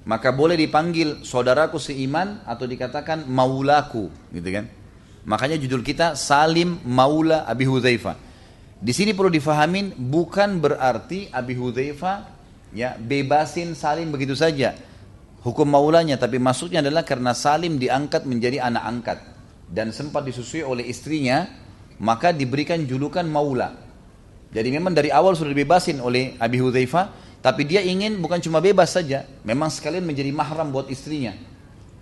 maka 0.09 0.33
boleh 0.33 0.57
dipanggil 0.57 1.21
saudaraku 1.21 1.77
seiman 1.77 2.41
atau 2.49 2.65
dikatakan 2.65 3.29
maulaku, 3.29 4.09
gitu 4.33 4.49
kan? 4.49 4.65
Makanya 5.29 5.61
judul 5.61 5.85
kita 5.85 6.17
Salim 6.17 6.81
Maula 6.81 7.45
Abi 7.45 7.69
Hudzaifah. 7.69 8.17
Di 8.81 8.89
sini 8.89 9.13
perlu 9.13 9.29
difahamin 9.29 9.93
bukan 9.93 10.57
berarti 10.57 11.29
Abi 11.29 11.53
Hudzaifah 11.53 12.25
ya 12.73 12.97
bebasin 12.97 13.77
Salim 13.77 14.09
begitu 14.09 14.33
saja. 14.33 14.73
Hukum 15.45 15.69
maulanya 15.69 16.17
tapi 16.17 16.41
maksudnya 16.41 16.81
adalah 16.81 17.05
karena 17.05 17.37
Salim 17.37 17.77
diangkat 17.77 18.25
menjadi 18.25 18.65
anak 18.65 18.83
angkat 18.89 19.17
dan 19.67 19.91
sempat 19.91 20.23
disusui 20.23 20.63
oleh 20.63 20.87
istrinya 20.87 21.47
maka 21.97 22.31
diberikan 22.33 22.81
julukan 22.85 23.25
maula. 23.25 23.73
Jadi 24.53 24.69
memang 24.71 24.95
dari 24.95 25.11
awal 25.11 25.35
sudah 25.35 25.51
dibebasin 25.51 25.99
oleh 25.99 26.39
Abi 26.39 26.61
Hudzaifah, 26.61 27.05
tapi 27.43 27.67
dia 27.67 27.83
ingin 27.83 28.17
bukan 28.23 28.39
cuma 28.39 28.63
bebas 28.63 28.95
saja, 28.95 29.27
memang 29.43 29.67
sekalian 29.67 30.07
menjadi 30.07 30.31
mahram 30.31 30.71
buat 30.71 30.87
istrinya. 30.87 31.35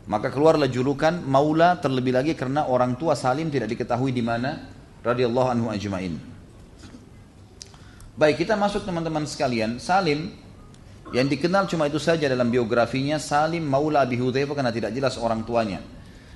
Maka 0.06 0.30
keluarlah 0.30 0.70
julukan 0.70 1.18
Maula 1.26 1.82
terlebih 1.82 2.14
lagi 2.14 2.38
karena 2.38 2.70
orang 2.70 2.94
tua 2.94 3.18
Salim 3.18 3.50
tidak 3.50 3.74
diketahui 3.74 4.14
di 4.14 4.22
mana 4.22 4.70
radhiyallahu 5.02 5.50
anhu 5.50 5.68
ajmain. 5.74 6.22
Baik, 8.14 8.46
kita 8.46 8.54
masuk 8.54 8.86
teman-teman 8.86 9.26
sekalian. 9.26 9.82
Salim 9.82 10.30
yang 11.10 11.26
dikenal 11.26 11.66
cuma 11.66 11.90
itu 11.90 11.98
saja 11.98 12.30
dalam 12.30 12.54
biografinya 12.54 13.18
Salim 13.18 13.66
Maula 13.66 14.06
Abi 14.06 14.22
Hudzaifah 14.22 14.54
karena 14.54 14.70
tidak 14.70 14.94
jelas 14.94 15.18
orang 15.18 15.42
tuanya. 15.42 15.82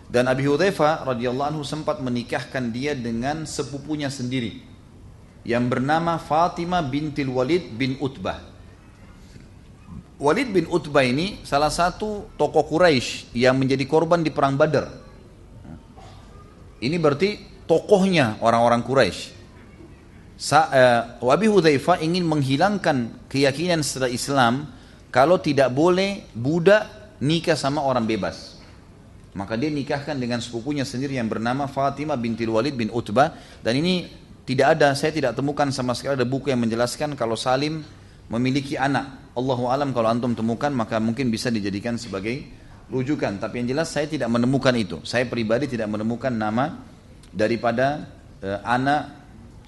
Dan 0.09 0.25
Abi 0.25 0.49
Hudzaifah 0.49 1.05
radhiyallahu 1.05 1.53
anhu 1.53 1.61
sempat 1.61 2.01
menikahkan 2.01 2.73
dia 2.73 2.97
dengan 2.97 3.45
sepupunya 3.45 4.09
sendiri 4.09 4.65
yang 5.45 5.69
bernama 5.69 6.17
Fatimah 6.17 6.81
bintil 6.81 7.29
Walid 7.29 7.77
bin 7.77 7.93
Utbah. 8.01 8.41
Walid 10.19 10.51
bin 10.51 10.65
Utbah 10.67 11.05
ini 11.05 11.39
salah 11.47 11.71
satu 11.71 12.27
tokoh 12.35 12.65
Quraisy 12.67 13.37
yang 13.37 13.55
menjadi 13.55 13.85
korban 13.87 14.19
di 14.19 14.33
perang 14.33 14.59
Badar. 14.59 14.91
Ini 16.83 16.97
berarti 16.99 17.63
tokohnya 17.69 18.35
orang-orang 18.43 18.83
Quraisy. 18.83 19.37
Uh, 20.39 21.19
Wabi 21.23 21.47
Hudzaifah 21.51 22.03
ingin 22.03 22.23
menghilangkan 22.27 23.27
keyakinan 23.31 23.83
setelah 23.83 24.11
Islam 24.11 24.71
kalau 25.11 25.39
tidak 25.39 25.71
boleh 25.71 26.27
budak 26.35 26.87
nikah 27.23 27.55
sama 27.55 27.83
orang 27.83 28.03
bebas. 28.03 28.58
Maka 29.37 29.53
dia 29.53 29.69
nikahkan 29.69 30.17
dengan 30.17 30.41
sepupunya 30.41 30.81
sendiri 30.81 31.13
yang 31.13 31.29
bernama 31.29 31.69
Fatimah 31.69 32.17
bintil 32.17 32.49
Walid 32.49 32.73
bin 32.73 32.89
Utbah 32.89 33.33
dan 33.61 33.77
ini 33.77 34.09
tidak 34.49 34.81
ada, 34.81 34.97
saya 34.97 35.13
tidak 35.13 35.37
temukan 35.37 35.69
sama 35.69 35.93
sekali 35.93 36.17
ada 36.17 36.25
buku 36.25 36.49
yang 36.49 36.65
menjelaskan 36.65 37.13
kalau 37.13 37.37
Salim 37.37 37.85
memiliki 38.33 38.73
anak. 38.73 39.33
Allahu 39.37 39.69
alam 39.69 39.93
kalau 39.93 40.09
antum 40.09 40.33
temukan 40.33 40.73
maka 40.73 40.97
mungkin 40.97 41.29
bisa 41.29 41.53
dijadikan 41.53 42.01
sebagai 42.01 42.41
rujukan. 42.89 43.37
Tapi 43.37 43.61
yang 43.61 43.77
jelas 43.77 43.93
saya 43.93 44.09
tidak 44.09 44.25
menemukan 44.33 44.73
itu. 44.73 44.97
Saya 45.05 45.29
pribadi 45.29 45.69
tidak 45.69 45.93
menemukan 45.93 46.33
nama 46.33 46.81
daripada 47.29 48.09
uh, 48.41 48.59
anak 48.65 49.01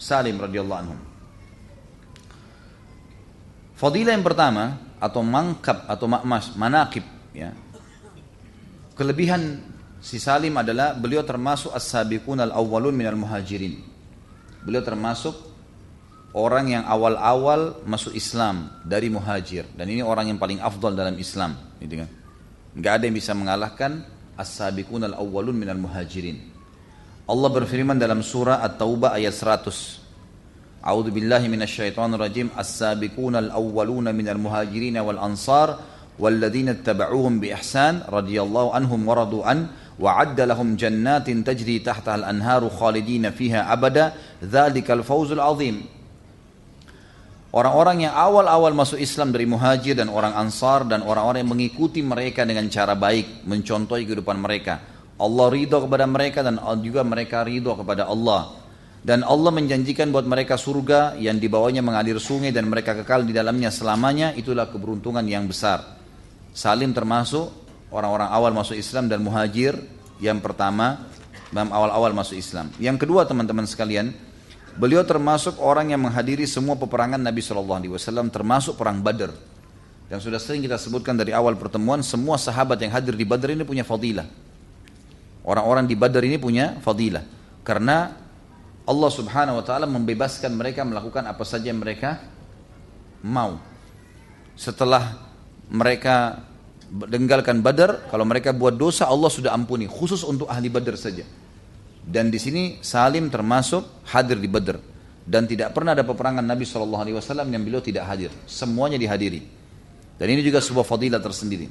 Salim 0.01 0.41
radhiyallahu 0.41 0.81
anhu. 0.81 0.97
Fadilah 3.77 4.17
yang 4.17 4.25
pertama 4.25 4.81
atau 4.97 5.21
mangkap 5.21 5.85
atau 5.85 6.05
makmas, 6.09 6.57
manakib 6.57 7.05
ya. 7.33 7.53
Kelebihan 8.91 9.61
si 10.03 10.19
Salim 10.19 10.57
adalah 10.59 10.93
beliau 10.97 11.23
termasuk 11.23 11.71
as-sabiqun 11.71 12.43
al-awwalun 12.43 12.91
minal 12.91 13.15
muhajirin. 13.15 13.79
Beliau 14.61 14.83
termasuk 14.83 15.33
orang 16.35 16.75
yang 16.79 16.83
awal-awal 16.87 17.81
masuk 17.87 18.15
Islam 18.15 18.71
dari 18.83 19.11
muhajir 19.11 19.67
dan 19.75 19.87
ini 19.87 20.03
orang 20.03 20.31
yang 20.31 20.39
paling 20.39 20.59
afdal 20.59 20.95
dalam 20.95 21.15
Islam, 21.17 21.55
gitu 21.79 22.03
kan. 22.03 22.09
Enggak 22.71 22.93
ada 22.99 23.03
yang 23.07 23.17
bisa 23.17 23.31
mengalahkan 23.35 23.91
as-sabiqun 24.39 25.07
al-awwalun 25.07 25.55
minal 25.55 25.79
muhajirin. 25.79 26.39
Allah 27.27 27.49
berfirman 27.51 27.95
dalam 27.95 28.19
surah 28.19 28.59
At-Taubah 28.63 29.15
ayat 29.15 29.31
100. 29.31 30.83
A'udzu 30.83 31.13
billahi 31.13 31.47
minasyaitonir 31.47 32.19
rajim. 32.19 32.47
As-sabiqun 32.57 33.37
al-awwaluna 33.37 34.11
minal 34.11 34.41
muhajirin 34.41 34.99
wal 34.99 35.21
ansar 35.21 35.79
والذين 36.16 36.68
اتبعوهم 36.80 37.40
بإحسان 37.40 38.08
رضي 38.08 38.40
الله 38.40 38.64
عنهم 38.74 39.00
ورضوا 39.08 39.42
عنه 39.44 39.66
وعد 40.00 40.38
لهم 40.40 40.76
جنات 40.76 41.28
تجري 41.30 41.78
تحتها 41.78 42.14
الأنهار 42.14 42.68
خالدين 42.68 43.30
فيها 43.30 43.72
أبدا 43.72 44.12
ذلك 44.44 44.88
الفوز 44.90 45.32
العظيم 45.32 45.76
Orang-orang 47.56 48.04
yang 48.04 48.12
awal-awal 48.12 48.76
masuk 48.76 49.00
Islam 49.00 49.32
dari 49.32 49.48
muhajir 49.48 49.96
dan 49.96 50.12
orang 50.12 50.36
ansar 50.36 50.84
dan 50.84 51.00
orang-orang 51.00 51.40
yang 51.40 51.56
mengikuti 51.56 52.04
mereka 52.04 52.44
dengan 52.44 52.68
cara 52.68 52.92
baik, 52.92 53.48
mencontohi 53.48 54.04
kehidupan 54.04 54.36
mereka. 54.36 54.76
Allah 55.16 55.46
ridho 55.48 55.88
kepada 55.88 56.04
mereka 56.04 56.44
dan 56.44 56.60
juga 56.84 57.00
mereka 57.00 57.48
ridho 57.48 57.72
kepada 57.72 58.12
Allah. 58.12 58.60
Dan 59.00 59.24
Allah 59.24 59.48
menjanjikan 59.56 60.12
buat 60.12 60.28
mereka 60.28 60.60
surga 60.60 61.16
yang 61.16 61.40
dibawanya 61.40 61.80
mengalir 61.80 62.20
sungai 62.20 62.52
dan 62.52 62.68
mereka 62.68 62.92
kekal 62.92 63.24
di 63.24 63.32
dalamnya 63.32 63.72
selamanya. 63.72 64.36
Itulah 64.36 64.68
keberuntungan 64.68 65.24
yang 65.24 65.48
besar. 65.48 65.96
Salim 66.51 66.91
termasuk 66.91 67.51
orang-orang 67.91 68.29
awal 68.31 68.51
masuk 68.51 68.75
Islam 68.75 69.07
dan 69.07 69.23
muhajir 69.23 69.75
yang 70.19 70.43
pertama 70.43 71.07
awal-awal 71.51 72.15
masuk 72.15 72.39
Islam. 72.39 72.71
Yang 72.79 73.07
kedua 73.07 73.27
teman-teman 73.27 73.67
sekalian, 73.67 74.15
beliau 74.79 75.03
termasuk 75.03 75.59
orang 75.59 75.91
yang 75.91 75.99
menghadiri 75.99 76.47
semua 76.47 76.79
peperangan 76.79 77.19
Nabi 77.19 77.43
Shallallahu 77.43 77.79
Alaihi 77.83 77.93
Wasallam 77.95 78.31
termasuk 78.31 78.79
perang 78.79 79.03
Badar. 79.03 79.35
Yang 80.11 80.27
sudah 80.27 80.39
sering 80.43 80.59
kita 80.63 80.75
sebutkan 80.75 81.15
dari 81.15 81.31
awal 81.31 81.55
pertemuan, 81.55 82.03
semua 82.03 82.35
sahabat 82.35 82.79
yang 82.83 82.91
hadir 82.91 83.15
di 83.15 83.23
Badar 83.23 83.55
ini 83.55 83.63
punya 83.63 83.87
fadilah. 83.87 84.27
Orang-orang 85.47 85.87
di 85.87 85.95
Badar 85.95 86.23
ini 86.27 86.35
punya 86.35 86.75
fadilah. 86.83 87.23
Karena 87.63 88.11
Allah 88.83 89.11
subhanahu 89.11 89.63
wa 89.63 89.63
ta'ala 89.63 89.87
membebaskan 89.87 90.51
mereka 90.51 90.83
melakukan 90.83 91.23
apa 91.23 91.47
saja 91.47 91.71
yang 91.71 91.79
mereka 91.79 92.19
mau. 93.23 93.55
Setelah 94.59 95.30
mereka 95.71 96.43
denggalkan 96.91 97.63
Badar, 97.63 98.11
kalau 98.11 98.27
mereka 98.27 98.51
buat 98.51 98.75
dosa 98.75 99.07
Allah 99.07 99.31
sudah 99.31 99.55
ampuni, 99.55 99.87
khusus 99.87 100.27
untuk 100.27 100.51
ahli 100.51 100.67
Badar 100.67 100.99
saja. 100.99 101.23
Dan 102.01 102.27
di 102.27 102.37
sini 102.41 102.83
Salim 102.83 103.31
termasuk 103.31 104.03
hadir 104.11 104.35
di 104.41 104.49
Badar 104.51 104.81
dan 105.21 105.45
tidak 105.45 105.71
pernah 105.71 105.93
ada 105.93 106.01
peperangan 106.01 106.43
Nabi 106.43 106.65
Shallallahu 106.65 107.01
Alaihi 107.07 107.15
Wasallam 107.15 107.47
yang 107.53 107.61
beliau 107.61 107.79
tidak 107.79 108.09
hadir, 108.09 108.33
semuanya 108.49 108.97
dihadiri. 108.97 109.45
Dan 110.17 110.27
ini 110.33 110.41
juga 110.43 110.59
sebuah 110.61 110.85
fadilah 110.85 111.21
tersendiri. 111.21 111.69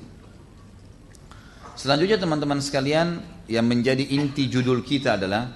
Selanjutnya 1.77 2.19
teman-teman 2.19 2.59
sekalian 2.63 3.21
yang 3.51 3.67
menjadi 3.67 4.05
inti 4.17 4.47
judul 4.47 4.83
kita 4.83 5.19
adalah 5.21 5.51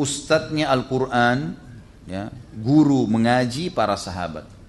Ustadznya 0.00 0.72
Al-Quran, 0.72 1.38
ya, 2.08 2.32
guru 2.56 3.04
mengaji 3.04 3.68
para 3.68 3.98
sahabat. 4.00 4.59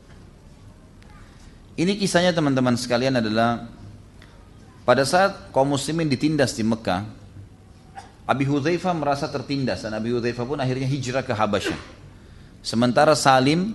Ini 1.80 1.96
kisahnya 1.96 2.36
teman-teman 2.36 2.76
sekalian 2.76 3.16
adalah 3.16 3.68
pada 4.84 5.08
saat 5.08 5.54
kaum 5.56 5.72
muslimin 5.72 6.12
ditindas 6.12 6.52
di 6.52 6.68
Mekah, 6.68 7.08
Abi 8.28 8.44
Hudzaifah 8.44 8.92
merasa 8.92 9.32
tertindas 9.32 9.88
dan 9.88 9.96
Abi 9.96 10.12
Hudzaifah 10.12 10.44
pun 10.44 10.60
akhirnya 10.60 10.88
hijrah 10.88 11.24
ke 11.24 11.32
Habasyah. 11.32 11.80
Sementara 12.60 13.16
Salim 13.16 13.72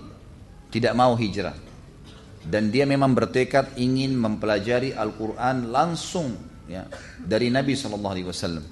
tidak 0.69 0.93
mau 0.93 1.17
hijrah. 1.17 1.57
Dan 2.47 2.71
dia 2.71 2.87
memang 2.87 3.11
bertekad 3.11 3.75
ingin 3.75 4.15
mempelajari 4.15 4.95
Al-Quran 4.95 5.67
langsung 5.67 6.31
ya, 6.69 6.87
dari 7.19 7.51
Nabi 7.51 7.75
SAW. 7.75 8.63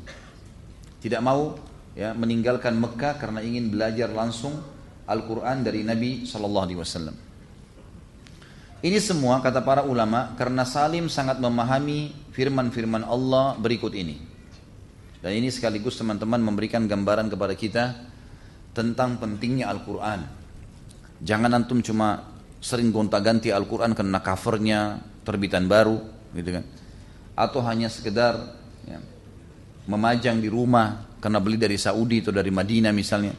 Tidak 1.04 1.20
mau 1.20 1.60
ya, 1.92 2.16
meninggalkan 2.16 2.72
Mekah 2.80 3.20
karena 3.20 3.44
ingin 3.44 3.68
belajar 3.68 4.08
langsung 4.16 4.56
Al-Quran 5.04 5.66
dari 5.66 5.84
Nabi 5.84 6.24
SAW. 6.24 7.25
Ini 8.84 9.00
semua 9.00 9.40
kata 9.40 9.64
para 9.64 9.88
ulama 9.88 10.36
karena 10.36 10.68
Salim 10.68 11.08
sangat 11.08 11.40
memahami 11.40 12.12
firman-firman 12.36 13.08
Allah 13.08 13.56
berikut 13.56 13.96
ini. 13.96 14.20
Dan 15.24 15.42
ini 15.42 15.50
sekaligus 15.50 15.96
teman-teman 15.98 16.38
memberikan 16.38 16.86
gambaran 16.86 17.32
kepada 17.32 17.56
kita 17.56 17.86
tentang 18.76 19.18
pentingnya 19.18 19.72
Al-Quran. 19.72 20.22
Jangan 21.24 21.52
antum 21.56 21.80
cuma 21.80 22.36
sering 22.60 22.92
gonta-ganti 22.92 23.50
Al-Quran 23.50 23.96
karena 23.96 24.20
covernya 24.22 24.80
terbitan 25.24 25.66
baru, 25.66 25.98
gitu 26.36 26.60
kan? 26.60 26.64
Atau 27.34 27.64
hanya 27.66 27.90
sekedar 27.90 28.38
ya, 28.86 29.00
memajang 29.90 30.38
di 30.44 30.52
rumah 30.52 31.18
karena 31.18 31.42
beli 31.42 31.58
dari 31.58 31.80
Saudi 31.80 32.22
atau 32.22 32.36
dari 32.36 32.52
Madinah 32.54 32.94
misalnya. 32.94 33.34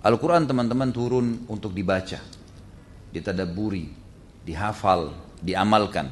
Al-Quran 0.00 0.48
teman-teman 0.48 0.90
turun 0.90 1.44
untuk 1.46 1.70
dibaca, 1.76 2.18
ditadaburi, 3.12 3.99
dihafal, 4.50 5.14
diamalkan. 5.38 6.10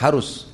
Harus 0.00 0.48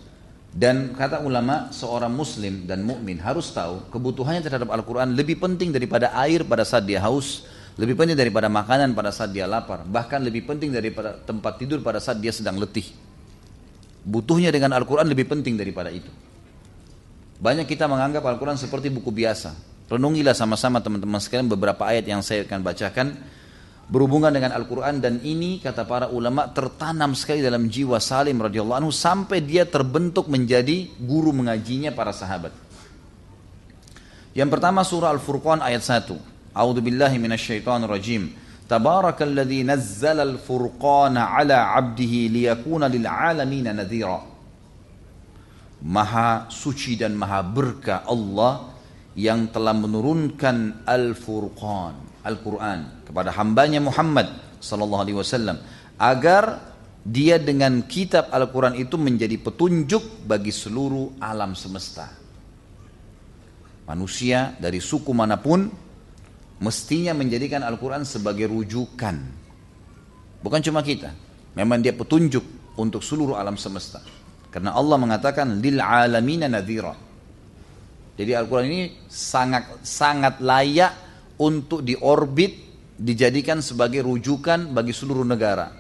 dan 0.51 0.91
kata 0.99 1.23
ulama, 1.23 1.71
seorang 1.71 2.11
muslim 2.11 2.67
dan 2.67 2.83
mukmin 2.83 3.23
harus 3.23 3.55
tahu 3.55 3.87
kebutuhannya 3.95 4.43
terhadap 4.43 4.67
Al-Quran 4.75 5.15
lebih 5.15 5.39
penting 5.39 5.71
daripada 5.71 6.11
air 6.19 6.43
pada 6.43 6.67
saat 6.67 6.83
dia 6.83 6.99
haus, 7.07 7.47
lebih 7.79 7.95
penting 7.95 8.19
daripada 8.19 8.51
makanan 8.51 8.91
pada 8.99 9.15
saat 9.15 9.31
dia 9.31 9.47
lapar, 9.47 9.87
bahkan 9.87 10.19
lebih 10.19 10.51
penting 10.51 10.75
daripada 10.75 11.15
tempat 11.23 11.55
tidur 11.55 11.79
pada 11.87 12.03
saat 12.03 12.19
dia 12.19 12.35
sedang 12.35 12.59
letih. 12.59 12.91
Butuhnya 14.03 14.51
dengan 14.51 14.75
Al-Quran 14.75 15.07
lebih 15.07 15.31
penting 15.31 15.55
daripada 15.55 15.95
itu. 15.95 16.11
Banyak 17.39 17.71
kita 17.71 17.87
menganggap 17.87 18.27
Al-Quran 18.27 18.59
seperti 18.59 18.91
buku 18.91 19.15
biasa. 19.15 19.55
Renungilah 19.87 20.35
sama-sama 20.35 20.83
teman-teman 20.83 21.23
sekalian 21.23 21.47
beberapa 21.47 21.87
ayat 21.87 22.11
yang 22.11 22.27
saya 22.27 22.43
akan 22.43 22.59
bacakan 22.63 23.07
berhubungan 23.91 24.31
dengan 24.31 24.55
Al-Quran 24.55 25.03
dan 25.03 25.19
ini 25.27 25.59
kata 25.59 25.83
para 25.83 26.07
ulama 26.15 26.47
tertanam 26.55 27.11
sekali 27.19 27.43
dalam 27.43 27.67
jiwa 27.67 27.99
Salim 27.99 28.39
radhiyallahu 28.39 28.87
anhu 28.87 28.95
sampai 28.95 29.43
dia 29.43 29.67
terbentuk 29.67 30.31
menjadi 30.31 30.87
guru 31.03 31.35
mengajinya 31.35 31.91
para 31.91 32.15
sahabat. 32.15 32.55
Yang 34.31 34.49
pertama 34.55 34.87
surah 34.87 35.11
Al-Furqan 35.11 35.59
ayat 35.59 35.83
1. 35.83 36.55
A'udzu 36.55 36.81
billahi 36.87 37.19
minasyaitonir 37.19 37.91
rajim. 37.91 38.31
Tabarakalladzi 38.71 39.67
nazzala 39.67 40.23
al-furqana 40.23 41.35
ala 41.35 41.75
'abdihi 41.75 42.31
liyakuna 42.31 42.87
lil 42.87 43.03
'alamin 43.03 43.75
nadhira. 43.75 44.23
Maha 45.83 46.47
suci 46.47 46.95
dan 46.95 47.19
maha 47.19 47.43
berkah 47.43 48.07
Allah 48.07 48.71
yang 49.19 49.51
telah 49.51 49.75
menurunkan 49.75 50.87
Al-Furqan 50.87 52.23
Al-Quran 52.23 53.00
kepada 53.11 53.35
hambanya 53.35 53.83
Muhammad 53.83 54.31
sallallahu 54.63 55.03
alaihi 55.03 55.19
wasallam 55.19 55.59
agar 55.99 56.63
dia 57.03 57.43
dengan 57.43 57.83
kitab 57.91 58.31
Al-Quran 58.31 58.79
itu 58.79 58.95
menjadi 58.95 59.35
petunjuk 59.35 60.23
bagi 60.31 60.55
seluruh 60.55 61.19
alam 61.19 61.59
semesta. 61.59 62.07
Manusia 63.91 64.55
dari 64.63 64.79
suku 64.79 65.11
mana 65.11 65.43
pun 65.43 65.67
mestinya 66.63 67.11
menjadikan 67.19 67.67
Al-Quran 67.67 68.07
sebagai 68.07 68.47
rujukan. 68.47 69.17
Bukan 70.47 70.61
cuma 70.63 70.87
kita. 70.87 71.11
Memang 71.59 71.83
dia 71.83 71.91
petunjuk 71.91 72.79
untuk 72.79 73.03
seluruh 73.03 73.35
alam 73.35 73.59
semesta. 73.59 73.99
Karena 74.55 74.71
Allah 74.79 74.95
mengatakan 75.03 75.59
lil 75.59 75.83
alamina 75.83 76.47
nadhira. 76.47 76.95
Jadi 78.15 78.31
Al-Quran 78.39 78.67
ini 78.71 78.83
sangat 79.11 79.83
sangat 79.83 80.39
layak 80.39 80.93
untuk 81.41 81.83
diorbit 81.83 82.70
dijadikan 83.01 83.65
sebagai 83.65 84.05
rujukan 84.05 84.77
bagi 84.77 84.93
seluruh 84.93 85.25
negara. 85.25 85.73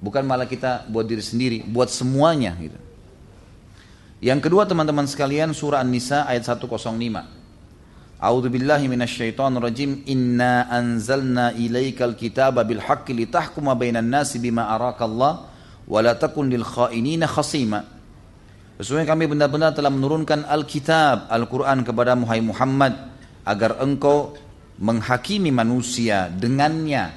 Bukan 0.00 0.24
malah 0.24 0.48
kita 0.48 0.88
buat 0.88 1.04
diri 1.04 1.20
sendiri, 1.20 1.58
buat 1.68 1.92
semuanya 1.92 2.56
gitu. 2.56 2.80
Yang 4.24 4.48
kedua 4.48 4.64
teman-teman 4.64 5.04
sekalian 5.04 5.52
surah 5.52 5.84
An-Nisa 5.84 6.24
ayat 6.24 6.48
105. 6.48 6.80
A'udzu 8.16 8.48
billahi 8.48 8.88
minasyaitonir 8.88 9.60
rajim. 9.60 10.00
Inna 10.08 10.64
anzalna 10.72 11.52
ilaikal 11.52 12.16
kitaba 12.16 12.64
bil 12.64 12.80
haqqi 12.80 13.12
litahkuma 13.12 13.76
bainan 13.76 14.08
nasi 14.08 14.40
bima 14.40 14.72
arakallah 14.72 15.52
wa 15.84 15.98
la 16.00 16.16
takun 16.16 16.48
lil 16.48 16.64
kha'inina 16.64 17.28
khasima. 17.28 17.84
Sesungguhnya 18.80 19.08
kami 19.08 19.28
benar-benar 19.28 19.76
telah 19.76 19.92
menurunkan 19.92 20.48
Alkitab, 20.48 21.28
Al-Quran 21.28 21.84
kepada 21.84 22.16
Muhammad 22.16 22.92
agar 23.44 23.80
engkau 23.84 24.36
menghakimi 24.76 25.48
manusia 25.48 26.28
dengannya 26.28 27.12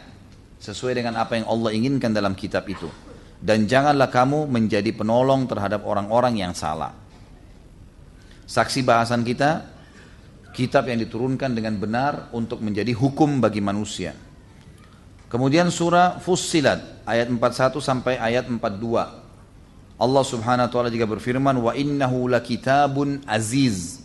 sesuai 0.60 1.00
dengan 1.00 1.20
apa 1.20 1.40
yang 1.40 1.48
Allah 1.48 1.72
inginkan 1.76 2.12
dalam 2.12 2.36
kitab 2.36 2.68
itu. 2.68 2.88
Dan 3.40 3.68
janganlah 3.72 4.12
kamu 4.12 4.52
menjadi 4.52 4.92
penolong 4.92 5.48
terhadap 5.48 5.88
orang-orang 5.88 6.44
yang 6.44 6.52
salah. 6.52 6.92
Saksi 8.44 8.84
bahasan 8.84 9.24
kita 9.24 9.64
kitab 10.52 10.92
yang 10.92 11.00
diturunkan 11.00 11.56
dengan 11.56 11.80
benar 11.80 12.28
untuk 12.36 12.60
menjadi 12.60 12.92
hukum 12.92 13.40
bagi 13.40 13.64
manusia. 13.64 14.12
Kemudian 15.30 15.70
surah 15.70 16.20
Fussilat 16.20 17.06
ayat 17.06 17.30
41 17.30 17.80
sampai 17.80 18.18
ayat 18.18 18.50
42 18.50 19.30
Allah 20.00 20.24
subhanahu 20.26 20.66
wa 20.66 20.72
ta'ala 20.72 20.90
juga 20.90 21.06
berfirman 21.06 21.54
wa 21.60 21.76
innahu 21.78 22.26
lakitabun 22.32 23.22
aziz 23.30 24.02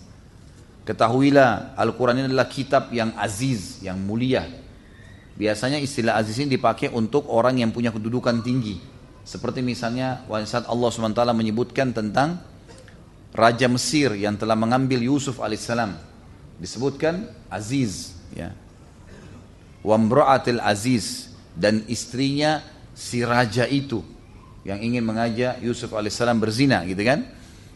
Ketahuilah 0.85 1.72
Al-Quran 1.80 2.20
ini 2.20 2.26
adalah 2.28 2.45
kitab 2.45 2.93
yang 2.93 3.16
aziz, 3.16 3.80
yang 3.80 3.97
mulia. 3.97 4.45
Biasanya 5.35 5.80
istilah 5.80 6.20
aziz 6.20 6.37
ini 6.39 6.61
dipakai 6.61 6.93
untuk 6.93 7.24
orang 7.32 7.57
yang 7.57 7.72
punya 7.72 7.89
kedudukan 7.89 8.45
tinggi. 8.45 8.78
Seperti 9.24 9.64
misalnya 9.64 10.20
saat 10.45 10.68
Allah 10.68 10.89
SWT 10.93 11.24
menyebutkan 11.32 11.97
tentang 11.97 12.37
Raja 13.32 13.66
Mesir 13.66 14.12
yang 14.14 14.37
telah 14.37 14.55
mengambil 14.55 15.01
Yusuf 15.01 15.41
alaihissalam. 15.41 15.97
Disebutkan 16.61 17.32
aziz. 17.49 18.12
Ya. 18.37 18.53
Wamra'atil 19.80 20.61
aziz. 20.61 21.32
Dan 21.57 21.82
istrinya 21.89 22.61
si 22.93 23.24
raja 23.24 23.64
itu 23.64 24.05
yang 24.68 24.78
ingin 24.85 25.03
mengajak 25.03 25.59
Yusuf 25.64 25.91
alaihissalam 25.97 26.37
berzina 26.37 26.85
gitu 26.85 27.01
kan. 27.03 27.24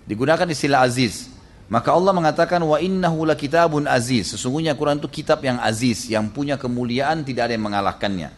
Digunakan 0.04 0.46
istilah 0.46 0.84
aziz. 0.84 1.32
Maka 1.68 1.92
Allah 1.92 2.16
mengatakan 2.16 2.64
wa 2.64 2.80
innahu 2.80 3.28
kitabun 3.36 3.84
aziz. 3.84 4.32
Sesungguhnya 4.32 4.72
Quran 4.72 4.96
itu 4.96 5.08
kitab 5.08 5.44
yang 5.44 5.60
aziz, 5.60 6.08
yang 6.08 6.32
punya 6.32 6.56
kemuliaan 6.56 7.20
tidak 7.20 7.48
ada 7.48 7.52
yang 7.52 7.68
mengalahkannya. 7.68 8.30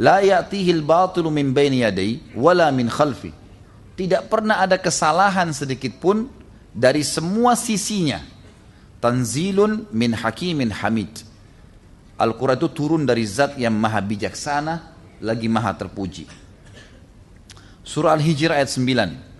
La 0.00 0.24
ya'tihil 0.24 0.80
batilu 0.80 1.28
min 1.28 1.52
baini 1.52 1.84
yadai 1.84 2.24
wala 2.32 2.72
min 2.72 2.88
khalfi. 2.88 3.30
Tidak 3.94 4.26
pernah 4.32 4.64
ada 4.64 4.80
kesalahan 4.80 5.52
sedikit 5.52 6.00
pun 6.00 6.26
dari 6.72 7.04
semua 7.04 7.54
sisinya. 7.54 8.18
Tanzilun 8.98 9.86
min 9.92 10.16
hakimin 10.16 10.72
hamid. 10.72 11.12
Al-Quran 12.16 12.56
itu 12.56 12.68
turun 12.72 13.02
dari 13.04 13.28
zat 13.28 13.60
yang 13.60 13.76
maha 13.76 14.00
bijaksana 14.00 14.74
lagi 15.20 15.46
maha 15.52 15.76
terpuji. 15.76 16.26
Surah 17.84 18.16
Al-Hijr 18.16 18.56
ayat 18.56 18.72
9. 18.72 19.33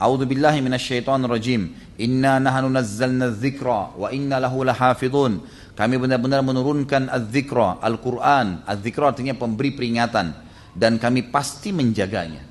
A'udzu 0.00 0.24
billahi 0.24 0.64
minasyaitonir 0.64 1.28
rajim. 1.28 1.76
Inna 2.00 2.40
nahnu 2.40 2.72
nazzalna 2.72 3.28
dzikra 3.36 4.00
wa 4.00 4.08
inna 4.08 4.40
lahu 4.40 4.64
lahafizun. 4.64 5.44
Kami 5.76 6.00
benar-benar 6.00 6.40
menurunkan 6.40 7.12
az-dzikra, 7.12 7.84
Al-Qur'an. 7.84 8.64
Az-dzikra 8.64 9.12
artinya 9.12 9.36
pemberi 9.36 9.76
peringatan 9.76 10.32
dan 10.72 10.96
kami 10.96 11.28
pasti 11.28 11.76
menjaganya. 11.76 12.48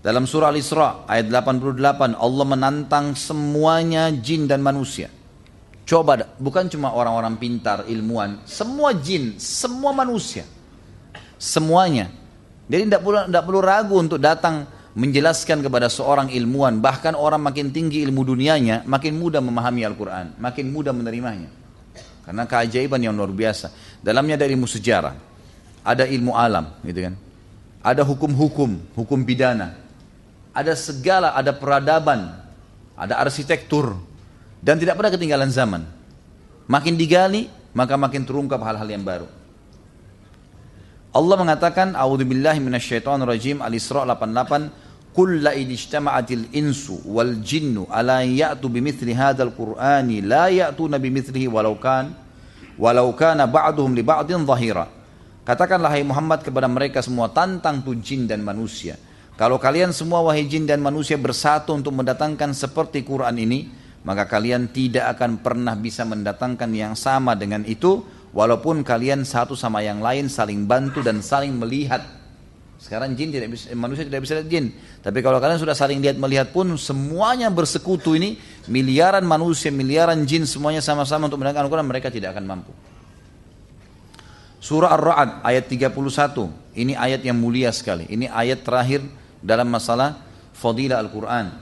Dalam 0.00 0.24
surah 0.24 0.48
Al-Isra 0.48 1.04
ayat 1.04 1.28
88 1.28 2.16
Allah 2.16 2.46
menantang 2.48 3.12
semuanya 3.12 4.08
jin 4.08 4.48
dan 4.48 4.64
manusia. 4.64 5.12
Coba 5.84 6.24
bukan 6.40 6.68
cuma 6.72 6.92
orang-orang 6.96 7.36
pintar, 7.36 7.84
ilmuwan, 7.84 8.40
semua 8.48 8.96
jin, 8.96 9.36
semua 9.36 9.92
manusia. 9.92 10.48
Semuanya. 11.36 12.08
Jadi 12.70 12.88
tidak 12.88 13.02
perlu, 13.02 13.18
tidak 13.28 13.44
perlu 13.44 13.60
ragu 13.60 13.96
untuk 13.98 14.20
datang 14.22 14.64
menjelaskan 14.94 15.62
kepada 15.62 15.86
seorang 15.86 16.34
ilmuwan, 16.34 16.82
bahkan 16.82 17.14
orang 17.14 17.38
makin 17.38 17.70
tinggi 17.70 18.02
ilmu 18.02 18.26
dunianya, 18.26 18.82
makin 18.86 19.14
mudah 19.14 19.38
memahami 19.38 19.86
Al-Quran, 19.86 20.34
makin 20.38 20.66
mudah 20.70 20.90
menerimanya. 20.90 21.50
Karena 22.26 22.46
keajaiban 22.46 23.00
yang 23.02 23.14
luar 23.14 23.30
biasa. 23.30 23.70
Dalamnya 24.02 24.38
ada 24.38 24.46
ilmu 24.46 24.66
sejarah, 24.66 25.14
ada 25.82 26.04
ilmu 26.06 26.34
alam, 26.34 26.74
gitu 26.82 27.06
kan. 27.10 27.14
Ada 27.80 28.04
hukum-hukum, 28.04 28.92
hukum 28.92 29.18
pidana, 29.24 29.72
ada 30.52 30.76
segala, 30.76 31.32
ada 31.32 31.54
peradaban, 31.54 32.36
ada 32.98 33.16
arsitektur, 33.16 33.96
dan 34.60 34.76
tidak 34.76 35.00
pernah 35.00 35.12
ketinggalan 35.14 35.48
zaman. 35.48 35.82
Makin 36.68 36.94
digali, 37.00 37.48
maka 37.72 37.96
makin 37.96 38.22
terungkap 38.28 38.60
hal-hal 38.60 38.86
yang 38.86 39.02
baru. 39.02 39.39
Allah 41.10 41.36
mengatakan, 41.42 41.98
A'udzubillahi 41.98 42.62
minasyaitonirrajim 42.62 43.58
Al-Isra 43.66 44.06
88, 44.06 44.70
"Qul 45.10 45.42
la 45.42 45.58
in 45.58 45.74
ijtama'atil 45.74 46.54
insu 46.54 47.02
wal 47.02 47.42
jinnu 47.42 47.90
ala 47.90 48.22
ya'tu 48.22 48.70
bimithli 48.70 49.10
hadzal 49.10 49.50
qur'ani 49.50 50.22
la 50.22 50.46
ya'tuna 50.54 51.02
bimithlihi 51.02 51.50
walau 51.50 51.74
kan 51.82 52.14
walau 52.78 53.10
kana 53.18 53.50
ba'duhum 53.50 53.90
li 53.90 54.06
ba'din 54.06 54.46
dhahira." 54.46 54.86
Katakanlah 55.42 55.90
hai 55.90 56.06
Muhammad 56.06 56.46
kepada 56.46 56.70
mereka 56.70 57.02
semua 57.02 57.26
tantang 57.26 57.82
tu 57.82 57.98
jin 57.98 58.30
dan 58.30 58.38
manusia. 58.46 58.94
Kalau 59.34 59.58
kalian 59.58 59.90
semua 59.90 60.22
wahai 60.22 60.46
jin 60.46 60.62
dan 60.62 60.78
manusia 60.78 61.18
bersatu 61.18 61.74
untuk 61.74 61.90
mendatangkan 61.90 62.54
seperti 62.54 63.02
Quran 63.02 63.34
ini, 63.34 63.66
maka 64.06 64.30
kalian 64.30 64.70
tidak 64.70 65.18
akan 65.18 65.42
pernah 65.42 65.74
bisa 65.74 66.06
mendatangkan 66.06 66.70
yang 66.70 66.94
sama 66.94 67.34
dengan 67.34 67.66
itu, 67.66 68.04
walaupun 68.30 68.82
kalian 68.86 69.26
satu 69.26 69.58
sama 69.58 69.82
yang 69.82 69.98
lain 69.98 70.30
saling 70.30 70.66
bantu 70.66 71.02
dan 71.02 71.22
saling 71.22 71.54
melihat. 71.54 72.02
Sekarang 72.80 73.12
jin 73.12 73.28
tidak 73.28 73.52
bisa, 73.52 73.68
manusia 73.76 74.08
tidak 74.08 74.24
bisa 74.24 74.40
lihat 74.40 74.48
jin. 74.48 74.72
Tapi 75.04 75.20
kalau 75.20 75.36
kalian 75.36 75.60
sudah 75.60 75.76
saling 75.76 76.00
lihat 76.00 76.16
melihat 76.16 76.48
pun 76.48 76.64
semuanya 76.80 77.52
bersekutu 77.52 78.16
ini 78.16 78.40
miliaran 78.72 79.20
manusia, 79.20 79.68
miliaran 79.68 80.24
jin 80.24 80.48
semuanya 80.48 80.80
sama-sama 80.80 81.28
untuk 81.28 81.44
mendengarkan 81.44 81.68
Al-Quran 81.68 81.84
mereka 81.84 82.08
tidak 82.08 82.32
akan 82.32 82.44
mampu. 82.48 82.72
Surah 84.60 84.96
Ar-Ra'd 84.96 85.44
ayat 85.44 85.68
31. 85.68 85.92
Ini 86.76 86.92
ayat 86.96 87.20
yang 87.24 87.36
mulia 87.36 87.68
sekali. 87.72 88.08
Ini 88.08 88.32
ayat 88.32 88.64
terakhir 88.64 89.04
dalam 89.40 89.68
masalah 89.68 90.20
fadilah 90.56 91.00
Al-Quran. 91.00 91.52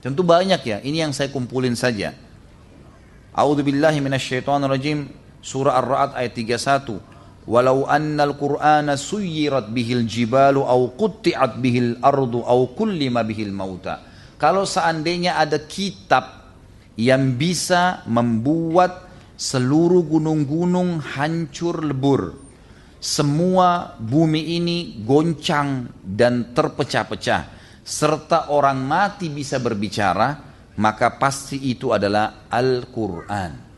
Tentu 0.00 0.24
banyak 0.24 0.60
ya, 0.64 0.80
ini 0.80 1.04
yang 1.04 1.12
saya 1.12 1.28
kumpulin 1.28 1.76
saja. 1.76 2.16
A'udzu 3.36 3.60
billahi 3.60 4.00
rajim. 4.00 5.19
Surah 5.40 5.80
Ar-Ra'd 5.80 6.12
ayat 6.16 6.32
31. 6.36 7.48
Walau 7.48 7.88
annal 7.88 8.36
Qur'ana 8.36 9.00
suyirat 9.00 9.72
bihil 9.72 10.04
jibalu 10.04 10.60
au 10.60 10.92
qutti'at 10.92 11.56
bihil 11.58 11.96
ardu 12.04 12.44
au 12.44 12.70
kullima 12.76 13.24
bihil 13.24 13.50
mauta. 13.50 14.04
Kalau 14.36 14.68
seandainya 14.68 15.40
ada 15.40 15.56
kitab 15.64 16.52
yang 17.00 17.40
bisa 17.40 18.04
membuat 18.04 19.08
seluruh 19.40 20.04
gunung-gunung 20.04 21.00
hancur 21.00 21.80
lebur. 21.80 22.36
Semua 23.00 23.96
bumi 23.96 24.60
ini 24.60 25.00
goncang 25.00 25.88
dan 26.04 26.52
terpecah-pecah. 26.52 27.56
Serta 27.80 28.52
orang 28.52 28.84
mati 28.84 29.32
bisa 29.32 29.56
berbicara, 29.56 30.36
maka 30.76 31.16
pasti 31.16 31.72
itu 31.72 31.96
adalah 31.96 32.44
Al-Quran. 32.52 33.69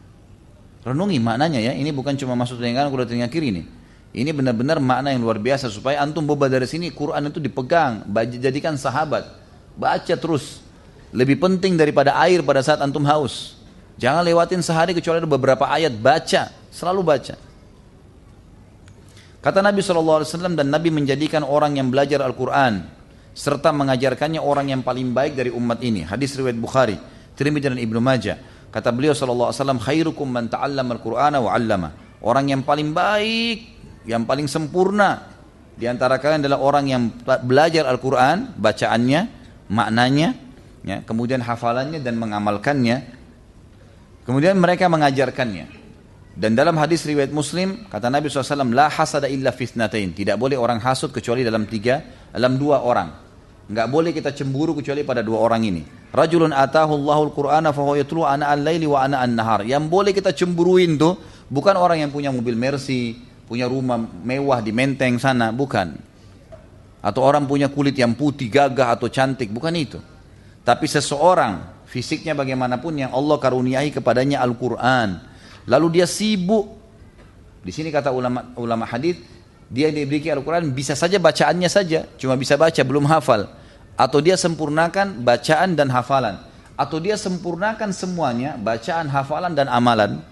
Renungi 0.83 1.23
maknanya 1.23 1.63
ya, 1.63 1.73
ini 1.79 1.95
bukan 1.95 2.19
cuma 2.19 2.35
masuk 2.35 2.59
telinga 2.59 2.83
kanan, 2.83 2.91
keluar 2.91 3.07
telinga 3.07 3.31
kiri 3.31 3.55
nih. 3.55 3.67
Ini 4.13 4.31
benar-benar 4.35 4.77
makna 4.83 5.15
yang 5.15 5.23
luar 5.25 5.39
biasa 5.41 5.73
supaya 5.73 6.03
antum 6.03 6.27
boba 6.27 6.51
dari 6.51 6.69
sini 6.69 6.93
Quran 6.93 7.33
itu 7.33 7.39
dipegang, 7.39 8.05
jadikan 8.37 8.77
sahabat, 8.77 9.25
baca 9.79 10.15
terus. 10.19 10.61
Lebih 11.15 11.39
penting 11.39 11.79
daripada 11.79 12.19
air 12.21 12.43
pada 12.43 12.61
saat 12.61 12.83
antum 12.83 13.05
haus. 13.09 13.57
Jangan 13.97 14.25
lewatin 14.25 14.61
sehari 14.65 14.93
kecuali 14.97 15.23
ada 15.23 15.29
beberapa 15.29 15.65
ayat 15.69 15.95
baca, 15.97 16.51
selalu 16.73 17.01
baca. 17.05 17.37
Kata 19.43 19.59
Nabi 19.59 19.83
SAW 19.83 20.55
dan 20.55 20.69
Nabi 20.71 20.89
menjadikan 20.91 21.43
orang 21.43 21.75
yang 21.79 21.91
belajar 21.91 22.23
Al-Quran 22.23 22.87
serta 23.33 23.73
mengajarkannya 23.73 24.39
orang 24.39 24.71
yang 24.71 24.81
paling 24.85 25.11
baik 25.11 25.35
dari 25.35 25.51
umat 25.51 25.81
ini. 25.81 26.05
Hadis 26.05 26.37
riwayat 26.37 26.57
Bukhari, 26.61 26.97
Tirmidzi 27.35 27.73
dan 27.73 27.81
Ibnu 27.81 28.01
Majah. 28.01 28.37
Kata 28.73 28.89
beliau 28.89 29.13
SAW, 29.13 29.53
khairukum 29.77 30.25
man 30.25 30.49
ta'allama 30.49 30.97
Al-Qur'ana 30.97 31.39
wa 31.45 31.53
'allama. 31.53 31.89
Orang 32.25 32.49
yang 32.49 32.65
paling 32.65 32.97
baik, 32.97 33.59
yang 34.09 34.25
paling 34.25 34.49
sempurna 34.49 35.33
di 35.73 35.89
antara 35.89 36.21
kalian 36.21 36.45
adalah 36.45 36.61
orang 36.61 36.85
yang 36.89 37.03
belajar 37.45 37.89
Al-Quran, 37.89 38.55
bacaannya, 38.61 39.21
maknanya, 39.73 40.37
ya, 40.85 41.01
kemudian 41.03 41.41
hafalannya 41.41 41.99
dan 42.05 42.21
mengamalkannya. 42.21 43.21
Kemudian 44.23 44.55
mereka 44.61 44.87
mengajarkannya. 44.87 45.83
Dan 46.33 46.57
dalam 46.57 46.79
hadis 46.79 47.05
riwayat 47.05 47.35
Muslim 47.35 47.91
kata 47.91 48.09
Nabi 48.09 48.31
SAW, 48.31 48.73
la 48.73 48.89
hasada 48.89 49.29
illa 49.29 49.51
fitnatain. 49.51 50.15
Tidak 50.15 50.39
boleh 50.39 50.57
orang 50.57 50.81
hasud 50.81 51.11
kecuali 51.11 51.43
dalam 51.43 51.67
tiga, 51.67 52.01
dalam 52.31 52.57
dua 52.57 52.81
orang. 52.87 53.11
Enggak 53.67 53.89
boleh 53.91 54.11
kita 54.15 54.31
cemburu 54.33 54.79
kecuali 54.79 55.03
pada 55.03 55.21
dua 55.21 55.43
orang 55.43 55.63
ini. 55.67 55.83
Rajulun 56.13 56.53
atahu 56.53 56.93
Allahul 57.01 57.33
Qur'ana 57.33 57.73
fahuwa 57.73 57.97
yatlu 57.97 58.23
ana 58.29 58.53
al-laili 58.53 58.85
wa 58.85 59.01
ana 59.01 59.25
an-nahar. 59.25 59.65
Yang 59.65 59.89
boleh 59.89 60.13
kita 60.13 60.37
cemburuin 60.37 61.01
tuh 61.01 61.17
bukan 61.49 61.73
orang 61.73 62.05
yang 62.05 62.13
punya 62.13 62.29
mobil 62.29 62.53
Mercy, 62.53 63.17
punya 63.49 63.65
rumah 63.65 63.97
mewah 63.99 64.61
di 64.61 64.77
Menteng 64.77 65.17
sana, 65.17 65.49
bukan. 65.51 65.97
Atau 67.01 67.25
orang 67.25 67.49
punya 67.49 67.73
kulit 67.73 67.97
yang 67.97 68.13
putih, 68.13 68.53
gagah 68.53 68.93
atau 68.93 69.09
cantik, 69.09 69.49
bukan 69.49 69.73
itu. 69.73 69.99
Tapi 70.63 70.85
seseorang 70.87 71.85
fisiknya 71.89 72.37
bagaimanapun 72.37 72.95
yang 72.95 73.11
Allah 73.11 73.41
karuniai 73.41 73.91
kepadanya 73.91 74.39
Al-Qur'an 74.45 75.33
Lalu 75.67 76.01
dia 76.01 76.07
sibuk. 76.11 76.81
Di 77.63 77.71
sini 77.71 77.95
kata 77.95 78.11
ulama 78.11 78.51
ulama 78.59 78.83
hadis, 78.91 79.23
dia 79.71 79.87
diberi 79.95 80.19
Al-Quran 80.27 80.75
bisa 80.75 80.99
saja 80.99 81.23
bacaannya 81.23 81.71
saja, 81.71 82.11
cuma 82.19 82.35
bisa 82.35 82.59
baca 82.59 82.83
belum 82.83 83.07
hafal. 83.07 83.47
Atau 83.97 84.25
dia 84.25 84.35
sempurnakan 84.41 85.21
bacaan 85.21 85.77
dan 85.77 85.93
hafalan. 85.93 86.41
Atau 86.75 86.99
dia 86.99 87.15
sempurnakan 87.21 87.93
semuanya, 87.93 88.57
bacaan, 88.57 89.07
hafalan 89.13 89.53
dan 89.53 89.69
amalan. 89.69 90.25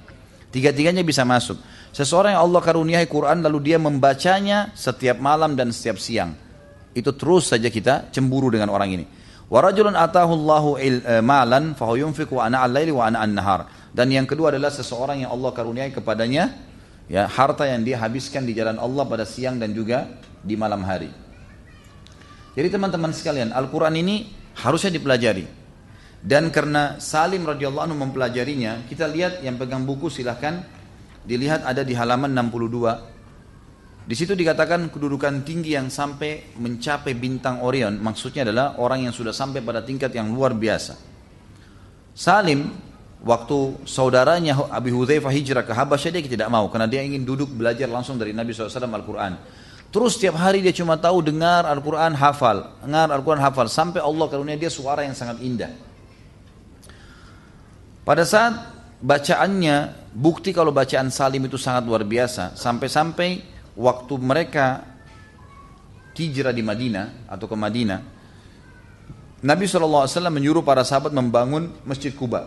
Tiga-tiganya 0.51 1.05
bisa 1.07 1.23
masuk. 1.23 1.61
Seseorang 1.91 2.39
yang 2.39 2.43
Allah 2.47 2.63
karuniai 2.63 3.07
Quran 3.07 3.43
lalu 3.43 3.71
dia 3.71 3.79
membacanya 3.79 4.71
setiap 4.75 5.19
malam 5.19 5.55
dan 5.55 5.71
setiap 5.75 5.99
siang. 5.99 6.35
Itu 6.91 7.15
terus 7.15 7.51
saja 7.51 7.71
kita 7.71 8.11
cemburu 8.11 8.51
dengan 8.51 8.71
orang 8.71 8.91
ini. 8.95 9.05
Warajulun 9.51 9.99
eh, 9.99 11.23
malan 11.23 11.75
fahu 11.75 11.99
yunfiqu 11.99 12.39
ana 12.39 12.63
al-laili 12.63 12.95
wa 12.95 13.11
ana 13.11 13.27
an-nahar. 13.27 13.67
Dan 13.91 14.15
yang 14.15 14.27
kedua 14.27 14.55
adalah 14.55 14.71
seseorang 14.71 15.27
yang 15.27 15.35
Allah 15.35 15.51
karuniai 15.51 15.91
kepadanya 15.91 16.55
ya 17.11 17.27
harta 17.27 17.67
yang 17.67 17.83
dia 17.83 17.99
habiskan 17.99 18.47
di 18.47 18.55
jalan 18.55 18.79
Allah 18.79 19.03
pada 19.03 19.27
siang 19.27 19.59
dan 19.59 19.75
juga 19.75 20.07
di 20.47 20.55
malam 20.55 20.87
hari. 20.87 21.11
Jadi 22.61 22.77
teman-teman 22.77 23.09
sekalian, 23.09 23.57
Al-Qur'an 23.57 23.97
ini 23.97 24.29
harusnya 24.61 24.93
dipelajari. 24.93 25.49
Dan 26.21 26.53
karena 26.53 27.01
Salim 27.01 27.49
radhiyallahu 27.49 27.89
anhu 27.89 27.97
mempelajarinya, 27.97 28.85
kita 28.85 29.09
lihat 29.09 29.41
yang 29.41 29.57
pegang 29.57 29.89
buku 29.89 30.13
silahkan 30.13 30.61
dilihat 31.25 31.65
ada 31.65 31.81
di 31.81 31.97
halaman 31.97 32.29
62. 32.37 34.05
Di 34.05 34.13
situ 34.13 34.37
dikatakan 34.37 34.93
kedudukan 34.93 35.41
tinggi 35.41 35.73
yang 35.73 35.89
sampai 35.89 36.53
mencapai 36.61 37.17
bintang 37.17 37.65
Orion, 37.65 37.97
maksudnya 37.97 38.45
adalah 38.45 38.77
orang 38.77 39.09
yang 39.09 39.17
sudah 39.17 39.33
sampai 39.33 39.65
pada 39.65 39.81
tingkat 39.81 40.13
yang 40.13 40.29
luar 40.29 40.53
biasa. 40.53 41.01
Salim 42.13 42.77
waktu 43.25 43.89
saudaranya 43.89 44.69
Abi 44.69 44.93
Hudzaifah 44.93 45.33
hijrah 45.33 45.65
ke 45.65 45.73
Habasyah 45.73 46.13
dia 46.13 46.29
tidak 46.29 46.53
mau 46.53 46.69
karena 46.69 46.85
dia 46.85 47.01
ingin 47.01 47.25
duduk 47.25 47.49
belajar 47.57 47.89
langsung 47.89 48.21
dari 48.21 48.37
Nabi 48.37 48.53
SAW 48.53 48.85
Al-Quran. 48.85 49.33
Terus 49.91 50.15
setiap 50.15 50.39
hari 50.39 50.63
dia 50.63 50.71
cuma 50.71 50.95
tahu 50.95 51.19
dengar 51.19 51.67
Al-Quran 51.67 52.15
hafal, 52.15 52.79
dengar 52.87 53.11
Al-Quran 53.11 53.43
hafal 53.43 53.67
sampai 53.67 53.99
Allah 53.99 54.27
karunia 54.31 54.55
dia 54.55 54.71
suara 54.71 55.03
yang 55.03 55.19
sangat 55.19 55.43
indah. 55.43 55.75
Pada 58.07 58.23
saat 58.23 58.55
bacaannya, 59.03 60.11
bukti 60.15 60.55
kalau 60.55 60.71
bacaan 60.71 61.11
Salim 61.11 61.43
itu 61.43 61.59
sangat 61.59 61.83
luar 61.91 62.07
biasa, 62.07 62.55
sampai-sampai 62.55 63.43
waktu 63.75 64.15
mereka 64.23 64.87
hijrah 66.15 66.55
di 66.55 66.63
Madinah 66.63 67.27
atau 67.27 67.51
ke 67.51 67.57
Madinah, 67.59 68.01
Nabi 69.41 69.65
SAW 69.65 70.07
menyuruh 70.29 70.61
para 70.61 70.85
sahabat 70.85 71.11
membangun 71.17 71.73
Masjid 71.83 72.13
Kuba. 72.13 72.45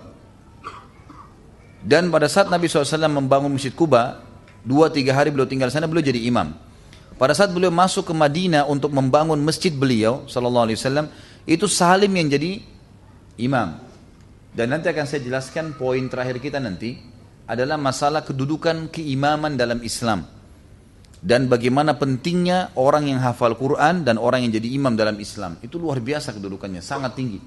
Dan 1.84 2.08
pada 2.14 2.30
saat 2.32 2.48
Nabi 2.48 2.70
SAW 2.70 3.10
membangun 3.12 3.52
Masjid 3.52 3.74
Kuba, 3.74 4.24
dua 4.64 4.88
tiga 4.94 5.12
hari 5.12 5.34
beliau 5.34 5.50
tinggal 5.50 5.74
sana, 5.74 5.90
beliau 5.90 6.06
jadi 6.06 6.22
imam. 6.24 6.54
Pada 7.14 7.38
saat 7.38 7.54
beliau 7.54 7.70
masuk 7.70 8.10
ke 8.10 8.14
Madinah 8.16 8.66
untuk 8.66 8.90
membangun 8.90 9.38
masjid 9.40 9.70
beliau, 9.70 10.26
Sallallahu 10.26 10.66
Alaihi 10.70 10.78
Wasallam, 10.82 11.08
itu 11.46 11.66
Salim 11.70 12.12
yang 12.14 12.28
jadi 12.28 12.60
imam. 13.38 13.80
Dan 14.54 14.74
nanti 14.74 14.90
akan 14.90 15.06
saya 15.06 15.22
jelaskan 15.22 15.78
poin 15.78 16.06
terakhir 16.10 16.38
kita 16.42 16.62
nanti 16.62 16.98
adalah 17.50 17.78
masalah 17.78 18.22
kedudukan 18.26 18.90
keimaman 18.94 19.58
dalam 19.58 19.82
Islam. 19.82 20.26
dan 21.24 21.48
bagaimana 21.48 21.96
pentingnya 21.96 22.76
orang 22.76 23.08
yang 23.08 23.24
hafal 23.24 23.56
Quran 23.56 24.04
dan 24.04 24.20
orang 24.20 24.44
yang 24.44 24.52
jadi 24.60 24.76
imam 24.76 24.92
dalam 25.00 25.16
Islam. 25.24 25.56
Itu 25.64 25.80
luar 25.80 26.04
biasa 26.04 26.36
kedudukannya, 26.36 26.84
sangat 26.84 27.16
tinggi. 27.16 27.40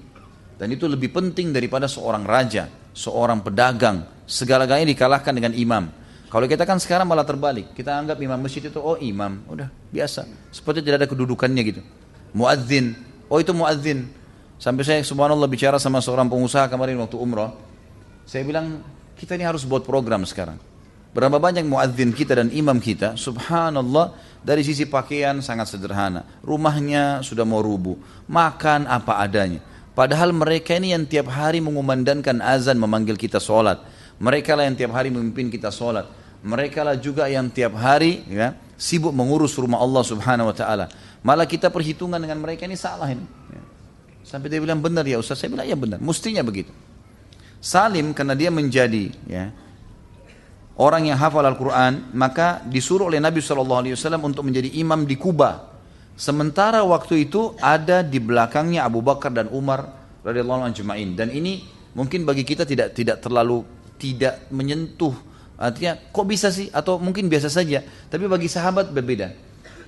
Dan 0.57 0.73
itu 0.73 0.89
lebih 0.89 1.13
penting 1.13 1.53
daripada 1.53 1.85
seorang 1.85 2.25
raja, 2.25 2.65
seorang 2.97 3.45
pedagang, 3.45 4.25
segala-galanya 4.25 4.89
dikalahkan 4.89 5.29
dengan 5.29 5.53
imam. 5.53 5.93
Kalau 6.27 6.43
kita 6.43 6.67
kan 6.67 6.75
sekarang 6.75 7.07
malah 7.07 7.23
terbalik, 7.23 7.71
kita 7.71 7.95
anggap 7.95 8.19
imam 8.19 8.35
masjid 8.35 8.59
itu 8.59 8.79
oh 8.83 8.99
imam, 8.99 9.47
udah 9.47 9.71
biasa, 9.95 10.27
seperti 10.51 10.83
tidak 10.83 11.05
ada 11.05 11.07
kedudukannya 11.07 11.61
gitu. 11.63 11.81
Muadzin, 12.35 12.99
oh 13.31 13.39
itu 13.39 13.55
muadzin. 13.55 14.11
Sampai 14.59 14.83
saya 14.83 14.99
subhanallah 15.05 15.47
bicara 15.47 15.79
sama 15.79 16.03
seorang 16.03 16.27
pengusaha 16.27 16.67
kemarin 16.67 16.99
waktu 16.99 17.15
umrah, 17.15 17.55
saya 18.27 18.43
bilang 18.43 18.83
kita 19.15 19.39
ini 19.39 19.47
harus 19.47 19.63
buat 19.63 19.87
program 19.87 20.27
sekarang. 20.27 20.59
Berapa 21.15 21.39
banyak 21.39 21.63
muadzin 21.63 22.11
kita 22.11 22.35
dan 22.43 22.51
imam 22.51 22.77
kita, 22.77 23.15
subhanallah, 23.15 24.11
dari 24.43 24.61
sisi 24.67 24.83
pakaian 24.85 25.39
sangat 25.39 25.71
sederhana. 25.71 26.27
Rumahnya 26.43 27.23
sudah 27.23 27.47
mau 27.47 27.63
rubuh, 27.63 27.95
makan 28.27 28.85
apa 28.85 29.23
adanya. 29.23 29.63
Padahal 29.97 30.29
mereka 30.29 30.77
ini 30.77 30.93
yang 30.93 31.09
tiap 31.09 31.31
hari 31.31 31.57
mengumandangkan 31.57 32.37
azan 32.43 32.77
memanggil 32.77 33.17
kita 33.17 33.41
sholat. 33.41 33.81
Mereka 34.17 34.57
lah 34.57 34.65
yang 34.65 34.77
tiap 34.77 34.91
hari 34.97 35.13
memimpin 35.13 35.53
kita 35.53 35.69
sholat. 35.69 36.09
Mereka 36.41 36.81
lah 36.81 36.97
juga 36.97 37.29
yang 37.29 37.49
tiap 37.49 37.77
hari 37.77 38.25
ya, 38.29 38.57
sibuk 38.77 39.13
mengurus 39.13 39.57
rumah 39.57 39.81
Allah 39.81 40.01
subhanahu 40.05 40.49
wa 40.49 40.55
ta'ala. 40.55 40.85
Malah 41.25 41.49
kita 41.49 41.69
perhitungan 41.73 42.21
dengan 42.21 42.37
mereka 42.41 42.65
ini 42.65 42.77
salah 42.77 43.09
ini. 43.09 43.25
Ya. 43.51 43.61
Sampai 44.25 44.51
dia 44.53 44.61
bilang 44.61 44.81
benar 44.81 45.05
ya 45.05 45.17
Ustaz. 45.17 45.41
Saya 45.41 45.53
bilang 45.53 45.65
ya 45.65 45.77
benar. 45.77 45.97
Mestinya 46.01 46.45
begitu. 46.45 46.69
Salim 47.57 48.13
karena 48.13 48.37
dia 48.37 48.53
menjadi 48.53 49.09
ya, 49.25 49.49
orang 50.77 51.09
yang 51.09 51.17
hafal 51.17 51.41
Al-Quran, 51.41 52.13
maka 52.13 52.61
disuruh 52.69 53.09
oleh 53.09 53.17
Nabi 53.17 53.41
SAW 53.41 53.81
untuk 54.21 54.45
menjadi 54.45 54.69
imam 54.77 55.09
di 55.09 55.17
Kuba. 55.17 55.73
Sementara 56.17 56.81
waktu 56.81 57.29
itu 57.29 57.53
ada 57.61 58.01
di 58.01 58.17
belakangnya 58.17 58.85
Abu 58.85 59.05
Bakar 59.05 59.29
dan 59.29 59.49
Umar 59.53 59.85
radhiyallahu 60.25 60.65
anhu 60.65 60.81
Dan 61.13 61.29
ini 61.29 61.61
mungkin 61.93 62.25
bagi 62.25 62.41
kita 62.41 62.65
tidak 62.65 62.97
tidak 62.97 63.21
terlalu 63.21 63.61
tidak 63.97 64.47
menyentuh 64.53 65.13
artinya 65.57 65.97
kok 65.97 66.25
bisa 66.29 66.53
sih 66.53 66.69
atau 66.69 67.01
mungkin 67.01 67.27
biasa 67.27 67.49
saja 67.49 67.81
tapi 68.07 68.29
bagi 68.29 68.45
sahabat 68.45 68.93
berbeda 68.93 69.33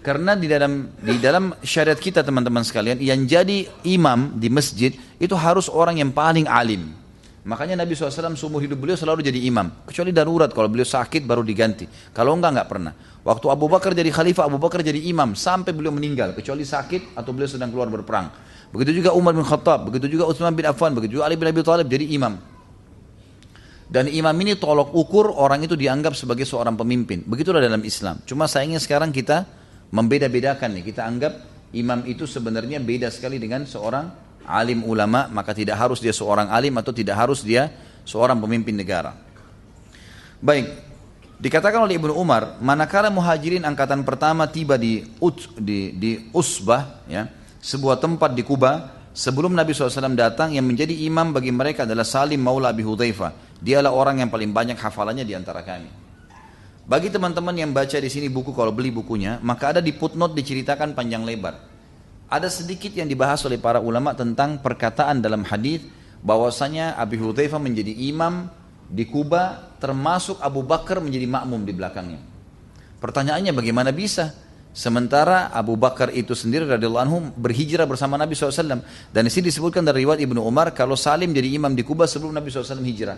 karena 0.02 0.34
di 0.34 0.50
dalam 0.50 0.90
di 0.98 1.18
dalam 1.22 1.54
syariat 1.62 1.98
kita 1.98 2.26
teman-teman 2.26 2.66
sekalian 2.66 2.98
yang 2.98 3.24
jadi 3.30 3.70
imam 3.86 4.36
di 4.36 4.50
masjid 4.50 4.92
itu 5.22 5.36
harus 5.38 5.70
orang 5.70 6.02
yang 6.02 6.10
paling 6.10 6.50
alim 6.50 7.00
Makanya 7.50 7.82
Nabi 7.82 7.96
SAW 7.96 8.38
seumur 8.38 8.60
hidup 8.60 8.78
beliau 8.78 8.94
selalu 8.94 9.26
jadi 9.26 9.42
imam. 9.50 9.72
Kecuali 9.88 10.14
darurat, 10.14 10.52
kalau 10.54 10.70
beliau 10.70 10.86
sakit 10.86 11.26
baru 11.26 11.42
diganti. 11.42 11.90
Kalau 12.12 12.38
enggak, 12.38 12.52
enggak 12.52 12.68
pernah. 12.70 12.94
Waktu 13.26 13.46
Abu 13.50 13.66
Bakar 13.66 13.98
jadi 13.98 14.12
khalifah, 14.14 14.46
Abu 14.46 14.62
Bakar 14.62 14.86
jadi 14.86 15.02
imam 15.08 15.34
sampai 15.34 15.74
beliau 15.74 15.90
meninggal. 15.90 16.38
Kecuali 16.38 16.62
sakit 16.62 17.18
atau 17.18 17.32
beliau 17.34 17.50
sedang 17.50 17.74
keluar 17.74 17.90
berperang. 17.90 18.30
Begitu 18.70 19.02
juga 19.02 19.18
Umar 19.18 19.34
bin 19.34 19.42
Khattab, 19.42 19.90
begitu 19.90 20.06
juga 20.20 20.30
Utsman 20.30 20.54
bin 20.54 20.68
Affan, 20.70 20.94
begitu 20.94 21.18
juga 21.18 21.26
Ali 21.26 21.40
bin 21.40 21.50
Abi 21.50 21.66
Thalib 21.66 21.90
jadi 21.90 22.06
imam. 22.14 22.38
Dan 23.90 24.06
imam 24.06 24.38
ini 24.46 24.54
tolok 24.54 24.94
ukur 24.94 25.34
orang 25.34 25.66
itu 25.66 25.74
dianggap 25.74 26.14
sebagai 26.14 26.46
seorang 26.46 26.78
pemimpin. 26.78 27.26
Begitulah 27.26 27.58
dalam 27.58 27.82
Islam. 27.82 28.22
Cuma 28.22 28.46
sayangnya 28.46 28.78
sekarang 28.78 29.10
kita 29.10 29.50
membeda-bedakan 29.90 30.78
nih. 30.78 30.94
Kita 30.94 31.10
anggap 31.10 31.34
imam 31.74 32.06
itu 32.06 32.30
sebenarnya 32.30 32.78
beda 32.78 33.10
sekali 33.10 33.42
dengan 33.42 33.66
seorang 33.66 34.30
alim 34.50 34.82
ulama 34.86 35.30
maka 35.30 35.54
tidak 35.54 35.78
harus 35.78 36.02
dia 36.02 36.14
seorang 36.14 36.50
alim 36.50 36.74
atau 36.78 36.90
tidak 36.90 37.18
harus 37.18 37.42
dia 37.42 37.74
seorang 38.06 38.38
pemimpin 38.38 38.78
negara. 38.78 39.14
Baik, 40.38 40.70
dikatakan 41.42 41.84
oleh 41.84 41.98
Ibnu 41.98 42.14
Umar, 42.14 42.62
manakala 42.64 43.10
muhajirin 43.10 43.66
angkatan 43.66 44.06
pertama 44.06 44.46
tiba 44.48 44.78
di 44.80 45.04
Ut, 45.20 45.58
di, 45.60 45.98
di 45.98 46.12
Usbah, 46.32 47.06
ya, 47.10 47.28
sebuah 47.60 48.00
tempat 48.00 48.32
di 48.38 48.42
Kuba, 48.42 48.99
sebelum 49.14 49.54
Nabi 49.54 49.74
SAW 49.76 50.16
datang 50.18 50.54
yang 50.54 50.66
menjadi 50.66 50.94
imam 51.06 51.34
bagi 51.34 51.50
mereka 51.54 51.84
adalah 51.86 52.06
Salim 52.06 52.42
Maula 52.42 52.74
Abi 52.74 52.86
Hudzaifah. 52.86 53.60
Dialah 53.60 53.92
orang 53.92 54.24
yang 54.24 54.30
paling 54.32 54.56
banyak 54.56 54.80
hafalannya 54.80 55.28
di 55.28 55.36
antara 55.36 55.62
kami. 55.62 55.92
Bagi 56.90 57.14
teman-teman 57.14 57.54
yang 57.54 57.70
baca 57.70 58.02
di 58.02 58.10
sini 58.10 58.34
buku 58.34 58.50
kalau 58.50 58.74
beli 58.74 58.90
bukunya, 58.90 59.38
maka 59.46 59.78
ada 59.78 59.82
di 59.84 59.94
footnote 59.94 60.34
diceritakan 60.34 60.98
panjang 60.98 61.22
lebar. 61.22 61.54
Ada 62.30 62.50
sedikit 62.50 62.90
yang 62.94 63.06
dibahas 63.06 63.46
oleh 63.46 63.62
para 63.62 63.78
ulama 63.78 64.18
tentang 64.18 64.58
perkataan 64.58 65.22
dalam 65.22 65.46
hadis 65.46 65.86
bahwasanya 66.26 66.98
Abi 66.98 67.22
Hudzaifah 67.22 67.62
menjadi 67.62 67.94
imam 67.94 68.50
di 68.90 69.06
Kuba 69.06 69.70
termasuk 69.78 70.42
Abu 70.42 70.66
Bakar 70.66 70.98
menjadi 70.98 71.30
makmum 71.30 71.62
di 71.62 71.74
belakangnya. 71.78 72.22
Pertanyaannya 73.00 73.54
bagaimana 73.54 73.94
bisa? 73.94 74.34
Sementara 74.70 75.50
Abu 75.50 75.74
Bakar 75.76 76.14
itu 76.14 76.38
sendiri 76.38 76.64
radhiyallahu 76.70 77.04
anhu 77.04 77.18
berhijrah 77.36 77.90
bersama 77.90 78.16
Nabi 78.16 78.38
SAW. 78.38 78.80
Dan 79.10 79.22
di 79.26 79.32
sini 79.34 79.50
disebutkan 79.50 79.82
dari 79.82 80.06
riwayat 80.06 80.22
Ibnu 80.22 80.40
Umar 80.46 80.72
kalau 80.78 80.94
Salim 80.94 81.34
jadi 81.34 81.50
imam 81.58 81.74
di 81.74 81.82
Kuba 81.82 82.06
sebelum 82.06 82.32
Nabi 82.32 82.54
SAW 82.54 82.80
hijrah. 82.86 83.18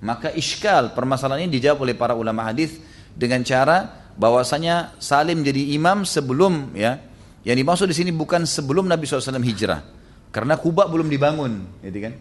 Maka 0.00 0.32
iskal 0.32 0.96
permasalahan 0.96 1.44
ini 1.44 1.60
dijawab 1.60 1.84
oleh 1.84 1.92
para 1.98 2.16
ulama 2.16 2.46
hadis 2.48 2.80
dengan 3.12 3.44
cara 3.44 4.08
bahwasanya 4.16 4.96
Salim 4.96 5.44
jadi 5.44 5.76
imam 5.76 6.08
sebelum 6.08 6.72
ya 6.72 7.02
yang 7.40 7.56
dimaksud 7.56 7.88
di 7.88 7.96
sini 7.96 8.12
bukan 8.12 8.44
sebelum 8.44 8.84
Nabi 8.84 9.08
SAW 9.08 9.40
hijrah, 9.40 9.80
karena 10.28 10.60
Kuba 10.60 10.84
belum 10.84 11.08
dibangun, 11.08 11.80
gitu 11.80 11.98
kan? 12.04 12.12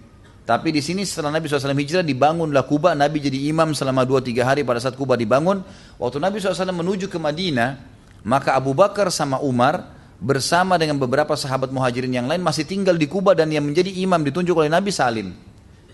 Tapi 0.47 0.71
di 0.71 0.79
sini 0.79 1.03
setelah 1.03 1.35
Nabi 1.35 1.45
SAW 1.45 1.75
hijrah 1.75 2.01
dibangunlah 2.01 2.63
Kuba, 2.63 2.95
Nabi 2.95 3.19
jadi 3.19 3.51
imam 3.51 3.75
selama 3.75 4.07
2-3 4.07 4.41
hari 4.41 4.61
pada 4.63 4.79
saat 4.79 4.95
Kuba 4.95 5.19
dibangun. 5.19 5.61
Waktu 5.99 6.17
Nabi 6.23 6.39
SAW 6.39 6.71
menuju 6.71 7.11
ke 7.11 7.19
Madinah, 7.19 7.88
maka 8.23 8.55
Abu 8.55 8.75
Bakar 8.75 9.07
sama 9.13 9.39
Umar 9.39 9.95
bersama 10.19 10.75
dengan 10.75 10.99
beberapa 10.99 11.31
sahabat 11.39 11.71
muhajirin 11.71 12.11
yang 12.11 12.27
lain 12.27 12.43
masih 12.43 12.67
tinggal 12.67 12.99
di 12.99 13.07
Kuba 13.07 13.31
dan 13.31 13.47
yang 13.47 13.63
menjadi 13.63 13.87
imam 14.03 14.19
ditunjuk 14.19 14.51
oleh 14.59 14.67
Nabi 14.67 14.91
Salim. 14.91 15.31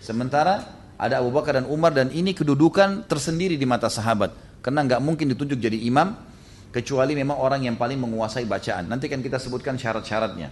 Sementara 0.02 0.66
ada 0.98 1.22
Abu 1.22 1.30
Bakar 1.30 1.62
dan 1.62 1.70
Umar 1.70 1.94
dan 1.94 2.10
ini 2.10 2.34
kedudukan 2.34 3.06
tersendiri 3.06 3.54
di 3.60 3.68
mata 3.70 3.86
sahabat. 3.86 4.34
Karena 4.66 4.82
nggak 4.82 5.02
mungkin 5.04 5.30
ditunjuk 5.30 5.62
jadi 5.62 5.78
imam 5.86 6.18
kecuali 6.74 7.14
memang 7.14 7.38
orang 7.38 7.70
yang 7.70 7.78
paling 7.78 8.02
menguasai 8.02 8.50
bacaan. 8.50 8.90
Nanti 8.90 9.06
kan 9.06 9.22
kita 9.22 9.38
sebutkan 9.38 9.78
syarat-syaratnya. 9.78 10.50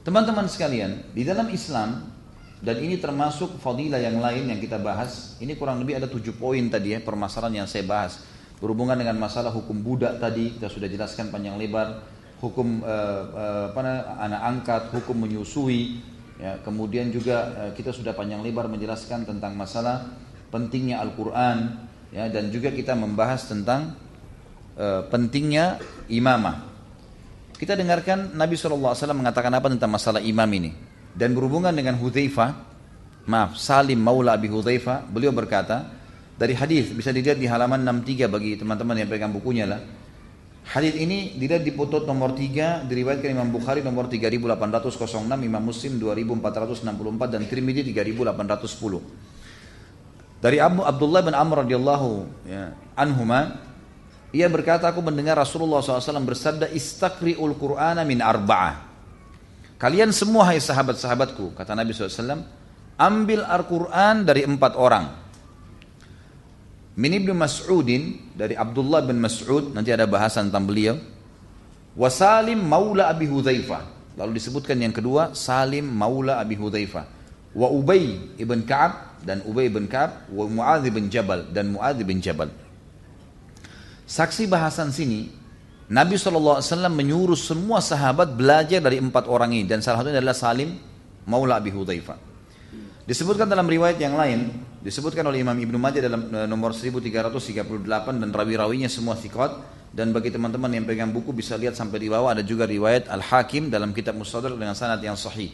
Teman-teman 0.00 0.46
sekalian, 0.46 1.10
di 1.12 1.26
dalam 1.26 1.50
Islam 1.50 2.08
dan 2.62 2.76
ini 2.78 2.96
termasuk 2.96 3.58
fadilah 3.58 3.98
yang 3.98 4.22
lain 4.22 4.54
yang 4.54 4.60
kita 4.62 4.78
bahas. 4.78 5.34
Ini 5.42 5.58
kurang 5.58 5.82
lebih 5.82 5.98
ada 5.98 6.06
tujuh 6.06 6.38
poin 6.38 6.62
tadi 6.70 6.94
ya 6.94 7.02
permasalahan 7.02 7.64
yang 7.64 7.68
saya 7.68 7.82
bahas 7.82 8.22
berhubungan 8.60 8.94
dengan 8.94 9.16
masalah 9.16 9.50
hukum 9.50 9.80
budak 9.80 10.20
tadi 10.20 10.54
kita 10.54 10.68
sudah 10.68 10.86
jelaskan 10.86 11.32
panjang 11.32 11.56
lebar. 11.56 12.20
Hukum 12.40 12.80
uh, 12.80 13.68
apa 13.68 13.80
anak 14.16 14.40
angkat, 14.40 14.82
hukum 14.96 15.28
menyusui. 15.28 16.00
Ya, 16.40 16.56
kemudian 16.64 17.12
juga 17.12 17.52
uh, 17.52 17.70
kita 17.76 17.92
sudah 17.92 18.16
panjang 18.16 18.40
lebar 18.40 18.64
menjelaskan 18.64 19.28
tentang 19.28 19.52
masalah 19.52 20.08
pentingnya 20.50 21.00
Al-Quran 21.00 21.88
ya, 22.10 22.26
dan 22.28 22.50
juga 22.50 22.74
kita 22.74 22.98
membahas 22.98 23.46
tentang 23.46 23.94
e, 24.74 25.06
pentingnya 25.08 25.78
imamah. 26.10 26.66
Kita 27.56 27.78
dengarkan 27.78 28.34
Nabi 28.34 28.58
SAW 28.58 28.96
mengatakan 29.14 29.52
apa 29.54 29.70
tentang 29.70 29.90
masalah 29.92 30.20
imam 30.20 30.48
ini. 30.50 30.74
Dan 31.10 31.34
berhubungan 31.34 31.74
dengan 31.74 31.98
Hudzaifah, 31.98 32.50
maaf, 33.26 33.58
Salim 33.58 33.98
Maula 33.98 34.38
Abi 34.38 34.48
Hudzaifah, 34.48 35.06
beliau 35.10 35.34
berkata, 35.34 35.99
dari 36.40 36.56
hadis 36.56 36.88
bisa 36.96 37.12
dilihat 37.12 37.36
di 37.36 37.44
halaman 37.44 37.84
63 38.00 38.32
bagi 38.32 38.56
teman-teman 38.56 38.96
yang 38.96 39.12
pegang 39.12 39.28
bukunya 39.28 39.68
lah. 39.68 39.76
Hadis 40.72 40.96
ini 40.96 41.36
dilihat 41.36 41.60
di 41.60 41.76
foto 41.76 42.00
nomor 42.08 42.32
3 42.32 42.88
diriwayatkan 42.88 43.28
Imam 43.28 43.52
Bukhari 43.52 43.84
nomor 43.84 44.08
3806, 44.08 45.36
Imam 45.36 45.60
Muslim 45.60 46.00
2464 46.00 47.36
dan 47.36 47.44
Tirmidzi 47.44 47.92
3810. 47.92 50.40
Dari 50.40 50.56
Abu 50.56 50.80
Abdullah 50.80 51.20
bin 51.20 51.36
Amr 51.36 51.68
radhiyallahu 51.68 52.24
ya, 52.48 52.72
anhuma 52.96 53.60
ia 54.32 54.48
berkata, 54.48 54.88
aku 54.88 55.04
mendengar 55.04 55.36
Rasulullah 55.36 55.84
SAW 55.84 56.24
bersabda, 56.24 56.72
Istakri'ul 56.72 57.52
Qur'ana 57.58 58.06
min 58.06 58.22
arba'ah. 58.24 58.88
Kalian 59.76 60.08
semua 60.14 60.48
hai 60.48 60.62
sahabat-sahabatku, 60.62 61.52
kata 61.52 61.76
Nabi 61.76 61.92
SAW, 61.92 62.40
ambil 62.96 63.44
Al-Quran 63.44 64.24
dari 64.24 64.48
empat 64.48 64.72
orang. 64.78 65.19
Min 67.00 67.16
Ibnu 67.16 67.32
Mas'udin, 67.32 68.36
dari 68.36 68.52
Abdullah 68.52 69.00
bin 69.00 69.16
Mas'ud, 69.24 69.72
nanti 69.72 69.88
ada 69.88 70.04
bahasan 70.04 70.52
tentang 70.52 70.68
beliau. 70.68 71.00
Wasalim 71.96 72.60
maula 72.60 73.08
Abi 73.08 73.24
Hudzaifah. 73.24 74.12
Lalu 74.20 74.36
disebutkan 74.36 74.76
yang 74.76 74.92
kedua, 74.92 75.32
Salim 75.32 75.88
maula 75.88 76.36
Abi 76.36 76.60
Hudzaifah. 76.60 77.08
Wa 77.56 77.72
Ubay 77.72 78.36
ibn 78.36 78.68
Ka'ab, 78.68 79.24
dan 79.24 79.40
Ubay 79.48 79.72
ibn 79.72 79.88
Ka'ab, 79.88 80.28
wa 80.28 80.44
Mu'adh 80.44 80.84
bin 80.92 81.08
Jabal, 81.08 81.48
dan 81.48 81.72
Mu'adh 81.72 82.04
bin 82.04 82.20
Jabal. 82.20 82.52
Saksi 84.04 84.44
bahasan 84.44 84.92
sini, 84.92 85.32
Nabi 85.88 86.20
SAW 86.20 86.60
menyuruh 86.92 87.34
semua 87.34 87.80
sahabat 87.80 88.36
belajar 88.36 88.78
dari 88.84 89.00
empat 89.00 89.24
orang 89.24 89.56
ini 89.56 89.64
dan 89.66 89.80
salah 89.80 90.04
satunya 90.04 90.20
adalah 90.20 90.36
Salim 90.36 90.76
Maula 91.26 91.56
Abi 91.58 91.72
Hudzaifah. 91.72 92.29
Disebutkan 93.10 93.50
dalam 93.50 93.66
riwayat 93.66 93.98
yang 93.98 94.14
lain, 94.14 94.54
disebutkan 94.86 95.26
oleh 95.26 95.42
Imam 95.42 95.58
Ibnu 95.58 95.74
Majah 95.82 95.98
dalam 95.98 96.30
eh, 96.30 96.46
nomor 96.46 96.70
1338 96.70 97.42
dan 98.22 98.30
rawi-rawinya 98.30 98.86
semua 98.86 99.18
thiqat 99.18 99.50
dan 99.90 100.14
bagi 100.14 100.30
teman-teman 100.30 100.70
yang 100.70 100.86
pegang 100.86 101.10
buku 101.10 101.34
bisa 101.34 101.58
lihat 101.58 101.74
sampai 101.74 101.98
di 101.98 102.06
bawah 102.06 102.38
ada 102.38 102.46
juga 102.46 102.70
riwayat 102.70 103.10
Al-Hakim 103.10 103.66
dalam 103.66 103.90
kitab 103.90 104.14
Mustadrak 104.14 104.54
dengan 104.54 104.78
sanad 104.78 105.02
yang 105.02 105.18
sahih. 105.18 105.50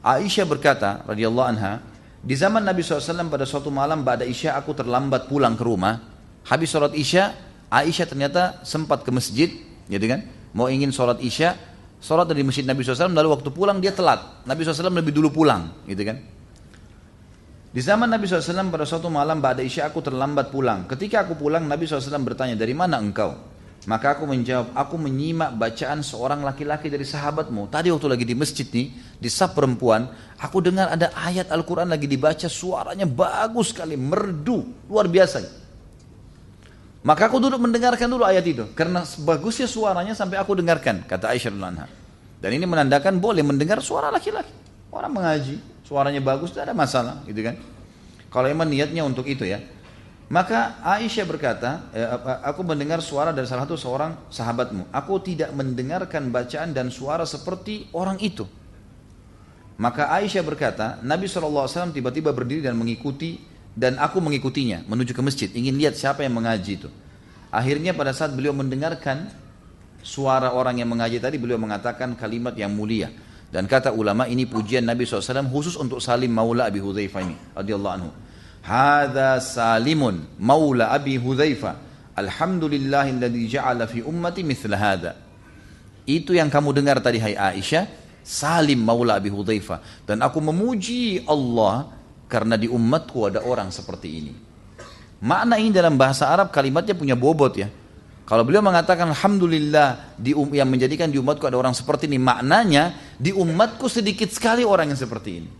Aisyah 0.00 0.48
berkata 0.48 1.04
radhiyallahu 1.04 1.44
anha, 1.44 1.84
di 2.24 2.32
zaman 2.32 2.64
Nabi 2.64 2.80
SAW 2.80 3.28
pada 3.28 3.44
suatu 3.44 3.68
malam 3.68 4.00
pada 4.00 4.24
Isya 4.24 4.56
aku 4.56 4.72
terlambat 4.72 5.28
pulang 5.28 5.52
ke 5.52 5.68
rumah. 5.68 6.00
Habis 6.48 6.72
sholat 6.72 6.96
Isya, 6.96 7.36
Aisyah 7.68 8.06
ternyata 8.08 8.64
sempat 8.64 9.04
ke 9.04 9.12
masjid, 9.12 9.52
gitu 9.84 10.06
kan? 10.08 10.24
Mau 10.56 10.72
ingin 10.72 10.88
sholat 10.96 11.20
Isya, 11.20 11.60
sholat 12.00 12.24
dari 12.24 12.40
masjid 12.40 12.64
Nabi 12.64 12.80
SAW 12.80 13.12
lalu 13.12 13.36
waktu 13.36 13.52
pulang 13.52 13.84
dia 13.84 13.92
telat. 13.92 14.48
Nabi 14.48 14.64
SAW 14.64 14.96
lebih 14.96 15.12
dulu 15.12 15.44
pulang, 15.44 15.84
gitu 15.84 16.00
kan? 16.00 16.35
Di 17.76 17.84
zaman 17.84 18.08
Nabi 18.08 18.24
SAW 18.24 18.72
pada 18.72 18.88
suatu 18.88 19.12
malam 19.12 19.36
pada 19.44 19.60
Isya 19.60 19.92
aku 19.92 20.00
terlambat 20.00 20.48
pulang. 20.48 20.88
Ketika 20.88 21.28
aku 21.28 21.36
pulang 21.36 21.68
Nabi 21.68 21.84
SAW 21.84 22.24
bertanya 22.24 22.56
dari 22.56 22.72
mana 22.72 22.96
engkau? 22.96 23.36
Maka 23.84 24.16
aku 24.16 24.24
menjawab, 24.24 24.72
aku 24.72 24.96
menyimak 24.96 25.52
bacaan 25.60 26.00
seorang 26.00 26.40
laki-laki 26.40 26.88
dari 26.88 27.04
sahabatmu. 27.04 27.68
Tadi 27.68 27.92
waktu 27.92 28.08
lagi 28.08 28.24
di 28.24 28.32
masjid 28.32 28.64
nih, 28.64 28.96
di 29.20 29.28
sab 29.28 29.52
perempuan, 29.52 30.08
aku 30.40 30.64
dengar 30.64 30.88
ada 30.88 31.12
ayat 31.20 31.52
Al-Quran 31.52 31.92
lagi 31.92 32.08
dibaca, 32.08 32.48
suaranya 32.48 33.04
bagus 33.04 33.76
sekali, 33.76 33.92
merdu, 34.00 34.88
luar 34.88 35.12
biasa. 35.12 35.44
Maka 37.04 37.28
aku 37.28 37.44
duduk 37.44 37.60
mendengarkan 37.60 38.08
dulu 38.08 38.24
ayat 38.24 38.42
itu. 38.48 38.64
Karena 38.72 39.04
bagusnya 39.04 39.68
suaranya 39.68 40.16
sampai 40.16 40.40
aku 40.40 40.56
dengarkan, 40.56 41.04
kata 41.04 41.28
Aisyah. 41.28 41.52
Dan 42.40 42.50
ini 42.56 42.64
menandakan 42.64 43.20
boleh 43.20 43.44
mendengar 43.44 43.84
suara 43.84 44.08
laki-laki. 44.08 44.50
Orang 44.90 45.12
mengaji, 45.12 45.75
suaranya 45.86 46.18
bagus, 46.18 46.50
tidak 46.50 46.74
ada 46.74 46.76
masalah, 46.76 47.22
gitu 47.30 47.46
kan? 47.46 47.54
Kalau 48.26 48.50
emang 48.50 48.66
niatnya 48.66 49.06
untuk 49.06 49.24
itu 49.30 49.46
ya. 49.46 49.62
Maka 50.26 50.82
Aisyah 50.82 51.22
berkata, 51.22 51.86
eh, 51.94 52.02
aku 52.42 52.66
mendengar 52.66 52.98
suara 52.98 53.30
dari 53.30 53.46
salah 53.46 53.62
satu 53.62 53.78
seorang 53.78 54.26
sahabatmu. 54.26 54.90
Aku 54.90 55.22
tidak 55.22 55.54
mendengarkan 55.54 56.34
bacaan 56.34 56.74
dan 56.74 56.90
suara 56.90 57.22
seperti 57.22 57.86
orang 57.94 58.18
itu. 58.18 58.42
Maka 59.78 60.10
Aisyah 60.10 60.42
berkata, 60.42 60.98
Nabi 61.06 61.30
SAW 61.30 61.94
tiba-tiba 61.94 62.34
berdiri 62.34 62.66
dan 62.66 62.74
mengikuti 62.74 63.38
dan 63.76 64.02
aku 64.02 64.18
mengikutinya 64.18 64.82
menuju 64.88 65.14
ke 65.14 65.22
masjid. 65.22 65.48
Ingin 65.52 65.78
lihat 65.78 65.94
siapa 65.94 66.26
yang 66.26 66.34
mengaji 66.34 66.80
itu. 66.80 66.90
Akhirnya 67.54 67.94
pada 67.94 68.10
saat 68.10 68.34
beliau 68.34 68.50
mendengarkan 68.50 69.30
suara 70.02 70.50
orang 70.50 70.82
yang 70.82 70.90
mengaji 70.90 71.22
tadi, 71.22 71.38
beliau 71.38 71.60
mengatakan 71.60 72.18
kalimat 72.18 72.56
yang 72.58 72.74
mulia. 72.74 73.12
Dan 73.46 73.70
kata 73.70 73.94
ulama 73.94 74.26
ini 74.26 74.44
pujian 74.44 74.82
Nabi 74.82 75.06
SAW 75.06 75.46
khusus 75.48 75.78
untuk 75.78 76.02
Salim 76.02 76.34
Maula 76.34 76.66
Abi 76.66 76.82
Hudzaifah 76.82 77.20
ini 77.22 77.36
radhiyallahu 77.54 77.94
anhu. 77.94 78.10
Hada 78.66 79.38
Salimun 79.38 80.26
Maula 80.42 80.90
Abi 80.90 81.14
Hudzaifah. 81.16 81.86
Alhamdulillahilladzi 82.16 83.60
ja'ala 83.60 83.86
fi 83.86 84.02
ummati 84.02 84.40
mithla 84.42 84.76
hada. 84.76 85.12
Itu 86.08 86.32
yang 86.32 86.48
kamu 86.48 86.72
dengar 86.72 86.98
tadi 87.04 87.20
hai 87.20 87.36
Aisyah, 87.36 87.86
Salim 88.26 88.82
Maula 88.82 89.22
Abi 89.22 89.30
Hudzaifah 89.30 90.02
dan 90.02 90.18
aku 90.18 90.42
memuji 90.42 91.22
Allah 91.30 91.94
karena 92.26 92.58
di 92.58 92.66
umatku 92.66 93.30
ada 93.30 93.46
orang 93.46 93.70
seperti 93.70 94.08
ini. 94.10 94.34
Makna 95.22 95.62
ini 95.62 95.70
dalam 95.70 95.94
bahasa 95.94 96.26
Arab 96.26 96.50
kalimatnya 96.50 96.98
punya 96.98 97.14
bobot 97.14 97.54
ya. 97.54 97.70
Kalau 98.26 98.42
beliau 98.42 98.58
mengatakan 98.58 99.06
Alhamdulillah 99.14 100.18
di 100.18 100.34
um, 100.34 100.50
yang 100.50 100.66
menjadikan 100.66 101.06
di 101.06 101.14
umatku 101.14 101.46
ada 101.46 101.54
orang 101.62 101.70
seperti 101.70 102.10
ini. 102.10 102.18
Maknanya 102.18 103.14
di 103.22 103.30
umatku 103.30 103.86
sedikit 103.86 104.26
sekali 104.34 104.66
orang 104.66 104.90
yang 104.90 104.98
seperti 104.98 105.30
ini. 105.38 105.50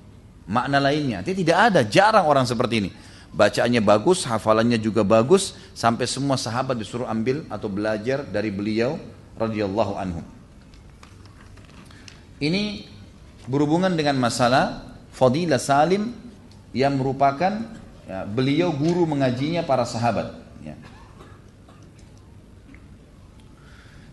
Makna 0.51 0.83
lainnya, 0.83 1.23
dia 1.23 1.35
tidak 1.35 1.59
ada, 1.71 1.81
jarang 1.87 2.27
orang 2.27 2.43
seperti 2.43 2.75
ini. 2.83 2.91
Bacaannya 3.37 3.83
bagus, 3.83 4.25
hafalannya 4.25 4.81
juga 4.81 5.05
bagus 5.05 5.53
Sampai 5.77 6.09
semua 6.09 6.41
sahabat 6.41 6.79
disuruh 6.79 7.05
ambil 7.05 7.45
atau 7.53 7.69
belajar 7.69 8.25
dari 8.25 8.49
beliau 8.49 8.97
radhiyallahu 9.37 9.93
anhu 9.99 10.25
Ini 12.41 12.87
berhubungan 13.45 13.93
dengan 13.93 14.17
masalah 14.17 14.89
Fadilah 15.13 15.61
Salim 15.61 16.17
yang 16.73 16.97
merupakan 16.97 17.61
ya, 18.09 18.25
beliau 18.25 18.73
guru 18.73 19.05
mengajinya 19.05 19.65
para 19.65 19.85
sahabat 19.85 20.33
ya. 20.65 20.77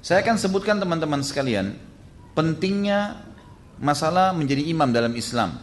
Saya 0.03 0.19
akan 0.19 0.35
sebutkan 0.35 0.83
teman-teman 0.83 1.23
sekalian 1.23 1.79
pentingnya 2.35 3.23
masalah 3.79 4.35
menjadi 4.35 4.67
imam 4.67 4.91
dalam 4.91 5.15
Islam. 5.15 5.55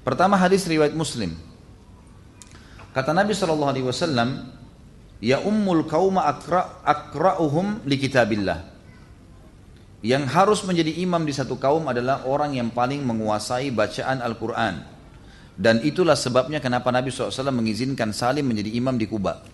Pertama 0.00 0.40
hadis 0.40 0.64
riwayat 0.64 0.96
Muslim. 0.96 1.36
Kata 2.96 3.12
Nabi 3.12 3.36
Wasallam, 3.36 4.56
Ya 5.20 5.36
ummul 5.44 5.84
kauma 5.84 6.24
akra 6.24 6.80
akra'uhum 6.80 7.84
li 7.84 8.00
kitabillah. 8.00 8.64
Yang 10.00 10.24
harus 10.32 10.60
menjadi 10.64 10.96
imam 11.04 11.20
di 11.28 11.36
satu 11.36 11.60
kaum 11.60 11.92
adalah 11.92 12.24
orang 12.24 12.56
yang 12.56 12.72
paling 12.72 13.04
menguasai 13.04 13.68
bacaan 13.68 14.24
Al-Quran. 14.24 14.80
Dan 15.60 15.84
itulah 15.84 16.16
sebabnya 16.16 16.56
kenapa 16.56 16.88
Nabi 16.88 17.12
SAW 17.12 17.52
mengizinkan 17.52 18.16
Salim 18.16 18.48
menjadi 18.48 18.72
imam 18.80 18.96
di 18.96 19.04
Kuba. 19.04 19.44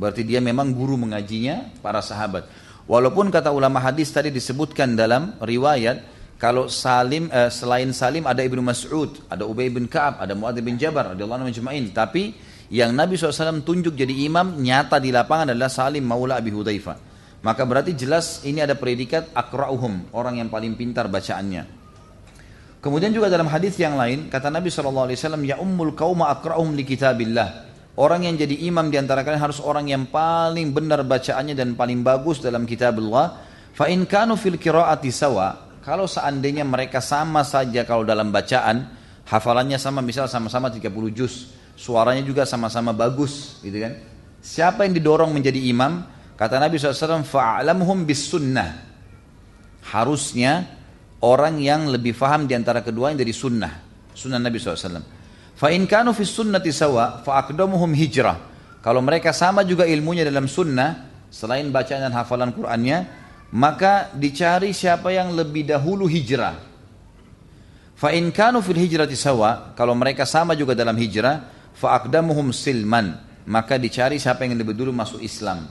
Berarti 0.00 0.24
dia 0.24 0.40
memang 0.40 0.72
guru 0.72 0.96
mengajinya 0.96 1.76
para 1.84 2.00
sahabat. 2.00 2.48
Walaupun 2.90 3.30
kata 3.30 3.54
ulama 3.54 3.78
hadis 3.78 4.10
tadi 4.10 4.34
disebutkan 4.34 4.98
dalam 4.98 5.38
riwayat 5.38 6.02
kalau 6.42 6.66
Salim 6.66 7.30
eh, 7.30 7.46
selain 7.46 7.86
Salim 7.94 8.26
ada 8.26 8.42
Ibnu 8.42 8.58
Mas'ud, 8.66 9.14
ada 9.30 9.46
Ubay 9.46 9.70
bin 9.70 9.86
Ka'ab, 9.86 10.18
ada 10.18 10.34
Muadz 10.34 10.58
bin 10.58 10.74
Jabar 10.74 11.14
radhiyallahu 11.14 11.46
anhu 11.46 11.94
Tapi 11.94 12.34
yang 12.74 12.90
Nabi 12.90 13.14
SAW 13.14 13.62
tunjuk 13.62 13.94
jadi 13.94 14.26
imam 14.26 14.58
nyata 14.58 14.98
di 14.98 15.14
lapangan 15.14 15.54
adalah 15.54 15.70
Salim 15.70 16.02
Maula 16.02 16.42
Abi 16.42 16.50
Hudzaifah. 16.50 16.98
Maka 17.46 17.62
berarti 17.62 17.94
jelas 17.94 18.42
ini 18.42 18.58
ada 18.58 18.74
predikat 18.74 19.30
akra'uhum, 19.38 20.10
orang 20.10 20.42
yang 20.42 20.50
paling 20.50 20.74
pintar 20.74 21.06
bacaannya. 21.06 21.70
Kemudian 22.82 23.14
juga 23.14 23.30
dalam 23.30 23.46
hadis 23.46 23.78
yang 23.78 23.94
lain 23.94 24.26
kata 24.26 24.50
Nabi 24.50 24.66
SAW 24.66 25.06
ya 25.46 25.62
ummul 25.62 25.94
kauma 25.94 26.26
akra'uhum 26.34 26.74
li 26.74 26.82
kitabillah 26.82 27.69
Orang 28.00 28.24
yang 28.24 28.32
jadi 28.40 28.56
imam 28.64 28.88
di 28.88 28.96
antara 28.96 29.20
kalian 29.20 29.44
harus 29.44 29.60
orang 29.60 29.84
yang 29.84 30.08
paling 30.08 30.72
benar 30.72 31.04
bacaannya 31.04 31.52
dan 31.52 31.76
paling 31.76 32.00
bagus 32.00 32.40
dalam 32.40 32.64
kitab 32.64 32.96
Allah. 32.96 33.44
Fa 33.76 33.92
in 33.92 34.08
kanu 34.08 34.40
fil 34.40 34.56
qiraati 34.56 35.12
sawa, 35.12 35.76
kalau 35.84 36.08
seandainya 36.08 36.64
mereka 36.64 37.04
sama 37.04 37.44
saja 37.44 37.84
kalau 37.84 38.00
dalam 38.08 38.32
bacaan, 38.32 38.88
hafalannya 39.28 39.76
sama 39.76 40.00
misal 40.00 40.32
sama-sama 40.32 40.72
30 40.72 40.88
juz, 41.12 41.52
suaranya 41.76 42.24
juga 42.24 42.48
sama-sama 42.48 42.96
bagus, 42.96 43.60
gitu 43.60 43.76
kan? 43.76 43.92
Siapa 44.40 44.88
yang 44.88 44.96
didorong 44.96 45.28
menjadi 45.28 45.60
imam? 45.60 46.00
Kata 46.40 46.56
Nabi 46.56 46.80
SAW, 46.80 47.20
fa'alamhum 47.20 48.08
bis 48.08 48.32
sunnah. 48.32 48.80
Harusnya 49.92 50.64
orang 51.20 51.60
yang 51.60 51.92
lebih 51.92 52.16
faham 52.16 52.48
di 52.48 52.56
antara 52.56 52.80
keduanya 52.80 53.20
dari 53.20 53.36
sunnah. 53.36 53.76
Sunnah 54.16 54.40
Nabi 54.40 54.56
SAW. 54.56 55.19
Fa 55.60 55.68
in 55.68 55.84
kanu 55.84 56.16
fi 56.16 56.24
sunnati 56.24 56.72
sawa 56.72 57.20
fa 57.20 57.44
aqdamuhum 57.44 57.92
hijrah. 57.92 58.48
Kalau 58.80 59.04
mereka 59.04 59.36
sama 59.36 59.60
juga 59.60 59.84
ilmunya 59.84 60.24
dalam 60.24 60.48
sunnah, 60.48 61.04
selain 61.28 61.68
bacaan 61.68 62.08
dan 62.08 62.16
hafalan 62.16 62.56
Qur'annya, 62.56 62.98
maka 63.52 64.08
dicari 64.16 64.72
siapa 64.72 65.12
yang 65.12 65.36
lebih 65.36 65.68
dahulu 65.68 66.08
hijrah. 66.08 66.56
Fa 67.92 68.08
in 68.16 68.32
kanu 68.32 68.64
fil 68.64 68.80
hijrati 68.80 69.12
sawa, 69.12 69.76
kalau 69.76 69.92
mereka 69.92 70.24
sama 70.24 70.56
juga 70.56 70.72
dalam 70.72 70.96
hijrah, 70.96 71.44
fa 71.76 72.00
aqdamuhum 72.00 72.56
silman, 72.56 73.20
maka 73.44 73.76
dicari 73.76 74.16
siapa 74.16 74.48
yang 74.48 74.56
lebih 74.56 74.72
dulu 74.72 74.96
masuk 74.96 75.20
Islam. 75.20 75.68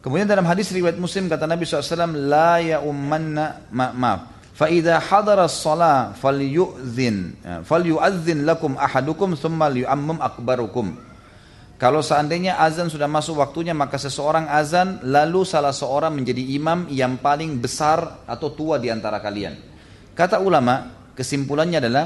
Kemudian 0.00 0.24
dalam 0.24 0.48
hadis 0.48 0.72
riwayat 0.72 0.96
Muslim 0.96 1.28
kata 1.28 1.44
Nabi 1.44 1.68
SAW, 1.68 2.08
la 2.16 2.56
ya 2.56 2.80
ummanna 2.80 3.68
ma 3.68 3.92
maaf, 3.92 4.41
فإذا 4.61 5.05
حضر 5.05 5.37
الصلاة 5.45 6.17
فليؤذن 6.17 7.17
فليؤذن 7.61 8.37
لكم 8.45 8.71
أحدكم 8.73 9.29
ثم 9.37 9.59
ليؤمم 9.63 10.17
أكبركم 10.21 10.87
Kalau 11.77 12.01
seandainya 12.01 12.57
azan 12.57 12.89
sudah 12.89 13.05
masuk 13.05 13.37
waktunya 13.37 13.69
maka 13.69 14.01
seseorang 14.01 14.49
azan 14.49 14.97
lalu 15.05 15.45
salah 15.45 15.69
seorang 15.69 16.09
menjadi 16.09 16.41
imam 16.57 16.89
yang 16.89 17.21
paling 17.21 17.61
besar 17.61 18.25
atau 18.25 18.49
tua 18.49 18.81
di 18.81 18.89
antara 18.89 19.21
kalian. 19.21 19.53
Kata 20.17 20.41
ulama, 20.41 20.89
kesimpulannya 21.13 21.77
adalah 21.77 22.05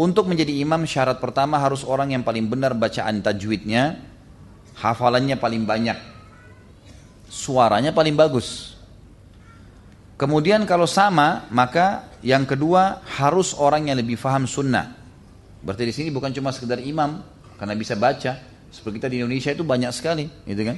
untuk 0.00 0.24
menjadi 0.24 0.64
imam 0.64 0.88
syarat 0.88 1.20
pertama 1.20 1.60
harus 1.60 1.84
orang 1.84 2.16
yang 2.16 2.24
paling 2.24 2.48
benar 2.48 2.72
bacaan 2.72 3.20
tajwidnya, 3.20 4.00
hafalannya 4.80 5.36
paling 5.36 5.68
banyak, 5.68 6.00
suaranya 7.28 7.92
paling 7.92 8.16
bagus. 8.16 8.73
Kemudian 10.15 10.63
kalau 10.63 10.87
sama, 10.87 11.43
maka 11.51 12.07
yang 12.23 12.47
kedua 12.47 13.03
harus 13.19 13.51
orang 13.51 13.91
yang 13.91 13.99
lebih 13.99 14.15
faham 14.15 14.47
sunnah. 14.47 14.95
Berarti 15.59 15.83
di 15.83 15.93
sini 15.93 16.09
bukan 16.11 16.31
cuma 16.31 16.55
sekedar 16.55 16.79
imam, 16.79 17.19
karena 17.59 17.75
bisa 17.75 17.99
baca. 17.99 18.39
Seperti 18.71 18.99
kita 18.99 19.07
di 19.11 19.17
Indonesia 19.23 19.51
itu 19.51 19.63
banyak 19.67 19.91
sekali, 19.91 20.27
gitu 20.47 20.63
kan? 20.67 20.77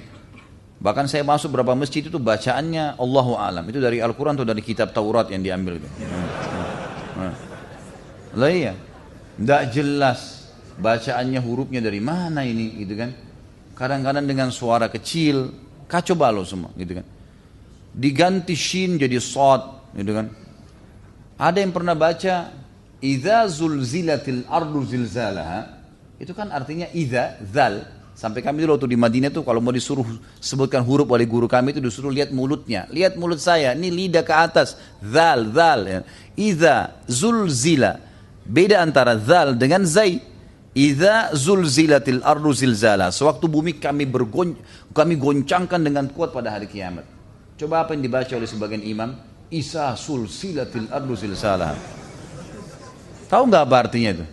Bahkan 0.77 1.05
saya 1.09 1.25
masuk 1.25 1.53
beberapa 1.53 1.73
masjid 1.73 2.05
itu 2.05 2.21
bacaannya 2.21 3.01
Allahu 3.01 3.33
alam. 3.33 3.65
Itu 3.65 3.81
dari 3.81 3.97
Al-Quran 3.97 4.37
atau 4.37 4.45
dari 4.45 4.61
kitab 4.61 4.93
Taurat 4.93 5.25
yang 5.33 5.41
diambil. 5.41 5.81
Gitu. 5.81 5.89
Lah 8.37 8.51
iya. 8.53 8.77
Tidak 9.37 9.63
jelas 9.73 10.49
bacaannya 10.77 11.41
hurufnya 11.41 11.81
dari 11.81 11.97
mana 11.97 12.45
ini 12.45 12.77
gitu 12.77 12.93
kan. 12.93 13.09
Kadang-kadang 13.73 14.25
dengan 14.29 14.53
suara 14.53 14.89
kecil, 14.89 15.49
kacau 15.89 16.13
balau 16.13 16.45
semua 16.45 16.69
gitu 16.77 17.01
kan. 17.01 17.05
Diganti 17.97 18.53
shin 18.53 19.01
jadi 19.01 19.17
sod 19.17 19.89
gitu 19.97 20.13
kan. 20.13 20.29
Ada 21.41 21.65
yang 21.65 21.73
pernah 21.73 21.97
baca 21.97 22.53
Iza 23.01 23.45
zulzilatil 23.45 24.49
ardu 24.49 24.81
zilzalaha. 24.81 25.77
Itu 26.17 26.33
kan 26.33 26.49
artinya 26.49 26.89
iza 26.97 27.37
zal. 27.45 27.85
Sampai 28.17 28.41
kami 28.41 28.65
dulu 28.65 28.73
waktu 28.73 28.89
di 28.89 28.97
Madinah 28.97 29.29
tuh 29.29 29.45
kalau 29.45 29.61
mau 29.61 29.69
disuruh 29.69 30.01
sebutkan 30.41 30.81
huruf 30.81 31.05
oleh 31.05 31.29
guru 31.29 31.45
kami 31.45 31.77
itu 31.77 31.81
disuruh 31.81 32.09
lihat 32.09 32.33
mulutnya. 32.33 32.89
Lihat 32.89 33.13
mulut 33.13 33.37
saya 33.37 33.77
ini 33.77 33.93
lidah 33.93 34.25
ke 34.25 34.33
atas. 34.33 34.81
Zal 35.05 35.53
zal 35.53 35.81
ya. 35.85 35.99
iza 36.33 36.97
zulzila. 37.05 38.01
Beda 38.41 38.81
antara 38.81 39.13
zal 39.21 39.53
dengan 39.53 39.85
zai. 39.85 40.17
Iza 40.73 41.37
zulzilatil 41.37 42.25
ardu 42.25 42.49
zilzala. 42.57 43.13
Sewaktu 43.13 43.45
bumi 43.45 43.77
kami 43.77 44.09
bergon 44.09 44.57
kami 44.89 45.21
goncangkan 45.21 45.85
dengan 45.85 46.09
kuat 46.09 46.33
pada 46.33 46.49
hari 46.49 46.65
kiamat 46.65 47.16
coba 47.57 47.83
apa 47.83 47.97
yang 47.97 48.05
dibaca 48.05 48.33
oleh 48.37 48.47
sebagian 48.47 48.85
imam 48.85 49.17
isa 49.49 49.91
sulsilatil 49.97 50.87
ardu 50.93 51.13
zilzala 51.17 51.73
tahu 53.27 53.43
nggak 53.49 53.63
apa 53.65 53.75
artinya 53.81 54.11
itu 54.15 54.25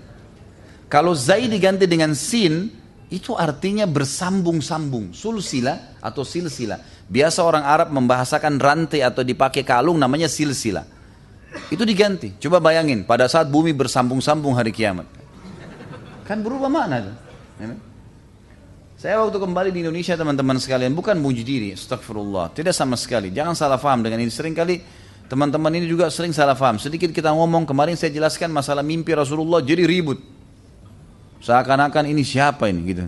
kalau 0.94 1.10
zai 1.10 1.50
diganti 1.50 1.90
dengan 1.90 2.14
sin, 2.14 2.70
itu 3.10 3.34
artinya 3.34 3.82
bersambung-sambung. 3.82 5.10
Sulsila 5.10 5.98
atau 5.98 6.22
silsila. 6.22 6.78
Biasa 7.10 7.42
orang 7.42 7.66
Arab 7.66 7.90
membahasakan 7.90 8.62
rantai 8.62 9.02
atau 9.02 9.26
dipakai 9.26 9.66
kalung 9.66 9.98
namanya 9.98 10.30
silsila. 10.30 10.86
Itu 11.66 11.82
diganti. 11.82 12.38
Coba 12.38 12.62
bayangin, 12.62 13.02
pada 13.02 13.26
saat 13.26 13.50
bumi 13.50 13.74
bersambung-sambung 13.74 14.54
hari 14.54 14.70
kiamat. 14.70 15.10
Kan 16.30 16.46
berubah 16.46 16.70
mana 16.70 17.02
itu? 17.02 17.12
Saya 19.04 19.20
waktu 19.20 19.36
kembali 19.36 19.68
di 19.68 19.84
Indonesia 19.84 20.16
teman-teman 20.16 20.56
sekalian, 20.56 20.96
bukan 20.96 21.20
muji 21.20 21.44
diri, 21.44 21.76
astagfirullah. 21.76 22.56
Tidak 22.56 22.72
sama 22.72 22.96
sekali, 22.96 23.28
jangan 23.28 23.52
salah 23.52 23.76
paham 23.76 24.00
dengan 24.00 24.16
ini. 24.16 24.32
Sering 24.32 24.56
kali 24.56 24.80
teman-teman 25.28 25.68
ini 25.76 25.84
juga 25.84 26.08
sering 26.08 26.32
salah 26.32 26.56
paham. 26.56 26.80
Sedikit 26.80 27.12
kita 27.12 27.28
ngomong, 27.36 27.68
kemarin 27.68 28.00
saya 28.00 28.16
jelaskan 28.16 28.48
masalah 28.48 28.80
mimpi 28.80 29.12
Rasulullah 29.12 29.60
jadi 29.60 29.84
ribut. 29.84 30.24
Seakan-akan 31.44 32.16
ini 32.16 32.24
siapa 32.24 32.72
ini 32.72 32.80
gitu. 32.96 33.04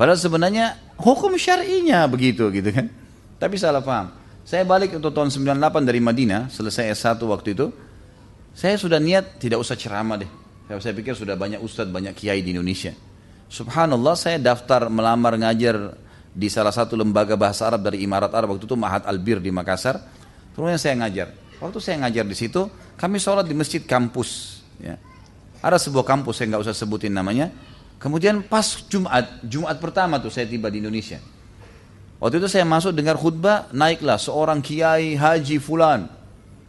Padahal 0.00 0.16
sebenarnya 0.16 0.80
hukum 0.96 1.36
syar'inya 1.36 2.08
begitu 2.08 2.48
gitu 2.48 2.72
kan. 2.72 2.88
Tapi 3.36 3.60
salah 3.60 3.84
paham. 3.84 4.16
Saya 4.48 4.64
balik 4.64 4.96
untuk 4.96 5.12
tahun 5.12 5.28
98 5.28 5.60
dari 5.84 6.00
Madinah, 6.00 6.48
selesai 6.48 6.88
S1 6.88 7.20
waktu 7.28 7.52
itu. 7.52 7.68
Saya 8.56 8.80
sudah 8.80 8.96
niat 8.96 9.36
tidak 9.36 9.60
usah 9.60 9.76
ceramah 9.76 10.24
deh. 10.24 10.30
Saya 10.80 10.96
pikir 10.96 11.12
sudah 11.12 11.36
banyak 11.36 11.60
ustadz, 11.60 11.92
banyak 11.92 12.16
kiai 12.16 12.40
di 12.40 12.56
Indonesia. 12.56 13.11
Subhanallah 13.52 14.16
saya 14.16 14.40
daftar 14.40 14.88
melamar 14.88 15.36
ngajar 15.36 15.92
di 16.32 16.48
salah 16.48 16.72
satu 16.72 16.96
lembaga 16.96 17.36
bahasa 17.36 17.68
Arab 17.68 17.84
dari 17.84 18.00
Imarat 18.00 18.32
Arab 18.32 18.56
waktu 18.56 18.64
itu 18.64 18.80
Mahat 18.80 19.04
Albir 19.04 19.44
di 19.44 19.52
Makassar. 19.52 20.00
Kemudian 20.56 20.80
saya 20.80 20.96
ngajar. 20.96 21.36
Waktu 21.60 21.78
saya 21.84 22.00
ngajar 22.00 22.24
di 22.24 22.32
situ, 22.32 22.64
kami 22.96 23.20
sholat 23.20 23.44
di 23.44 23.52
masjid 23.52 23.84
kampus. 23.84 24.64
Ya. 24.80 24.96
Ada 25.60 25.76
sebuah 25.76 26.00
kampus, 26.08 26.40
saya 26.40 26.48
nggak 26.48 26.64
usah 26.64 26.72
sebutin 26.72 27.12
namanya. 27.12 27.52
Kemudian 28.00 28.40
pas 28.40 28.88
Jumat, 28.88 29.44
Jumat 29.44 29.76
pertama 29.76 30.16
tuh 30.16 30.32
saya 30.32 30.48
tiba 30.48 30.72
di 30.72 30.80
Indonesia. 30.80 31.20
Waktu 32.24 32.40
itu 32.40 32.48
saya 32.48 32.64
masuk 32.64 32.96
dengar 32.96 33.20
khutbah, 33.20 33.68
naiklah 33.68 34.16
seorang 34.16 34.64
kiai 34.64 35.12
haji 35.12 35.60
fulan. 35.60 36.08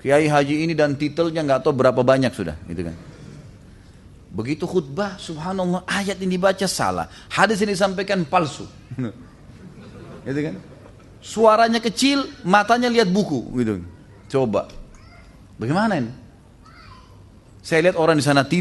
Kiai 0.04 0.28
haji 0.28 0.68
ini 0.68 0.76
dan 0.76 1.00
titelnya 1.00 1.48
nggak 1.48 1.64
tahu 1.64 1.80
berapa 1.80 2.04
banyak 2.04 2.36
sudah, 2.36 2.60
gitu 2.68 2.92
kan. 2.92 2.96
Begitu 4.34 4.66
khutbah, 4.66 5.16
subhanallah, 5.22 5.86
ayat 5.86 6.18
ini 6.18 6.42
dibaca 6.42 6.66
salah. 6.66 7.06
Hadis 7.30 7.62
ini 7.62 7.78
disampaikan 7.78 8.26
palsu. 8.26 8.66
gitu 10.26 10.40
kan. 10.42 10.56
Suaranya 11.24 11.80
kecil, 11.80 12.28
matanya 12.44 12.90
lihat 12.90 13.14
buku, 13.14 13.46
gitu. 13.62 13.86
Coba. 14.28 14.68
Bagaimana 15.62 16.02
ini? 16.02 16.12
Saya 17.64 17.88
lihat 17.88 17.96
orang 17.96 18.20
di 18.20 18.26
sana 18.26 18.44
tidur 18.44 18.52